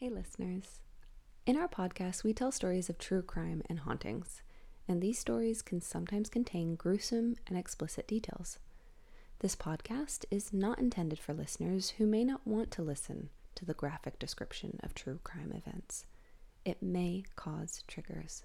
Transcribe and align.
Hey, 0.00 0.08
listeners. 0.08 0.80
In 1.44 1.58
our 1.58 1.68
podcast, 1.68 2.24
we 2.24 2.32
tell 2.32 2.50
stories 2.50 2.88
of 2.88 2.96
true 2.96 3.20
crime 3.20 3.62
and 3.68 3.80
hauntings, 3.80 4.40
and 4.88 5.02
these 5.02 5.18
stories 5.18 5.60
can 5.60 5.82
sometimes 5.82 6.30
contain 6.30 6.74
gruesome 6.74 7.36
and 7.46 7.58
explicit 7.58 8.08
details. 8.08 8.58
This 9.40 9.54
podcast 9.54 10.24
is 10.30 10.54
not 10.54 10.78
intended 10.78 11.18
for 11.18 11.34
listeners 11.34 11.90
who 11.98 12.06
may 12.06 12.24
not 12.24 12.46
want 12.46 12.70
to 12.70 12.82
listen 12.82 13.28
to 13.56 13.66
the 13.66 13.74
graphic 13.74 14.18
description 14.18 14.80
of 14.82 14.94
true 14.94 15.20
crime 15.22 15.52
events. 15.52 16.06
It 16.64 16.82
may 16.82 17.24
cause 17.36 17.84
triggers. 17.86 18.44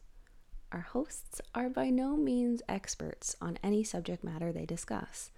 Our 0.73 0.81
hosts 0.81 1.39
are 1.55 1.69
by 1.69 1.89
no 1.89 2.17
means 2.17 2.63
experts 2.67 3.37
on 3.39 3.59
any 3.63 3.85
subject 3.85 4.25
matter 4.25 4.51
they 4.51 4.65
discuss. 4.65 5.31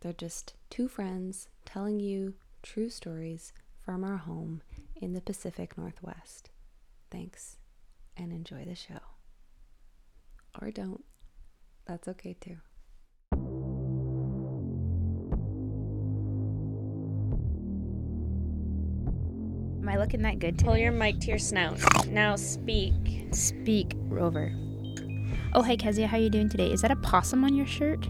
They're 0.00 0.12
just 0.14 0.54
two 0.68 0.88
friends 0.88 1.46
telling 1.64 2.00
you 2.00 2.34
true 2.60 2.88
stories 2.90 3.52
from 3.84 4.02
our 4.02 4.16
home 4.16 4.62
in 5.00 5.14
the 5.14 5.20
Pacific 5.20 5.76
Northwest. 5.76 6.50
Thanks 7.10 7.56
and 8.16 8.32
enjoy 8.32 8.64
the 8.64 8.74
show. 8.74 9.00
Or 10.60 10.70
don't. 10.70 11.04
That's 11.86 12.06
okay 12.08 12.36
too. 12.40 12.58
Am 19.80 19.88
I 19.88 19.96
looking 19.96 20.22
that 20.22 20.38
good 20.38 20.58
Pull 20.58 20.76
your 20.76 20.92
mic 20.92 21.18
to 21.20 21.28
your 21.28 21.38
snout. 21.38 21.80
Now 22.06 22.36
speak. 22.36 23.28
Speak, 23.32 23.94
Rover. 23.96 24.52
Oh, 25.52 25.62
hey, 25.62 25.76
Kezia, 25.76 26.06
how 26.06 26.16
you 26.16 26.30
doing 26.30 26.48
today? 26.48 26.70
Is 26.70 26.82
that 26.82 26.90
a 26.90 26.96
possum 26.96 27.42
on 27.44 27.54
your 27.54 27.66
shirt? 27.66 28.06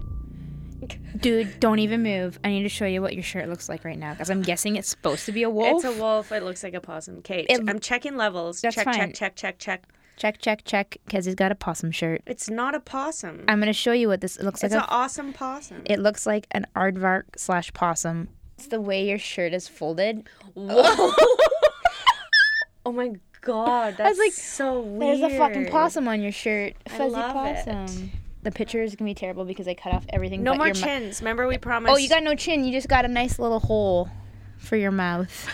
Dude, 1.20 1.60
don't 1.60 1.78
even 1.78 2.02
move. 2.02 2.38
I 2.44 2.48
need 2.48 2.62
to 2.62 2.68
show 2.68 2.86
you 2.86 3.02
what 3.02 3.14
your 3.14 3.22
shirt 3.22 3.48
looks 3.48 3.68
like 3.68 3.84
right 3.84 3.98
now 3.98 4.12
because 4.12 4.30
I'm 4.30 4.42
guessing 4.42 4.76
it's 4.76 4.88
supposed 4.88 5.26
to 5.26 5.32
be 5.32 5.42
a 5.42 5.50
wolf. 5.50 5.84
It's 5.84 5.96
a 5.96 6.00
wolf. 6.00 6.32
It 6.32 6.42
looks 6.42 6.62
like 6.62 6.74
a 6.74 6.80
possum. 6.80 7.22
Kate, 7.22 7.46
It- 7.48 7.60
I'm 7.68 7.80
checking 7.80 8.16
levels. 8.16 8.60
That's 8.60 8.74
check, 8.74 8.84
fine. 8.84 9.12
check, 9.12 9.14
check, 9.14 9.36
check, 9.36 9.58
check. 9.58 9.84
check, 10.16 10.38
check, 10.40 10.64
check. 10.64 10.96
he's 11.10 11.34
got 11.34 11.52
a 11.52 11.54
possum 11.54 11.90
shirt. 11.90 12.22
It's 12.26 12.48
not 12.48 12.74
a 12.74 12.80
possum. 12.80 13.44
I'm 13.48 13.58
gonna 13.58 13.72
show 13.72 13.92
you 13.92 14.08
what 14.08 14.20
this 14.20 14.38
looks 14.40 14.62
it's 14.62 14.74
like. 14.74 14.82
It's 14.82 14.90
an 14.90 14.94
A, 14.94 15.00
awesome 15.00 15.32
possum. 15.32 15.82
it 15.84 15.98
looks 15.98 16.26
like 16.26 16.46
an 16.52 16.66
aardvark 16.76 17.24
slash 17.36 17.72
possum. 17.72 18.28
It's 18.58 18.66
the 18.68 18.80
way 18.80 19.08
your 19.08 19.18
shirt 19.18 19.54
is 19.54 19.68
folded. 19.68 20.28
Whoa. 20.54 20.66
oh 22.86 22.92
my 22.92 23.12
god, 23.40 23.96
that's 23.96 24.18
like, 24.18 24.32
so 24.32 24.80
weird. 24.80 25.20
There's 25.20 25.32
a 25.32 25.38
fucking 25.38 25.66
possum 25.70 26.08
on 26.08 26.20
your 26.20 26.32
shirt. 26.32 26.74
Fuzzy 26.88 27.10
love 27.10 27.46
it. 27.46 28.10
The 28.42 28.50
picture 28.50 28.82
is 28.82 28.94
gonna 28.96 29.10
be 29.10 29.14
terrible 29.14 29.44
because 29.44 29.68
I 29.68 29.74
cut 29.74 29.92
off 29.92 30.06
everything. 30.08 30.42
No 30.42 30.54
more 30.54 30.72
chins. 30.72 31.20
Remember 31.20 31.46
we 31.46 31.58
promised. 31.58 31.92
Oh, 31.92 31.96
you 31.96 32.08
got 32.08 32.22
no 32.22 32.34
chin. 32.34 32.64
You 32.64 32.72
just 32.72 32.88
got 32.88 33.04
a 33.04 33.08
nice 33.08 33.38
little 33.38 33.60
hole 33.60 34.08
for 34.56 34.76
your 34.76 34.90
mouth. 34.90 35.48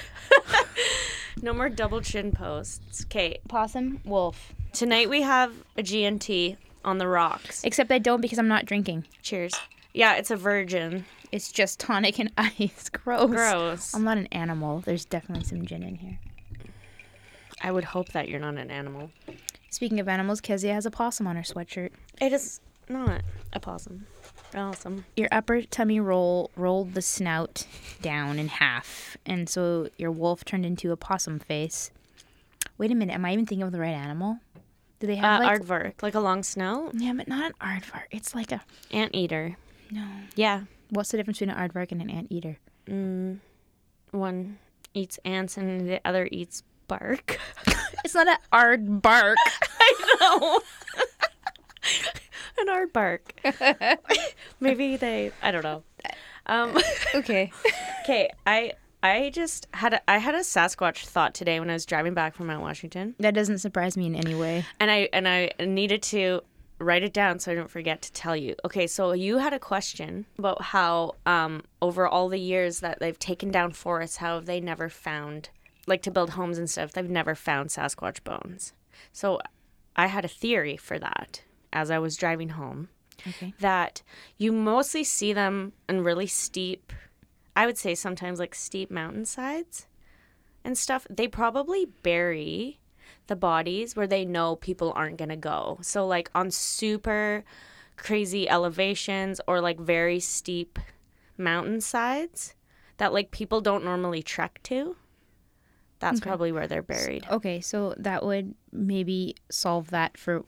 no 1.42 1.52
more 1.52 1.68
double 1.68 2.00
chin 2.00 2.32
posts. 2.32 3.04
Kate, 3.04 3.40
Possum, 3.48 4.00
wolf. 4.04 4.52
tonight 4.72 5.10
we 5.10 5.22
have 5.22 5.52
a 5.76 5.82
G&T 5.82 6.56
on 6.84 6.98
the 6.98 7.08
rocks. 7.08 7.64
Except 7.64 7.90
I 7.90 7.98
don't 7.98 8.20
because 8.20 8.38
I'm 8.38 8.48
not 8.48 8.66
drinking. 8.66 9.04
Cheers. 9.22 9.54
Yeah, 9.92 10.14
it's 10.14 10.30
a 10.30 10.36
virgin. 10.36 11.04
It's 11.32 11.50
just 11.50 11.80
tonic 11.80 12.18
and 12.20 12.30
ice. 12.38 12.88
Gross. 12.90 13.30
Gross. 13.30 13.94
I'm 13.94 14.04
not 14.04 14.18
an 14.18 14.26
animal. 14.30 14.80
There's 14.80 15.04
definitely 15.04 15.44
some 15.44 15.66
gin 15.66 15.82
in 15.82 15.96
here. 15.96 16.18
I 17.60 17.72
would 17.72 17.84
hope 17.84 18.10
that 18.12 18.28
you're 18.28 18.38
not 18.40 18.56
an 18.56 18.70
animal. 18.70 19.10
Speaking 19.70 19.98
of 19.98 20.08
animals, 20.08 20.40
Kezia 20.40 20.72
has 20.72 20.86
a 20.86 20.90
possum 20.90 21.26
on 21.26 21.36
her 21.36 21.42
sweatshirt. 21.42 21.90
It 22.20 22.32
is 22.32 22.60
not 22.88 23.22
a 23.52 23.60
possum. 23.60 24.06
Awesome. 24.54 25.04
Your 25.16 25.28
upper 25.32 25.62
tummy 25.62 26.00
roll 26.00 26.50
rolled 26.56 26.94
the 26.94 27.02
snout 27.02 27.66
down 28.00 28.38
in 28.38 28.48
half, 28.48 29.16
and 29.26 29.48
so 29.48 29.88
your 29.96 30.10
wolf 30.10 30.44
turned 30.44 30.64
into 30.64 30.92
a 30.92 30.96
possum 30.96 31.38
face. 31.38 31.90
Wait 32.78 32.90
a 32.90 32.94
minute, 32.94 33.12
am 33.14 33.24
I 33.24 33.32
even 33.32 33.46
thinking 33.46 33.64
of 33.66 33.72
the 33.72 33.80
right 33.80 33.94
animal? 33.94 34.38
Do 35.00 35.06
they 35.06 35.18
Uh, 35.18 35.22
have 35.22 35.40
like 35.42 35.60
aardvark, 35.60 36.02
like 36.02 36.14
a 36.14 36.20
long 36.20 36.42
snout. 36.42 36.92
Yeah, 36.94 37.12
but 37.14 37.28
not 37.28 37.44
an 37.46 37.52
aardvark. 37.60 38.04
It's 38.10 38.34
like 38.34 38.52
a 38.52 38.62
Anteater. 38.92 39.56
no. 39.90 40.06
Yeah. 40.34 40.62
What's 40.90 41.10
the 41.10 41.16
difference 41.16 41.38
between 41.40 41.54
an 41.56 41.68
aardvark 41.68 41.90
and 41.92 42.00
an 42.00 42.08
anteater? 42.10 42.58
Mm, 42.86 43.38
one 44.12 44.58
eats 44.94 45.18
ants 45.24 45.56
and 45.56 45.88
the 45.88 46.00
other 46.06 46.28
eats 46.30 46.62
bark. 46.88 47.38
It's 48.04 48.14
not 48.14 48.28
an 48.28 48.36
aardvark. 48.52 49.34
I 49.80 50.16
know. 50.20 50.60
An 52.60 52.68
aardvark. 52.68 53.98
Maybe 54.60 54.96
they. 54.96 55.32
I 55.42 55.50
don't 55.50 55.62
know. 55.64 55.82
Um, 56.46 56.76
okay. 57.14 57.52
okay, 58.02 58.30
I 58.46 58.72
I 59.02 59.30
just 59.30 59.66
had 59.74 59.94
a, 59.94 60.10
I 60.10 60.18
had 60.18 60.34
a 60.34 60.40
Sasquatch 60.40 61.04
thought 61.06 61.34
today 61.34 61.60
when 61.60 61.70
I 61.70 61.74
was 61.74 61.86
driving 61.86 62.14
back 62.14 62.34
from 62.34 62.46
Mount 62.46 62.62
Washington, 62.62 63.14
That 63.18 63.34
doesn't 63.34 63.58
surprise 63.58 63.96
me 63.96 64.06
in 64.06 64.14
any 64.14 64.34
way. 64.34 64.64
and 64.80 64.90
I 64.90 65.08
and 65.12 65.28
I 65.28 65.50
needed 65.60 66.02
to 66.04 66.42
write 66.78 67.02
it 67.02 67.12
down 67.12 67.38
so 67.38 67.50
I 67.52 67.54
don't 67.54 67.70
forget 67.70 68.02
to 68.02 68.12
tell 68.12 68.36
you. 68.36 68.54
Okay, 68.64 68.86
so 68.86 69.12
you 69.12 69.38
had 69.38 69.52
a 69.52 69.58
question 69.58 70.26
about 70.38 70.60
how 70.62 71.14
um, 71.24 71.62
over 71.80 72.06
all 72.06 72.28
the 72.28 72.38
years 72.38 72.80
that 72.80 73.00
they've 73.00 73.18
taken 73.18 73.50
down 73.50 73.72
forests, 73.72 74.18
how 74.18 74.34
have 74.34 74.46
they 74.46 74.60
never 74.60 74.88
found 74.88 75.48
like 75.86 76.02
to 76.02 76.10
build 76.10 76.30
homes 76.30 76.58
and 76.58 76.68
stuff? 76.68 76.92
They've 76.92 77.08
never 77.08 77.34
found 77.34 77.70
Sasquatch 77.70 78.22
bones. 78.24 78.72
So 79.12 79.40
I 79.96 80.08
had 80.08 80.24
a 80.24 80.28
theory 80.28 80.76
for 80.76 80.98
that 80.98 81.42
as 81.76 81.90
I 81.90 81.98
was 81.98 82.16
driving 82.16 82.48
home 82.48 82.88
Okay. 83.28 83.52
that 83.60 84.02
you 84.38 84.50
mostly 84.50 85.04
see 85.04 85.32
them 85.32 85.72
in 85.88 86.02
really 86.02 86.26
steep, 86.26 86.92
I 87.54 87.66
would 87.66 87.76
say 87.76 87.94
sometimes 87.94 88.38
like 88.38 88.54
steep 88.54 88.90
mountainsides 88.90 89.86
and 90.64 90.76
stuff. 90.78 91.06
They 91.10 91.28
probably 91.28 91.86
bury 92.02 92.78
the 93.26 93.36
bodies 93.36 93.94
where 93.94 94.06
they 94.06 94.24
know 94.24 94.56
people 94.56 94.92
aren't 94.96 95.18
going 95.18 95.28
to 95.28 95.36
go. 95.36 95.78
So, 95.82 96.06
like 96.06 96.30
on 96.34 96.50
super 96.50 97.44
crazy 97.96 98.48
elevations 98.48 99.40
or 99.46 99.60
like 99.60 99.78
very 99.78 100.20
steep 100.20 100.78
mountainsides 101.36 102.54
that 102.98 103.12
like 103.12 103.30
people 103.30 103.60
don't 103.60 103.84
normally 103.84 104.22
trek 104.22 104.60
to. 104.64 104.96
That's 105.98 106.20
probably 106.20 106.52
where 106.52 106.66
they're 106.68 106.82
buried. 106.82 107.26
Okay, 107.30 107.60
so 107.60 107.94
that 107.96 108.24
would 108.24 108.54
maybe 108.70 109.34
solve 109.50 109.90
that 109.90 110.18
for, 110.18 110.44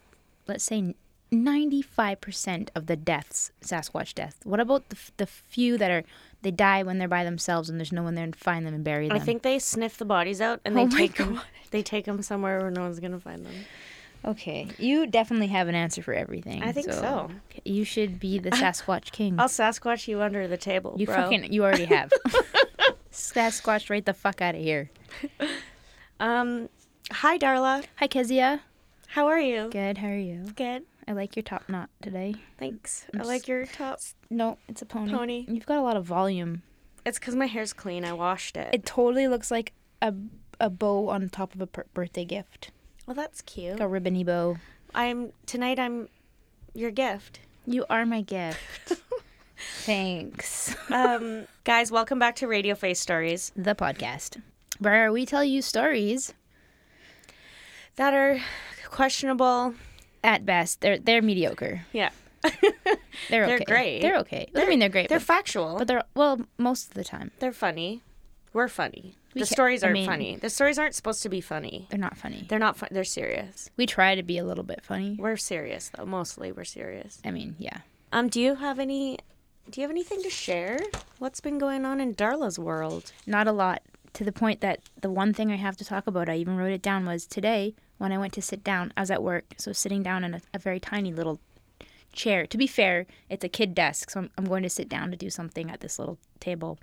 let's 0.46 0.64
say, 0.64 0.94
95% 1.32 2.68
of 2.74 2.86
the 2.86 2.96
deaths, 2.96 3.50
Sasquatch 3.62 4.14
deaths. 4.14 4.38
What 4.44 4.60
about 4.60 4.88
the, 4.88 4.96
the 5.18 5.26
few 5.26 5.76
that 5.78 5.90
are, 5.90 6.04
they 6.42 6.50
die 6.50 6.82
when 6.82 6.98
they're 6.98 7.08
by 7.08 7.24
themselves 7.24 7.68
and 7.68 7.78
there's 7.78 7.92
no 7.92 8.02
one 8.02 8.14
there 8.14 8.26
to 8.26 8.38
find 8.38 8.66
them 8.66 8.74
and 8.74 8.82
bury 8.84 9.08
them? 9.08 9.16
I 9.16 9.20
think 9.20 9.42
they 9.42 9.58
sniff 9.58 9.98
the 9.98 10.04
bodies 10.04 10.40
out 10.40 10.60
and 10.64 10.78
Oh 10.78 10.86
they 10.86 10.96
take 10.96 11.16
them. 11.16 11.40
They 11.70 11.82
take 11.82 12.06
them 12.06 12.22
somewhere 12.22 12.60
where 12.60 12.70
no 12.70 12.80
one's 12.80 12.98
gonna 12.98 13.20
find 13.20 13.44
them. 13.44 13.52
Okay, 14.24 14.68
you 14.78 15.06
definitely 15.06 15.48
have 15.48 15.68
an 15.68 15.74
answer 15.74 16.02
for 16.02 16.14
everything. 16.14 16.62
I 16.62 16.72
think 16.72 16.90
so. 16.90 17.30
You 17.64 17.84
should 17.84 18.18
be 18.18 18.38
the 18.38 18.50
Sasquatch 18.52 19.12
king. 19.12 19.38
I'll 19.38 19.48
Sasquatch 19.48 20.08
you 20.08 20.22
under 20.22 20.48
the 20.48 20.56
table, 20.56 20.94
you 20.98 21.04
bro. 21.04 21.14
fucking, 21.16 21.52
you 21.52 21.62
already 21.62 21.84
have. 21.84 22.10
Sasquatch 23.12 23.90
right 23.90 24.04
the 24.04 24.14
fuck 24.14 24.40
out 24.40 24.54
of 24.54 24.62
here. 24.62 24.90
Um, 26.18 26.70
hi 27.12 27.36
Darla. 27.36 27.84
Hi, 27.96 28.06
Kezia. 28.06 28.62
How 29.08 29.26
are 29.26 29.38
you? 29.40 29.68
Good, 29.70 29.98
how 29.98 30.08
are 30.08 30.16
you? 30.16 30.46
Good. 30.56 30.84
I 31.08 31.12
like 31.12 31.34
your 31.36 31.42
top 31.42 31.68
knot 31.70 31.88
today. 32.02 32.34
Thanks. 32.58 33.06
I'm 33.14 33.22
I 33.22 33.24
like 33.24 33.48
your 33.48 33.64
top. 33.64 33.98
No, 34.28 34.58
it's 34.68 34.82
a 34.82 34.86
pony. 34.86 35.10
Pony. 35.12 35.46
You've 35.48 35.64
got 35.64 35.78
a 35.78 35.82
lot 35.82 35.96
of 35.96 36.04
volume. 36.04 36.62
It's 37.06 37.18
because 37.18 37.34
my 37.34 37.46
hair's 37.46 37.72
clean. 37.72 38.04
I 38.04 38.12
washed 38.12 38.58
it. 38.58 38.68
It 38.74 38.84
totally 38.84 39.26
looks 39.26 39.50
like 39.50 39.72
a 40.02 40.12
a 40.60 40.68
bow 40.68 41.08
on 41.08 41.28
top 41.30 41.54
of 41.54 41.60
a 41.62 41.66
per- 41.66 41.86
birthday 41.94 42.24
gift, 42.24 42.72
well, 43.06 43.14
that's 43.14 43.40
cute. 43.42 43.74
like 43.74 43.80
a 43.80 43.88
ribbony 43.88 44.22
bow. 44.24 44.56
I'm 44.94 45.32
tonight. 45.46 45.78
I'm 45.78 46.08
your 46.74 46.90
gift. 46.90 47.40
You 47.64 47.86
are 47.88 48.04
my 48.04 48.20
gift. 48.22 48.92
Thanks. 49.84 50.74
Um, 50.90 51.46
guys, 51.64 51.90
welcome 51.92 52.18
back 52.18 52.36
to 52.36 52.46
Radio 52.48 52.74
Face 52.74 52.98
Stories 52.98 53.52
The 53.54 53.74
podcast 53.74 54.40
where 54.78 55.12
we 55.12 55.26
tell 55.26 55.44
you 55.44 55.60
stories. 55.62 56.32
that 57.96 58.14
are 58.14 58.40
questionable. 58.86 59.74
At 60.28 60.44
best, 60.44 60.80
they're 60.82 60.98
they're 60.98 61.22
mediocre. 61.22 61.86
Yeah, 61.92 62.10
They're 63.30 63.46
They're 63.46 63.54
okay. 63.56 63.64
great. 63.64 64.00
They're 64.02 64.18
okay. 64.18 64.48
I 64.54 64.66
mean, 64.66 64.78
they're 64.78 64.88
great. 64.88 65.08
they're 65.08 65.18
but, 65.18 65.26
factual. 65.26 65.76
but 65.78 65.88
they're 65.88 66.04
well 66.14 66.40
most 66.58 66.88
of 66.88 66.94
the 66.94 67.04
time 67.04 67.30
they're 67.40 67.52
funny. 67.52 68.02
We're 68.52 68.68
funny. 68.68 69.16
We 69.34 69.40
the 69.42 69.46
ca- 69.46 69.54
stories 69.54 69.82
aren't 69.84 69.94
mean- 69.94 70.06
funny. 70.06 70.36
The 70.36 70.50
stories 70.50 70.78
aren't 70.78 70.94
supposed 70.94 71.22
to 71.22 71.28
be 71.28 71.40
funny. 71.40 71.86
they're 71.90 71.98
not 71.98 72.16
funny. 72.16 72.46
They're 72.48 72.58
not. 72.58 72.76
Fun- 72.76 72.88
they're 72.92 73.04
serious. 73.04 73.70
we 73.76 73.86
try 73.86 74.14
to 74.14 74.22
be 74.22 74.38
a 74.38 74.44
little 74.44 74.64
bit 74.64 74.84
funny. 74.84 75.16
We're 75.18 75.36
serious 75.36 75.90
though. 75.96 76.06
Mostly, 76.06 76.52
we're 76.52 76.64
serious. 76.64 77.20
I 77.24 77.30
mean, 77.30 77.56
yeah. 77.58 77.78
Um, 78.12 78.28
do 78.28 78.40
you 78.40 78.54
have 78.56 78.78
any? 78.78 79.18
Do 79.70 79.80
you 79.80 79.84
have 79.86 79.90
anything 79.90 80.22
to 80.22 80.30
share? 80.30 80.78
What's 81.18 81.40
been 81.40 81.58
going 81.58 81.84
on 81.84 82.00
in 82.00 82.14
Darla's 82.14 82.58
world? 82.58 83.12
Not 83.26 83.46
a 83.46 83.52
lot. 83.52 83.82
To 84.14 84.24
the 84.24 84.32
point 84.32 84.60
that 84.62 84.80
the 85.00 85.10
one 85.10 85.32
thing 85.34 85.52
I 85.52 85.56
have 85.56 85.76
to 85.76 85.84
talk 85.84 86.06
about, 86.06 86.28
I 86.28 86.36
even 86.36 86.56
wrote 86.56 86.72
it 86.72 86.82
down, 86.82 87.04
was 87.06 87.26
today 87.26 87.74
when 87.98 88.12
I 88.12 88.18
went 88.18 88.32
to 88.34 88.42
sit 88.42 88.64
down. 88.64 88.92
I 88.96 89.00
was 89.00 89.10
at 89.10 89.22
work, 89.22 89.44
so 89.58 89.72
sitting 89.72 90.02
down 90.02 90.24
in 90.24 90.34
a, 90.34 90.40
a 90.54 90.58
very 90.58 90.80
tiny 90.80 91.12
little 91.12 91.40
chair. 92.12 92.46
To 92.46 92.56
be 92.56 92.66
fair, 92.66 93.06
it's 93.28 93.44
a 93.44 93.48
kid 93.48 93.74
desk, 93.74 94.10
so 94.10 94.20
I'm, 94.20 94.30
I'm 94.38 94.44
going 94.46 94.62
to 94.62 94.70
sit 94.70 94.88
down 94.88 95.10
to 95.10 95.16
do 95.16 95.30
something 95.30 95.70
at 95.70 95.80
this 95.80 95.98
little 95.98 96.18
table. 96.40 96.78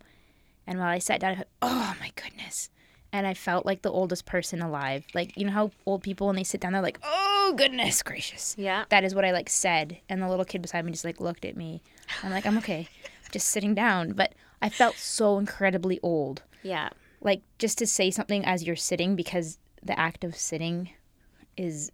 And 0.68 0.80
while 0.80 0.90
I 0.90 1.00
sat 1.00 1.20
down, 1.20 1.32
I 1.34 1.36
thought, 1.36 1.48
oh 1.62 1.96
my 2.00 2.12
goodness. 2.16 2.70
and 3.14 3.26
I 3.26 3.34
felt 3.34 3.66
like 3.66 3.82
the 3.82 3.92
oldest 3.92 4.26
person 4.26 4.62
alive. 4.62 5.06
Like 5.14 5.38
you 5.38 5.46
know 5.46 5.52
how 5.52 5.72
old 5.86 6.04
people 6.04 6.28
when 6.28 6.36
they 6.36 6.44
sit 6.44 6.60
down 6.60 6.74
they're 6.74 6.82
like, 6.82 7.00
"Oh 7.04 7.54
goodness 7.56 8.04
gracious." 8.04 8.56
Yeah. 8.58 8.86
That 8.90 9.04
is 9.06 9.16
what 9.16 9.24
I 9.24 9.32
like 9.32 9.50
said, 9.50 9.98
and 10.10 10.22
the 10.22 10.28
little 10.28 10.44
kid 10.46 10.62
beside 10.62 10.84
me 10.86 10.92
just 10.92 11.06
like 11.06 11.22
looked 11.22 11.46
at 11.46 11.56
me. 11.56 11.82
I'm 12.24 12.32
like, 12.32 12.46
"I'm 12.46 12.58
okay." 12.58 12.90
just 13.32 13.48
sitting 13.50 13.74
down, 13.74 14.12
but 14.14 14.34
I 14.62 14.70
felt 14.70 14.96
so 14.96 15.38
incredibly 15.38 16.00
old. 16.02 16.44
Yeah. 16.64 16.90
Like 17.22 17.42
just 17.58 17.78
to 17.78 17.88
say 17.88 18.12
something 18.12 18.44
as 18.46 18.64
you're 18.64 18.76
sitting 18.76 19.16
because 19.16 19.60
the 19.82 19.98
act 20.00 20.24
of 20.24 20.36
sitting 20.36 20.90
is 21.58 21.92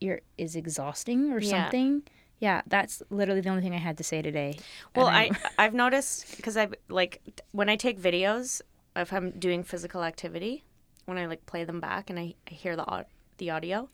you're 0.00 0.20
is 0.38 0.56
exhausting 0.56 1.32
or 1.32 1.40
Yeah. 1.40 1.64
something. 1.64 2.02
Yeah, 2.38 2.62
that's 2.66 3.02
literally 3.10 3.42
the 3.42 3.50
only 3.50 3.60
thing 3.62 3.74
I 3.74 3.78
had 3.78 3.98
to 3.98 4.04
say 4.04 4.22
today. 4.22 4.58
Well, 4.96 5.06
I 5.08 5.30
I've 5.58 5.74
noticed 5.74 6.36
because 6.36 6.56
I've 6.56 6.74
like 6.88 7.20
when 7.52 7.68
I 7.68 7.76
take 7.76 8.00
videos 8.00 8.62
if 8.96 9.12
I'm 9.12 9.30
doing 9.32 9.62
physical 9.62 10.02
activity, 10.02 10.64
when 11.04 11.18
I 11.18 11.26
like 11.26 11.44
play 11.46 11.64
them 11.64 11.80
back 11.80 12.08
and 12.10 12.18
I, 12.18 12.34
I 12.50 12.54
hear 12.54 12.76
the 12.76 13.04
the 13.36 13.48
audio, 13.50 13.88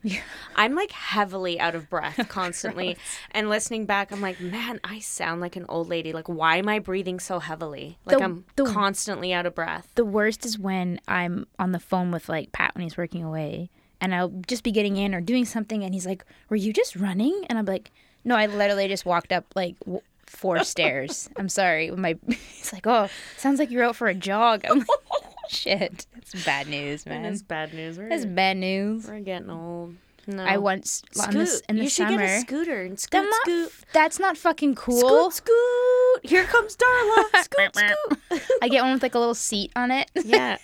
I'm 0.56 0.74
like 0.74 0.90
heavily 0.90 1.60
out 1.60 1.76
of 1.76 1.88
breath 1.88 2.28
constantly, 2.28 2.96
and 3.30 3.48
listening 3.48 3.86
back, 3.86 4.10
I'm 4.10 4.20
like, 4.20 4.40
man, 4.40 4.80
I 4.82 4.98
sound 4.98 5.40
like 5.40 5.54
an 5.54 5.66
old 5.68 5.88
lady. 5.88 6.12
Like, 6.12 6.28
why 6.28 6.56
am 6.56 6.68
I 6.68 6.80
breathing 6.80 7.20
so 7.20 7.38
heavily? 7.38 7.96
Like 8.04 8.18
The- 8.18 8.24
I'm 8.24 8.44
the- 8.56 8.64
constantly 8.64 9.32
out 9.32 9.46
of 9.46 9.54
breath. 9.54 9.88
The 9.94 10.04
worst 10.04 10.44
is 10.44 10.58
when 10.58 11.00
I'm 11.06 11.46
on 11.60 11.70
the 11.70 11.78
phone 11.78 12.10
with 12.10 12.28
like 12.28 12.50
Pat 12.50 12.74
when 12.74 12.82
he's 12.82 12.96
working 12.96 13.22
away, 13.22 13.70
and 14.00 14.14
I'll 14.14 14.32
just 14.46 14.62
be 14.62 14.72
getting 14.72 14.96
in 14.96 15.14
or 15.14 15.20
doing 15.20 15.44
something, 15.44 15.82
and 15.84 15.94
he's 15.94 16.06
like, 16.06 16.24
"Were 16.48 16.56
you 16.56 16.72
just 16.72 16.96
running?" 16.96 17.44
And 17.48 17.58
I'm 17.58 17.64
like, 17.66 17.90
"No, 18.24 18.36
I 18.36 18.46
literally 18.46 18.88
just 18.88 19.06
walked 19.06 19.32
up 19.32 19.44
like 19.54 19.78
w- 19.80 20.00
four 20.26 20.62
stairs." 20.64 21.28
I'm 21.36 21.48
sorry. 21.48 21.90
My 21.90 22.16
he's 22.28 22.72
like, 22.72 22.86
"Oh, 22.86 23.08
sounds 23.36 23.58
like 23.58 23.70
you're 23.70 23.84
out 23.84 23.96
for 23.96 24.08
a 24.08 24.14
jog." 24.14 24.64
I'm 24.68 24.78
like, 24.80 24.88
"Shit, 25.48 26.06
that's 26.14 26.44
bad 26.44 26.68
news, 26.68 27.06
man. 27.06 27.22
That's 27.22 27.42
bad 27.42 27.72
news. 27.74 27.98
We're, 27.98 28.08
That's 28.08 28.26
bad 28.26 28.56
news." 28.56 29.06
we're 29.08 29.20
getting 29.20 29.50
old. 29.50 29.94
No. 30.28 30.42
I 30.42 30.56
once 30.56 31.02
on 31.20 31.22
Scoot. 31.22 31.34
this, 31.34 31.62
in 31.68 31.76
the 31.76 31.84
you 31.84 31.88
should 31.88 32.08
get 32.08 32.18
a 32.20 32.40
scooter 32.40 32.82
and 32.82 32.98
scoot, 32.98 33.22
not- 33.22 33.32
scoot, 33.42 33.72
That's 33.92 34.18
not 34.18 34.36
fucking 34.36 34.74
cool. 34.74 35.30
scoot, 35.30 35.34
scoot. 35.34 36.20
Here 36.28 36.42
comes 36.46 36.76
Darla. 36.76 37.44
Scoot, 37.44 37.76
scoot. 37.76 38.42
I 38.60 38.66
get 38.68 38.82
one 38.82 38.94
with 38.94 39.04
like 39.04 39.14
a 39.14 39.20
little 39.20 39.36
seat 39.36 39.70
on 39.76 39.92
it. 39.92 40.10
Yeah. 40.16 40.58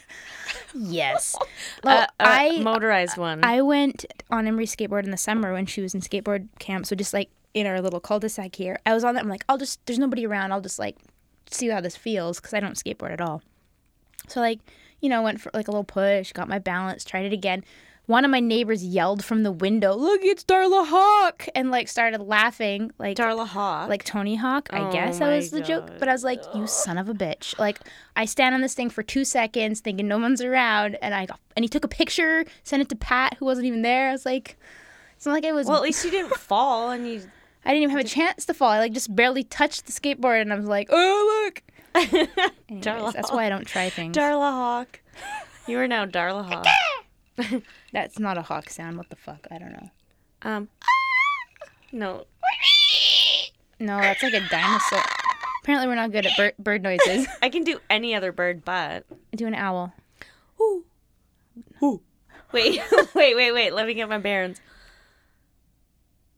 Yes. 0.74 1.36
Uh, 1.44 1.46
Well, 1.84 2.02
uh, 2.02 2.06
I 2.20 2.58
motorized 2.60 3.16
one. 3.16 3.44
I 3.44 3.60
went 3.62 4.04
on 4.30 4.46
Emery's 4.46 4.74
skateboard 4.74 5.04
in 5.04 5.10
the 5.10 5.16
summer 5.16 5.52
when 5.52 5.66
she 5.66 5.80
was 5.80 5.94
in 5.94 6.00
skateboard 6.00 6.48
camp. 6.60 6.86
So 6.86 6.94
just 6.94 7.12
like 7.12 7.28
in 7.54 7.66
our 7.66 7.80
little 7.80 7.98
cul-de-sac 8.00 8.54
here, 8.54 8.78
I 8.86 8.94
was 8.94 9.02
on 9.04 9.14
that. 9.14 9.22
I'm 9.24 9.28
like, 9.28 9.44
I'll 9.48 9.58
just 9.58 9.84
there's 9.86 9.98
nobody 9.98 10.24
around. 10.26 10.52
I'll 10.52 10.60
just 10.60 10.78
like 10.78 10.96
see 11.50 11.68
how 11.68 11.80
this 11.80 11.96
feels 11.96 12.38
because 12.40 12.54
I 12.54 12.60
don't 12.60 12.76
skateboard 12.76 13.12
at 13.12 13.20
all. 13.20 13.42
So 14.28 14.40
like 14.40 14.60
you 15.00 15.08
know 15.08 15.22
went 15.22 15.40
for 15.40 15.50
like 15.54 15.66
a 15.66 15.70
little 15.70 15.84
push, 15.84 16.32
got 16.32 16.48
my 16.48 16.58
balance, 16.60 17.04
tried 17.04 17.24
it 17.24 17.32
again. 17.32 17.64
One 18.06 18.24
of 18.24 18.30
my 18.32 18.40
neighbors 18.40 18.84
yelled 18.84 19.24
from 19.24 19.44
the 19.44 19.52
window, 19.52 19.94
"Look, 19.94 20.22
it's 20.24 20.42
Darla 20.44 20.86
Hawk!" 20.86 21.46
and 21.54 21.70
like 21.70 21.88
started 21.88 22.20
laughing 22.20 22.90
like 22.98 23.16
Darla 23.16 23.46
Hawk. 23.46 23.88
like 23.88 24.04
Tony 24.04 24.34
Hawk. 24.34 24.68
I 24.72 24.80
Oh 24.80 24.92
guess 24.92 25.20
that 25.20 25.32
oh 25.32 25.36
was 25.36 25.50
the 25.50 25.60
joke. 25.60 25.88
But 25.98 26.08
I 26.08 26.12
was 26.12 26.24
like, 26.24 26.42
you 26.54 26.66
son 26.66 26.98
of 26.98 27.08
a 27.08 27.14
bitch. 27.14 27.56
Like 27.58 27.78
I 28.16 28.24
stand 28.24 28.54
on 28.54 28.60
this 28.60 28.74
thing 28.74 28.90
for 28.90 29.02
two 29.04 29.24
seconds 29.24 29.80
thinking 29.80 30.08
no 30.08 30.18
one's 30.18 30.42
around 30.42 30.98
and 31.00 31.14
I 31.14 31.26
got 31.26 31.38
and 31.56 31.64
he 31.64 31.68
took 31.68 31.84
a 31.84 31.88
picture, 31.88 32.44
sent 32.64 32.82
it 32.82 32.88
to 32.88 32.96
Pat 32.96 33.36
who 33.38 33.44
wasn't 33.44 33.66
even 33.66 33.82
there. 33.82 34.08
I 34.08 34.12
was 34.12 34.26
like 34.26 34.56
it's 35.16 35.24
not 35.24 35.32
like 35.32 35.44
I 35.44 35.52
was 35.52 35.68
well, 35.68 35.76
at 35.76 35.82
least 35.82 36.04
you 36.04 36.10
didn't 36.10 36.34
fall, 36.36 36.90
and 36.90 37.06
you. 37.06 37.22
I 37.64 37.68
didn't 37.70 37.84
even 37.84 37.96
have 37.96 38.04
a 38.04 38.08
chance 38.08 38.44
to 38.46 38.54
fall. 38.54 38.70
I 38.70 38.80
like 38.80 38.92
just 38.92 39.14
barely 39.14 39.44
touched 39.44 39.86
the 39.86 39.92
skateboard 39.92 40.40
and 40.40 40.52
I 40.52 40.56
was 40.56 40.66
like, 40.66 40.88
Oh 40.90 41.44
look 41.46 41.62
Anyways, 41.94 42.84
Darla 42.84 43.12
That's 43.12 43.30
why 43.30 43.46
I 43.46 43.48
don't 43.48 43.66
try 43.66 43.90
things. 43.90 44.16
Darla 44.16 44.50
Hawk. 44.50 44.98
You 45.68 45.78
are 45.78 45.86
now 45.86 46.04
Darla 46.04 46.44
Hawk. 46.48 46.66
that's 47.92 48.18
not 48.18 48.38
a 48.38 48.42
hawk 48.42 48.70
sound. 48.70 48.96
What 48.96 49.10
the 49.10 49.16
fuck? 49.16 49.46
I 49.50 49.58
don't 49.58 49.72
know. 49.72 49.90
Um. 50.42 50.68
No. 51.92 52.24
No, 53.78 53.98
that's 54.00 54.22
like 54.22 54.34
a 54.34 54.48
dinosaur. 54.48 55.00
Apparently 55.62 55.88
we're 55.88 55.94
not 55.94 56.12
good 56.12 56.26
at 56.26 56.36
bird, 56.36 56.54
bird 56.58 56.82
noises. 56.82 57.26
I 57.42 57.48
can 57.48 57.64
do 57.64 57.80
any 57.90 58.14
other 58.14 58.32
bird, 58.32 58.64
but. 58.64 59.04
Do 59.34 59.46
an 59.46 59.54
owl. 59.54 59.92
Ooh. 60.60 60.84
Ooh. 61.82 62.00
Wait, 62.52 62.80
wait, 63.14 63.36
wait, 63.36 63.52
wait. 63.52 63.72
Let 63.72 63.86
me 63.86 63.94
get 63.94 64.08
my 64.08 64.18
bearings. 64.18 64.60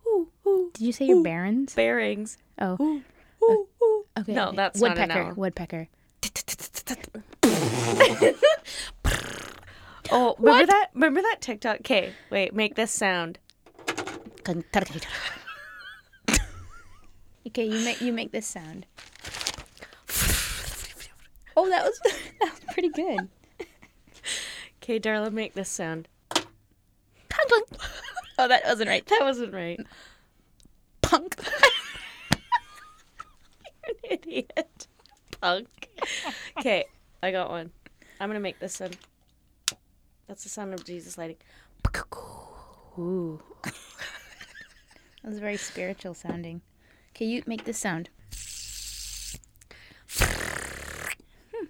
Ooh, 0.07 0.29
ooh, 0.47 0.71
Did 0.75 0.85
you 0.85 0.93
say 0.93 1.07
your 1.07 1.23
barons? 1.23 1.75
bearings. 1.75 2.39
Oh. 2.61 2.77
Ooh, 2.81 3.03
ooh. 3.83 4.05
Okay. 4.19 4.33
No, 4.33 4.49
okay. 4.49 4.57
that's 4.57 4.81
not 4.81 4.99
an 4.99 5.09
woodpecker. 5.09 5.23
owl. 5.23 5.35
Woodpecker. 5.35 5.89
Oh, 10.11 10.35
remember 10.39 10.67
that? 10.67 10.91
Remember 10.95 11.23
that 11.23 11.41
TikTok? 11.41 11.81
Okay, 11.81 12.13
wait. 12.31 12.55
Make 12.55 12.75
this 12.75 12.93
sound. 12.93 13.39
Okay, 17.47 17.67
you 17.67 17.85
make 17.85 18.01
you 18.01 18.11
make 18.13 18.33
this 18.33 18.47
sound. 18.47 18.87
Oh, 21.57 21.69
that 21.69 21.85
was 21.85 22.01
that 22.41 22.51
was 22.51 22.61
pretty 22.73 22.89
good. 22.89 23.29
Okay, 24.83 24.99
Darla, 24.99 25.31
make 25.31 25.55
this 25.55 25.69
sound. 25.69 26.09
Oh, 28.37 28.49
that 28.49 28.65
wasn't 28.65 28.89
right. 28.89 29.07
That 29.07 29.21
wasn't 29.21 29.55
right. 29.55 29.79
Punk. 31.03 31.37
You're 33.87 33.93
an 33.93 33.97
idiot. 34.11 34.89
Punk. 35.41 35.89
Okay, 36.59 36.87
I 37.23 37.31
got 37.31 37.51
one. 37.51 37.71
I'm 38.19 38.29
gonna 38.29 38.41
make 38.41 38.59
this 38.59 38.75
sound. 38.75 38.97
That's 40.27 40.43
the 40.43 40.49
sound 40.49 40.75
of 40.75 40.85
Jesus 40.85 41.19
lighting. 41.19 41.37
Ooh. 42.99 43.43
that 43.65 43.73
was 45.25 45.39
very 45.39 45.57
spiritual 45.57 46.15
sounding. 46.15 46.63
Okay, 47.15 47.27
you 47.27 47.43
make 47.47 47.65
this 47.65 47.79
sound. 47.79 48.09
Hmm. 50.19 51.67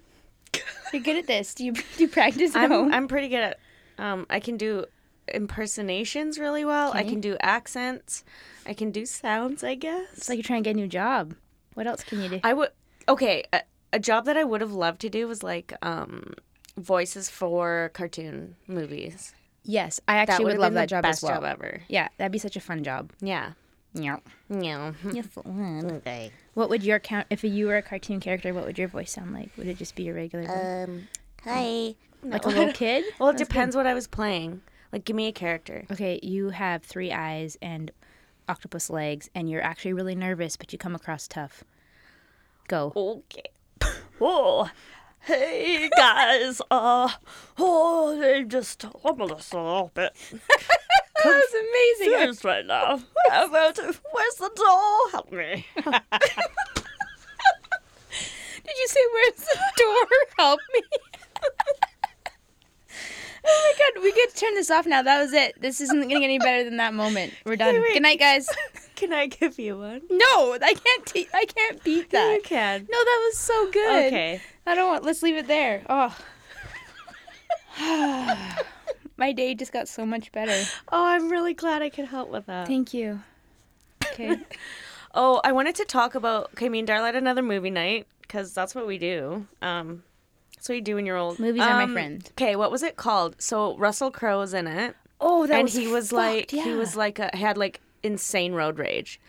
You're 0.93 1.01
good 1.01 1.17
at 1.17 1.27
this. 1.27 1.53
Do 1.53 1.65
you 1.65 1.71
do 1.73 1.83
you 1.97 2.07
practice 2.07 2.55
at 2.55 2.63
I'm 2.63 2.71
home? 2.71 2.93
I'm 2.93 3.07
pretty 3.07 3.29
good 3.29 3.41
at. 3.41 3.59
Um, 3.97 4.25
I 4.29 4.39
can 4.39 4.57
do 4.57 4.85
impersonations 5.27 6.37
really 6.37 6.65
well. 6.65 6.91
I 6.93 7.03
can 7.03 7.21
do 7.21 7.37
accents. 7.41 8.23
I 8.65 8.73
can 8.73 8.91
do 8.91 9.05
sounds. 9.05 9.63
I 9.63 9.75
guess. 9.75 10.07
it's 10.17 10.29
like 10.29 10.37
you're 10.37 10.43
trying 10.43 10.63
to 10.63 10.69
get 10.69 10.75
a 10.75 10.79
new 10.79 10.87
job. 10.87 11.35
What 11.73 11.87
else 11.87 12.03
can 12.03 12.21
you 12.21 12.29
do? 12.29 12.39
I 12.43 12.53
would. 12.53 12.69
Okay, 13.07 13.43
a, 13.53 13.61
a 13.93 13.99
job 13.99 14.25
that 14.25 14.37
I 14.37 14.43
would 14.43 14.61
have 14.61 14.73
loved 14.73 15.01
to 15.01 15.09
do 15.09 15.27
was 15.27 15.43
like 15.43 15.73
um, 15.81 16.33
voices 16.77 17.29
for 17.29 17.91
cartoon 17.93 18.55
movies. 18.67 19.33
yes, 19.63 19.99
I 20.07 20.17
actually 20.17 20.45
would 20.45 20.51
have 20.53 20.59
love 20.61 20.73
that 20.73 20.81
the 20.81 20.87
job 20.87 21.03
best 21.03 21.23
as 21.23 21.27
well. 21.29 21.41
job 21.41 21.43
ever. 21.45 21.81
Yeah, 21.87 22.07
that'd 22.17 22.31
be 22.31 22.37
such 22.39 22.55
a 22.55 22.61
fun 22.61 22.83
job. 22.83 23.11
Yeah. 23.21 23.51
Yeah. 23.93 24.17
Yeah. 24.49 24.91
Yes, 25.13 25.25
it 25.37 25.45
would. 25.45 25.91
Okay. 25.91 26.31
What 26.53 26.69
would 26.69 26.83
your 26.83 26.99
count 26.99 27.27
if 27.29 27.43
you 27.43 27.67
were 27.67 27.77
a 27.77 27.81
cartoon 27.81 28.19
character? 28.19 28.53
What 28.53 28.65
would 28.65 28.77
your 28.77 28.89
voice 28.89 29.11
sound 29.11 29.33
like? 29.33 29.51
Would 29.57 29.67
it 29.67 29.77
just 29.77 29.95
be 29.95 30.09
a 30.09 30.13
regular, 30.13 30.45
voice? 30.45 30.89
Um. 30.89 31.07
Hi. 31.45 31.95
like 32.23 32.43
a 32.45 32.49
little 32.49 32.73
kid? 32.83 33.05
Well, 33.19 33.29
it 33.29 33.33
That's 33.33 33.43
good. 33.43 33.47
depends 33.53 33.75
what 33.75 33.87
I 33.87 33.93
was 33.93 34.07
playing. 34.07 34.61
Like, 34.91 35.05
give 35.05 35.15
me 35.15 35.27
a 35.27 35.31
character. 35.31 35.85
Okay, 35.91 36.19
you 36.23 36.49
have 36.49 36.83
three 36.83 37.11
eyes 37.11 37.57
and 37.61 37.91
octopus 38.49 38.89
legs, 38.89 39.29
and 39.33 39.49
you're 39.49 39.61
actually 39.61 39.93
really 39.93 40.15
nervous, 40.15 40.55
but 40.57 40.71
you 40.73 40.77
come 40.79 40.95
across 40.95 41.27
tough. 41.27 41.63
Go. 42.67 42.91
Okay. 42.95 43.49
Oh, 44.21 44.69
hey 45.25 45.89
guys. 45.97 46.61
Uh, 46.71 47.09
oh, 47.57 48.17
they 48.19 48.43
just 48.43 48.85
I'm 49.03 49.19
a 49.19 49.25
little 49.25 49.91
bit 49.93 50.11
That 50.31 51.25
was 51.25 51.53
amazing. 51.53 52.13
confused 52.17 52.45
right 52.45 52.65
now. 52.65 52.99
About 53.31 53.77
where's 54.11 54.35
the 54.35 54.51
door? 54.55 55.11
Help 55.11 55.31
me. 55.31 55.65
Did 58.65 58.77
you 58.77 58.87
say, 58.87 58.99
"Where's 59.13 59.35
the 59.35 59.57
door? 59.77 60.07
Help 60.37 60.59
me"? 60.73 60.81
oh 63.47 63.73
my 63.73 63.73
god, 63.93 64.03
we 64.03 64.11
get 64.11 64.29
to 64.31 64.35
turn 64.35 64.53
this 64.55 64.69
off 64.71 64.85
now. 64.85 65.01
That 65.01 65.19
was 65.21 65.33
it. 65.33 65.59
This 65.61 65.81
isn't 65.81 65.99
gonna 66.01 66.13
get 66.13 66.23
any 66.23 66.39
better 66.39 66.63
than 66.63 66.77
that 66.77 66.93
moment. 66.93 67.33
We're 67.45 67.55
done. 67.55 67.75
wait. 67.81 67.93
Good 67.93 68.03
night, 68.03 68.19
guys. 68.19 68.47
Can 68.95 69.11
I 69.13 69.27
give 69.27 69.59
you 69.59 69.77
one? 69.77 70.01
No, 70.09 70.53
I 70.53 70.73
can't. 70.73 71.05
Te- 71.05 71.27
I 71.33 71.45
can't 71.45 71.83
beat 71.83 72.09
that. 72.11 72.35
You 72.35 72.41
can. 72.41 72.81
No, 72.89 72.97
that 72.97 73.21
was 73.25 73.37
so 73.37 73.71
good. 73.71 74.05
Okay. 74.07 74.41
I 74.65 74.75
don't 74.75 74.87
want. 74.89 75.03
Let's 75.03 75.21
leave 75.23 75.35
it 75.37 75.47
there. 75.47 75.83
Oh. 75.89 76.15
My 79.17 79.31
day 79.31 79.55
just 79.55 79.71
got 79.71 79.87
so 79.87 80.05
much 80.05 80.31
better. 80.31 80.63
Oh, 80.91 81.05
I'm 81.05 81.29
really 81.29 81.53
glad 81.53 81.81
I 81.81 81.89
could 81.89 82.05
help 82.05 82.29
with 82.29 82.45
that. 82.47 82.67
Thank 82.67 82.93
you. 82.93 83.21
Okay. 84.13 84.37
Oh, 85.17 85.39
I 85.45 85.53
wanted 85.53 85.75
to 85.75 85.85
talk 85.85 86.13
about. 86.13 86.49
Okay, 86.55 86.67
me 86.67 86.79
and 86.79 86.87
Darla 86.89 87.05
had 87.05 87.15
another 87.15 87.41
movie 87.41 87.69
night 87.69 88.05
because 88.21 88.53
that's 88.53 88.75
what 88.75 88.85
we 88.85 88.97
do. 88.97 89.47
Um, 89.61 90.03
that's 90.57 90.67
what 90.67 90.75
you 90.75 90.81
do 90.81 90.95
when 90.95 91.05
you're 91.05 91.15
old. 91.15 91.39
Movies 91.39 91.61
are 91.61 91.69
my 91.75 91.83
Um, 91.83 91.93
friend. 91.93 92.27
Okay, 92.31 92.57
what 92.57 92.69
was 92.69 92.83
it 92.83 92.97
called? 92.97 93.41
So 93.41 93.77
Russell 93.77 94.11
Crowe 94.11 94.39
was 94.39 94.53
in 94.53 94.67
it, 94.67 94.93
Oh, 95.21 95.47
that 95.47 95.53
and 95.53 95.63
was 95.63 95.73
he 95.73 95.87
was 95.87 96.09
fucked, 96.09 96.17
like, 96.17 96.51
he 96.51 96.73
was 96.73 96.97
like, 96.97 97.19
a, 97.19 97.33
had 97.33 97.57
like 97.57 97.79
insane 98.03 98.53
road 98.53 98.77
rage. 98.79 99.19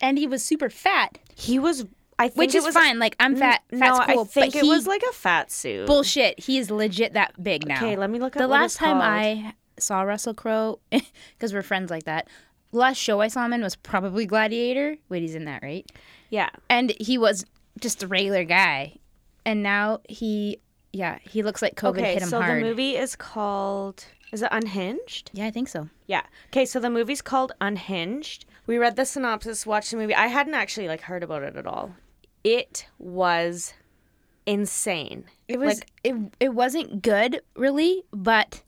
and 0.00 0.18
he 0.18 0.26
was 0.26 0.42
super 0.44 0.68
fat. 0.70 1.18
He 1.34 1.58
was 1.58 1.84
I 2.18 2.28
think 2.28 2.38
which 2.38 2.54
it 2.54 2.58
is 2.58 2.64
was 2.64 2.74
fine. 2.74 2.98
Like 2.98 3.16
I'm 3.18 3.36
fat, 3.36 3.62
no, 3.70 3.78
fat's 3.78 4.12
cool, 4.12 4.22
I 4.22 4.24
think 4.24 4.52
but 4.52 4.58
it 4.60 4.64
he, 4.64 4.68
was 4.68 4.86
like 4.86 5.02
a 5.08 5.12
fat 5.12 5.50
suit. 5.50 5.86
bullshit. 5.86 6.38
He 6.38 6.58
is 6.58 6.70
legit 6.70 7.14
that 7.14 7.42
big 7.42 7.66
now. 7.66 7.76
Okay, 7.76 7.96
let 7.96 8.10
me 8.10 8.18
look 8.18 8.36
up 8.36 8.40
The 8.40 8.46
last 8.48 8.76
time 8.76 8.98
called. 8.98 9.04
I 9.04 9.54
saw 9.78 10.02
Russell 10.02 10.34
Crowe, 10.34 10.78
because 10.90 11.52
we're 11.52 11.62
friends 11.62 11.90
like 11.90 12.04
that. 12.04 12.28
Last 12.70 12.98
show 12.98 13.20
I 13.20 13.28
saw 13.28 13.44
him 13.44 13.52
in 13.54 13.62
was 13.62 13.76
probably 13.76 14.24
Gladiator. 14.26 14.96
Wait, 15.08 15.22
he's 15.22 15.34
in 15.34 15.44
that, 15.46 15.62
right? 15.62 15.90
Yeah. 16.30 16.48
And 16.70 16.94
he 17.00 17.18
was 17.18 17.44
just 17.80 18.02
a 18.02 18.06
regular 18.06 18.44
guy, 18.44 18.98
and 19.44 19.62
now 19.62 20.00
he, 20.08 20.58
yeah, 20.92 21.18
he 21.22 21.42
looks 21.42 21.60
like 21.60 21.74
COVID 21.74 21.98
okay, 21.98 22.14
hit 22.14 22.22
him 22.22 22.28
so 22.28 22.40
hard. 22.40 22.62
the 22.62 22.66
movie 22.66 22.96
is 22.96 23.16
called. 23.16 24.04
Is 24.32 24.42
it 24.42 24.48
Unhinged? 24.50 25.30
yeah, 25.34 25.46
I 25.46 25.50
think 25.50 25.68
so. 25.68 25.88
Yeah. 26.06 26.22
Okay, 26.48 26.64
so 26.64 26.80
the 26.80 26.90
movie's 26.90 27.22
called 27.22 27.52
Unhinged. 27.60 28.46
We 28.66 28.78
read 28.78 28.96
the 28.96 29.04
synopsis, 29.04 29.66
watched 29.66 29.90
the 29.90 29.96
movie. 29.98 30.14
I 30.14 30.28
hadn't 30.28 30.54
actually 30.54 30.88
like 30.88 31.02
heard 31.02 31.22
about 31.22 31.42
it 31.42 31.56
at 31.56 31.66
all. 31.66 31.94
It 32.44 32.86
was 32.98 33.74
insane. 34.46 35.24
It 35.48 35.58
was 35.58 35.82
it 36.02 36.14
it 36.40 36.54
wasn't 36.54 37.02
good 37.02 37.42
really, 37.56 38.04
but 38.12 38.62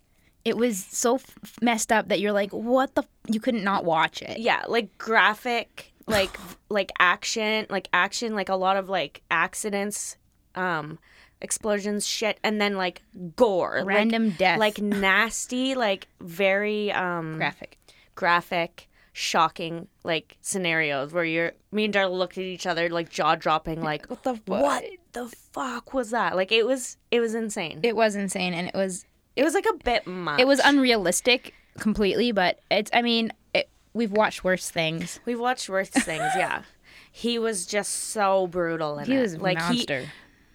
it 0.45 0.57
was 0.57 0.85
so 0.85 1.15
f- 1.17 1.39
messed 1.63 1.91
up 1.91 2.09
that 2.09 2.21
you're 2.21 2.33
like, 2.33 2.53
what 2.53 2.95
the? 2.95 3.03
F-? 3.03 3.09
You 3.29 3.41
couldn't 3.41 3.65
not 3.65 3.85
watch 3.85 4.21
it. 4.21 4.39
Yeah, 4.39 4.63
like 4.69 4.99
graphic, 4.99 5.93
like 6.07 6.37
like 6.69 6.93
action, 6.99 7.67
like 7.71 7.89
action, 7.93 8.35
like 8.35 8.49
a 8.51 8.57
lot 8.57 8.77
of 8.77 8.89
like 8.89 9.23
accidents, 9.31 10.17
um, 10.55 10.99
explosions, 11.41 12.07
shit, 12.07 12.39
and 12.43 12.61
then 12.61 12.77
like 12.77 13.03
gore, 13.37 13.79
like- 13.79 13.87
Random 13.87 14.31
death. 14.31 14.59
like 14.59 14.81
nasty, 14.81 15.75
like 15.75 16.09
very 16.21 16.93
um 16.93 17.37
graphic. 17.37 17.79
graphic, 18.15 18.89
shocking 19.13 19.89
like 20.03 20.37
scenarios 20.41 21.13
where 21.13 21.25
you're 21.25 21.53
me 21.73 21.85
and 21.87 21.95
Darla 21.95 22.17
looked 22.19 22.37
at 22.39 22.45
each 22.45 22.67
other 22.67 22.89
like 22.89 23.09
jaw 23.11 23.35
dropping, 23.37 23.83
like 23.91 24.07
What 24.09 24.23
the 24.23 24.35
fuck? 24.35 24.47
what 24.63 24.85
the 25.13 25.29
fuck 25.53 25.95
was 25.95 26.11
that? 26.11 26.37
Like 26.37 26.53
it 26.53 26.67
was 26.67 26.97
it 27.11 27.21
was 27.21 27.35
insane. 27.35 27.81
It, 27.83 27.95
was 27.97 28.15
insane, 28.17 28.55
and 28.55 28.69
it 28.69 28.75
was 28.75 29.05
it 29.37 29.45
was 29.45 29.55
like 29.55 29.67
a 29.67 29.75
bit 29.85 30.07
much. 30.07 30.41
it 30.41 30.47
was 30.47 30.61
unrealistic 30.65 31.55
completely. 31.79 32.33
But 32.33 32.61
it's 32.71 32.91
I 32.95 33.03
mean, 33.03 33.33
it, 33.55 33.69
we've 33.93 34.13
watched 34.13 34.45
worse 34.45 34.71
things. 34.71 35.21
We've 35.25 35.41
watched 35.41 35.69
worse 35.69 35.89
things, 35.91 36.33
yeah. 36.37 36.63
He 37.17 37.39
was 37.39 37.65
just 37.67 37.93
so 38.11 38.49
brutal 38.49 38.99
in 38.99 39.07
He 39.07 39.15
it. 39.15 39.21
was 39.21 39.35
a 39.35 39.39
like 39.39 39.57
monster. 39.59 40.01
he 40.01 40.07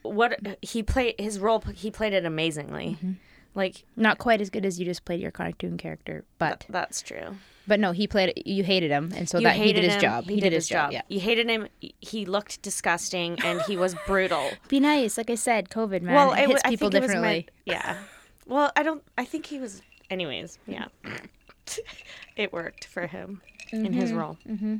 what 0.04 0.40
he 0.62 0.84
played 0.84 1.16
his 1.20 1.40
role 1.40 1.62
he 1.76 1.92
played 1.92 2.14
it 2.14 2.26
amazingly. 2.26 2.98
Mm-hmm. 2.98 3.12
Like 3.56 3.84
Not 3.96 4.20
quite 4.20 4.42
as 4.42 4.50
good 4.50 4.66
as 4.66 4.80
you 4.80 4.86
just 4.86 5.06
played 5.06 5.20
your 5.20 5.32
cartoon 5.32 5.78
character, 5.78 6.24
but 6.38 6.66
that's 6.70 7.02
true. 7.02 7.36
but 7.68 7.80
no, 7.80 7.92
he 7.92 8.06
played. 8.08 8.42
You 8.46 8.64
hated 8.64 8.92
him, 8.92 9.12
and 9.16 9.28
so 9.28 9.40
You 9.40 9.46
that 9.46 9.56
he 9.56 9.64
hated 9.64 9.82
did 9.82 9.84
his 9.86 9.96
him, 9.96 10.02
job. 10.02 10.24
He, 10.26 10.40
did, 10.40 10.54
his 10.54 10.68
job. 10.68 10.92
Yeah. 10.92 11.02
You 11.08 11.20
hated 11.20 11.50
him. 11.50 11.68
He 12.00 12.26
looked 12.26 12.62
disgusting 12.62 13.40
and 13.44 13.60
he 13.64 13.76
was 13.76 13.96
brutal. 14.06 14.52
Be 14.70 14.80
nice, 14.80 15.18
like 15.18 15.30
I 15.32 15.36
said. 15.36 15.70
COVID 15.70 16.04
man. 16.04 16.14
well, 16.16 16.34
it 16.34 16.42
it, 16.44 16.50
hits 16.50 16.62
I 16.64 16.70
people 16.70 16.90
think 16.92 16.96
it 16.96 17.02
was 17.02 17.12
differently. 17.12 17.34
meant- 17.34 17.50
yeah. 17.66 17.98
Well, 18.46 18.72
I 18.76 18.84
don't. 18.84 19.04
I 19.18 19.26
think 19.26 19.48
he 19.48 19.60
was. 19.60 19.82
Anyways, 20.12 20.60
yeah. 20.68 20.86
it 22.36 22.54
worked 22.54 22.86
for 22.86 23.08
him 23.08 23.42
in 23.72 23.94
his 23.94 24.14
role. 24.14 24.38
Mm-hmm. 24.48 24.78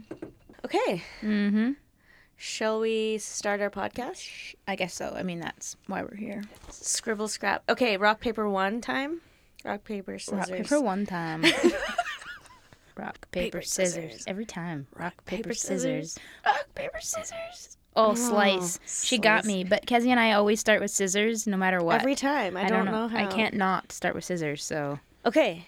Okay. 0.66 1.04
Shall 2.42 2.80
we 2.80 3.18
start 3.18 3.60
our 3.60 3.70
podcast? 3.70 4.56
I 4.66 4.78
guess 4.78 4.94
so. 4.94 5.14
I 5.14 5.24
mean, 5.24 5.42
that's 5.42 5.76
why 5.88 6.04
we're 6.04 6.16
here. 6.16 6.42
Scribble 6.70 7.28
scrap. 7.28 7.64
Okay, 7.68 7.98
rock 7.98 8.22
paper 8.22 8.48
one 8.50 8.80
time. 8.80 9.20
Rock 9.66 9.84
paper 9.84 10.18
scissors. 10.18 10.50
Rock 10.50 10.58
paper 10.58 10.80
one 10.80 11.06
time. 11.06 11.44
Rock 12.96 13.30
paper, 13.32 13.58
Paper, 13.58 13.62
scissors. 13.62 13.94
scissors. 14.12 14.24
every 14.26 14.46
time. 14.46 14.88
Rock 14.98 15.26
paper, 15.26 15.44
paper, 15.44 15.54
scissors. 15.54 16.14
scissors. 16.14 16.18
Rock 16.46 16.66
paper 16.76 17.00
scissors. 17.02 17.78
Oh, 17.96 18.12
oh 18.12 18.16
slice. 18.16 18.80
She 18.86 19.18
got 19.18 19.44
me. 19.44 19.66
But 19.66 19.86
Kezzy 19.86 20.08
and 20.08 20.20
I 20.20 20.32
always 20.32 20.62
start 20.62 20.80
with 20.80 20.92
scissors, 20.92 21.46
no 21.46 21.58
matter 21.58 21.84
what. 21.84 22.00
Every 22.00 22.16
time. 22.16 22.56
I, 22.56 22.66
I 22.66 22.70
don't, 22.70 22.86
know. 22.86 23.10
how. 23.10 23.18
I 23.18 23.26
can't 23.26 23.56
not 23.56 23.92
start 23.92 24.16
with 24.16 24.24
scissors. 24.24 24.64
So 24.64 25.00
Okay. 25.26 25.66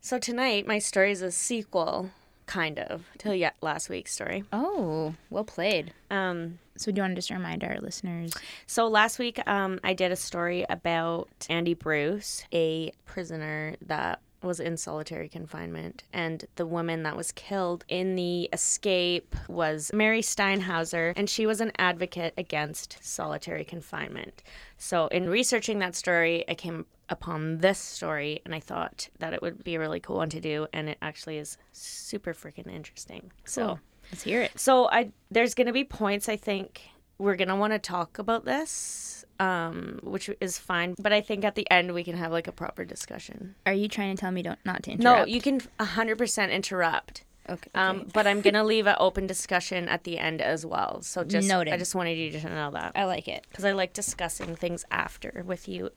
So 0.00 0.18
tonight 0.18 0.66
my 0.66 0.78
story 0.80 1.12
is 1.12 1.22
a 1.22 1.30
sequel, 1.30 2.10
kind 2.46 2.78
of, 2.78 3.04
to 3.18 3.36
yet 3.36 3.54
last 3.60 3.88
week's 3.88 4.12
story. 4.12 4.44
oh, 4.52 5.14
well 5.30 5.44
played. 5.44 5.92
Um, 6.10 6.58
So 6.76 6.90
do 6.90 6.96
you 6.98 7.02
want 7.02 7.12
to 7.12 7.16
just 7.16 7.30
remind 7.30 7.64
our 7.64 7.78
listeners? 7.80 8.32
so 8.66 8.86
last 8.88 9.18
week 9.18 9.40
um, 9.48 9.78
I 9.84 9.94
did 9.94 10.12
a 10.12 10.16
story 10.16 10.64
about 10.68 11.28
Andy 11.48 11.74
Bruce, 11.74 12.44
a 12.52 12.92
prisoner 13.06 13.76
that 13.86 14.20
was 14.42 14.60
in 14.60 14.76
solitary 14.76 15.26
confinement, 15.26 16.02
and 16.12 16.44
the 16.56 16.66
woman 16.66 17.02
that 17.04 17.16
was 17.16 17.32
killed 17.32 17.82
in 17.88 18.14
the 18.14 18.42
escape 18.52 19.34
was 19.48 19.90
Mary 19.94 20.20
Steinhauser, 20.20 21.14
and 21.16 21.30
she 21.30 21.46
was 21.46 21.62
an 21.62 21.72
advocate 21.78 22.34
against 22.36 22.98
solitary 23.02 23.64
confinement. 23.64 24.42
So 24.76 25.06
in 25.06 25.30
researching 25.30 25.78
that 25.78 25.94
story, 25.94 26.44
I 26.46 26.54
came 26.54 26.84
upon 27.08 27.58
this 27.58 27.78
story, 27.78 28.40
and 28.44 28.54
I 28.54 28.60
thought 28.60 29.08
that 29.18 29.32
it 29.32 29.42
would 29.42 29.62
be 29.64 29.74
a 29.74 29.80
really 29.80 30.00
cool 30.00 30.16
one 30.16 30.30
to 30.30 30.40
do, 30.40 30.66
and 30.72 30.88
it 30.88 30.98
actually 31.02 31.38
is 31.38 31.56
super 31.72 32.34
freaking 32.34 32.72
interesting. 32.72 33.32
So. 33.44 33.66
Cool. 33.66 33.80
Let's 34.12 34.22
hear 34.22 34.42
it. 34.42 34.52
So 34.60 34.88
I 34.90 35.12
there's 35.30 35.54
gonna 35.54 35.72
be 35.72 35.82
points 35.82 36.28
I 36.28 36.36
think 36.36 36.82
we're 37.18 37.36
gonna 37.36 37.56
want 37.56 37.72
to 37.72 37.78
talk 37.78 38.18
about 38.18 38.44
this, 38.44 39.24
um, 39.40 40.00
which 40.02 40.30
is 40.40 40.58
fine. 40.58 40.94
But 40.98 41.12
I 41.12 41.20
think 41.20 41.44
at 41.44 41.54
the 41.54 41.68
end 41.70 41.94
we 41.94 42.04
can 42.04 42.16
have 42.16 42.32
like 42.32 42.46
a 42.46 42.52
proper 42.52 42.84
discussion. 42.84 43.54
Are 43.66 43.72
you 43.72 43.88
trying 43.88 44.14
to 44.14 44.20
tell 44.20 44.30
me 44.30 44.42
don't 44.42 44.58
not 44.64 44.82
to 44.84 44.92
interrupt? 44.92 45.20
No, 45.20 45.24
you 45.26 45.40
can 45.40 45.60
hundred 45.80 46.18
percent 46.18 46.52
interrupt. 46.52 47.24
Okay. 47.48 47.70
Um, 47.74 48.00
okay. 48.00 48.10
but 48.14 48.26
I'm 48.26 48.40
gonna 48.40 48.64
leave 48.64 48.86
an 48.86 48.96
open 48.98 49.26
discussion 49.26 49.88
at 49.88 50.04
the 50.04 50.18
end 50.18 50.40
as 50.40 50.64
well. 50.64 51.02
So 51.02 51.24
just 51.24 51.48
Noted. 51.48 51.74
I 51.74 51.76
just 51.76 51.94
wanted 51.94 52.16
you 52.16 52.38
to 52.38 52.48
know 52.48 52.70
that 52.72 52.92
I 52.94 53.04
like 53.04 53.28
it. 53.28 53.46
because 53.48 53.64
I 53.64 53.72
like 53.72 53.92
discussing 53.92 54.56
things 54.56 54.84
after 54.90 55.44
with 55.46 55.68
you, 55.68 55.90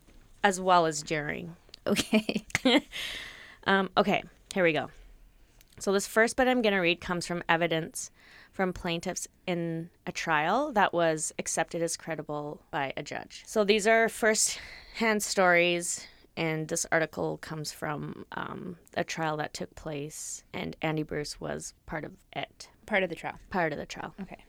as 0.44 0.60
well 0.62 0.86
as 0.86 1.02
during. 1.04 1.56
Okay. 1.86 2.46
Um, 3.66 3.90
okay, 3.98 4.24
here 4.54 4.64
we 4.64 4.72
go. 4.72 4.90
So, 5.80 5.92
this 5.92 6.08
first 6.08 6.38
bit 6.38 6.48
I'm 6.48 6.62
going 6.62 6.74
to 6.74 6.80
read 6.80 7.02
comes 7.02 7.28
from 7.28 7.44
evidence 7.50 8.12
from 8.54 8.72
plaintiffs 8.72 9.28
in 9.46 9.90
a 10.06 10.12
trial 10.14 10.72
that 10.72 10.94
was 10.94 11.34
accepted 11.38 11.82
as 11.82 11.98
credible 11.98 12.62
by 12.72 12.94
a 12.96 13.04
judge. 13.04 13.44
So, 13.46 13.66
these 13.66 13.86
are 13.86 14.08
first 14.08 14.58
hand 14.96 15.22
stories, 15.22 16.08
and 16.38 16.70
this 16.70 16.86
article 16.94 17.38
comes 17.40 17.74
from 17.74 18.26
um, 18.32 18.78
a 18.96 19.04
trial 19.04 19.36
that 19.36 19.54
took 19.54 19.76
place, 19.76 20.44
and 20.54 20.78
Andy 20.82 21.04
Bruce 21.04 21.42
was 21.42 21.74
part 21.86 22.06
of 22.06 22.14
it, 22.34 22.70
Part 22.86 23.04
of 23.04 23.10
the 23.10 23.16
trial. 23.16 23.38
part 23.50 23.74
of 23.74 23.80
the 23.80 23.86
trial. 23.86 24.16
Okay. 24.22 24.46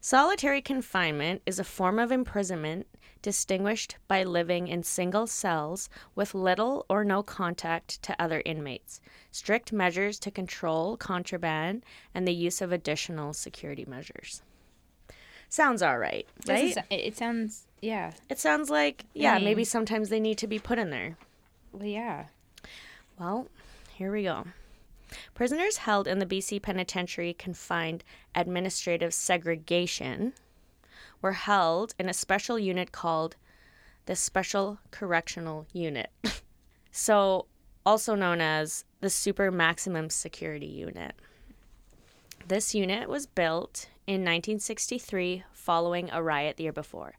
Solitary 0.00 0.62
confinement 0.62 1.42
is 1.46 1.58
a 1.58 1.64
form 1.64 1.98
of 1.98 2.12
imprisonment 2.12 2.86
distinguished 3.22 3.96
by 4.08 4.22
living 4.22 4.68
in 4.68 4.82
single 4.82 5.26
cells 5.26 5.88
with 6.14 6.34
little 6.34 6.86
or 6.88 7.04
no 7.04 7.22
contact 7.22 8.02
to 8.02 8.20
other 8.22 8.42
inmates, 8.44 9.00
strict 9.30 9.72
measures 9.72 10.18
to 10.20 10.30
control 10.30 10.96
contraband, 10.96 11.84
and 12.14 12.26
the 12.26 12.34
use 12.34 12.60
of 12.60 12.72
additional 12.72 13.32
security 13.32 13.84
measures. 13.86 14.42
Sounds 15.48 15.82
all 15.82 15.98
right, 15.98 16.26
right? 16.46 16.64
is- 16.64 16.78
it, 16.90 17.16
sounds 17.16 17.66
yeah. 17.80 18.12
it 18.28 18.38
sounds 18.38 18.70
like, 18.70 19.04
yeah, 19.14 19.36
mean- 19.36 19.44
maybe 19.44 19.64
sometimes 19.64 20.08
they 20.08 20.20
need 20.20 20.38
to 20.38 20.46
be 20.46 20.58
put 20.58 20.78
in 20.78 20.90
there. 20.90 21.16
Well, 21.72 21.86
yeah. 21.86 22.24
Well, 23.18 23.48
here 23.94 24.12
we 24.12 24.24
go. 24.24 24.44
Prisoners 25.34 25.78
held 25.78 26.08
in 26.08 26.18
the 26.18 26.26
BC 26.26 26.60
Penitentiary 26.60 27.32
confined 27.32 28.02
administrative 28.34 29.14
segregation 29.14 30.32
were 31.22 31.32
held 31.32 31.94
in 31.98 32.08
a 32.08 32.14
special 32.14 32.58
unit 32.58 32.92
called 32.92 33.36
the 34.06 34.16
Special 34.16 34.78
Correctional 34.90 35.66
Unit. 35.72 36.10
so, 36.90 37.46
also 37.84 38.14
known 38.14 38.40
as 38.40 38.84
the 39.00 39.10
Super 39.10 39.50
Maximum 39.50 40.10
Security 40.10 40.66
Unit. 40.66 41.14
This 42.48 42.74
unit 42.74 43.08
was 43.08 43.26
built 43.26 43.88
in 44.06 44.20
1963 44.20 45.44
following 45.52 46.08
a 46.12 46.22
riot 46.22 46.56
the 46.56 46.64
year 46.64 46.72
before. 46.72 47.14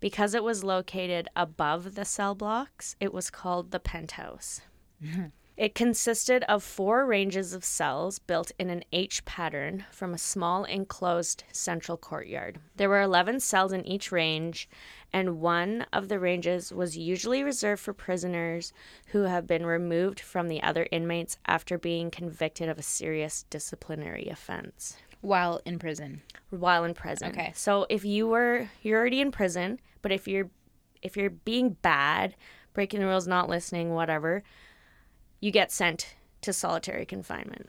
Because 0.00 0.34
it 0.34 0.42
was 0.42 0.64
located 0.64 1.28
above 1.36 1.94
the 1.94 2.04
cell 2.04 2.34
blocks, 2.34 2.96
it 2.98 3.14
was 3.14 3.30
called 3.30 3.70
the 3.70 3.78
penthouse. 3.78 4.60
It 5.56 5.74
consisted 5.74 6.44
of 6.44 6.62
four 6.62 7.04
ranges 7.04 7.52
of 7.52 7.64
cells 7.64 8.18
built 8.18 8.52
in 8.58 8.70
an 8.70 8.84
H 8.90 9.24
pattern 9.24 9.84
from 9.90 10.14
a 10.14 10.18
small 10.18 10.64
enclosed 10.64 11.44
central 11.52 11.98
courtyard. 11.98 12.58
There 12.76 12.88
were 12.88 13.02
11 13.02 13.40
cells 13.40 13.72
in 13.72 13.86
each 13.86 14.10
range, 14.10 14.68
and 15.12 15.40
one 15.40 15.86
of 15.92 16.08
the 16.08 16.18
ranges 16.18 16.72
was 16.72 16.96
usually 16.96 17.42
reserved 17.42 17.82
for 17.82 17.92
prisoners 17.92 18.72
who 19.08 19.24
have 19.24 19.46
been 19.46 19.66
removed 19.66 20.20
from 20.20 20.48
the 20.48 20.62
other 20.62 20.88
inmates 20.90 21.36
after 21.44 21.76
being 21.76 22.10
convicted 22.10 22.68
of 22.70 22.78
a 22.78 22.82
serious 22.82 23.44
disciplinary 23.50 24.28
offense 24.28 24.96
While 25.20 25.60
in 25.66 25.78
prison. 25.78 26.22
while 26.48 26.82
in 26.84 26.94
prison. 26.94 27.28
Okay. 27.28 27.52
So 27.54 27.86
if 27.90 28.06
you 28.06 28.26
were 28.26 28.70
you're 28.82 28.98
already 28.98 29.20
in 29.20 29.30
prison, 29.30 29.80
but 30.00 30.12
if 30.12 30.26
you're 30.26 30.48
if 31.02 31.16
you're 31.16 31.30
being 31.30 31.76
bad, 31.82 32.36
breaking 32.72 33.00
the 33.00 33.06
rules, 33.06 33.28
not 33.28 33.48
listening, 33.50 33.90
whatever, 33.90 34.42
you 35.42 35.50
get 35.50 35.70
sent 35.70 36.14
to 36.40 36.52
solitary 36.54 37.04
confinement. 37.04 37.68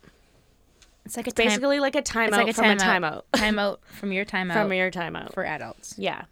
It's 1.06 1.18
like 1.18 1.28
a 1.28 1.32
It's 1.32 1.36
basically 1.36 1.82
like 1.82 1.96
a 1.96 2.02
timeout 2.02 2.32
like 2.32 2.48
a 2.48 2.54
from 2.54 2.66
a 2.66 2.76
timeout. 2.78 3.24
Timeout 3.34 3.80
from 3.84 4.14
your 4.14 4.24
timeout 4.24 4.54
from 4.54 4.72
your 4.72 4.90
timeout. 4.90 5.34
for 5.34 5.44
adults. 5.44 5.96
Yeah. 5.98 6.26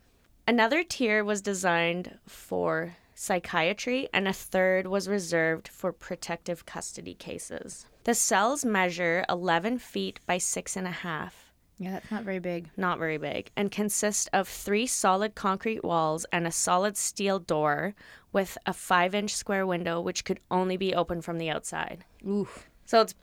Another 0.47 0.83
tier 0.83 1.25
was 1.25 1.41
designed 1.41 2.17
for 2.25 2.95
psychiatry, 3.15 4.07
and 4.13 4.27
a 4.27 4.33
third 4.33 4.87
was 4.87 5.09
reserved 5.09 5.67
for 5.67 5.91
protective 5.91 6.65
custody 6.65 7.13
cases. 7.13 7.85
The 8.05 8.15
cells 8.15 8.63
measure 8.63 9.25
11 9.29 9.79
feet 9.79 10.19
by 10.25 10.37
six 10.37 10.75
and 10.77 10.87
a 10.87 10.91
half, 10.91 11.50
Yeah, 11.81 11.91
that's 11.93 12.11
not 12.11 12.23
very 12.23 12.37
big. 12.39 12.69
not 12.77 12.99
very 12.99 13.17
big, 13.17 13.49
and 13.55 13.71
consist 13.71 14.29
of 14.33 14.47
three 14.47 14.85
solid 14.85 15.33
concrete 15.33 15.83
walls 15.83 16.25
and 16.31 16.45
a 16.45 16.51
solid 16.51 16.95
steel 16.95 17.39
door 17.39 17.95
with 18.31 18.57
a 18.67 18.73
five 18.73 19.15
inch 19.15 19.33
square 19.35 19.65
window, 19.65 19.99
which 19.99 20.23
could 20.23 20.39
only 20.51 20.77
be 20.77 20.93
opened 20.93 21.25
from 21.25 21.37
the 21.39 21.49
outside. 21.49 22.05
Oof. 22.27 22.69
So 22.85 23.01
it's 23.01 23.15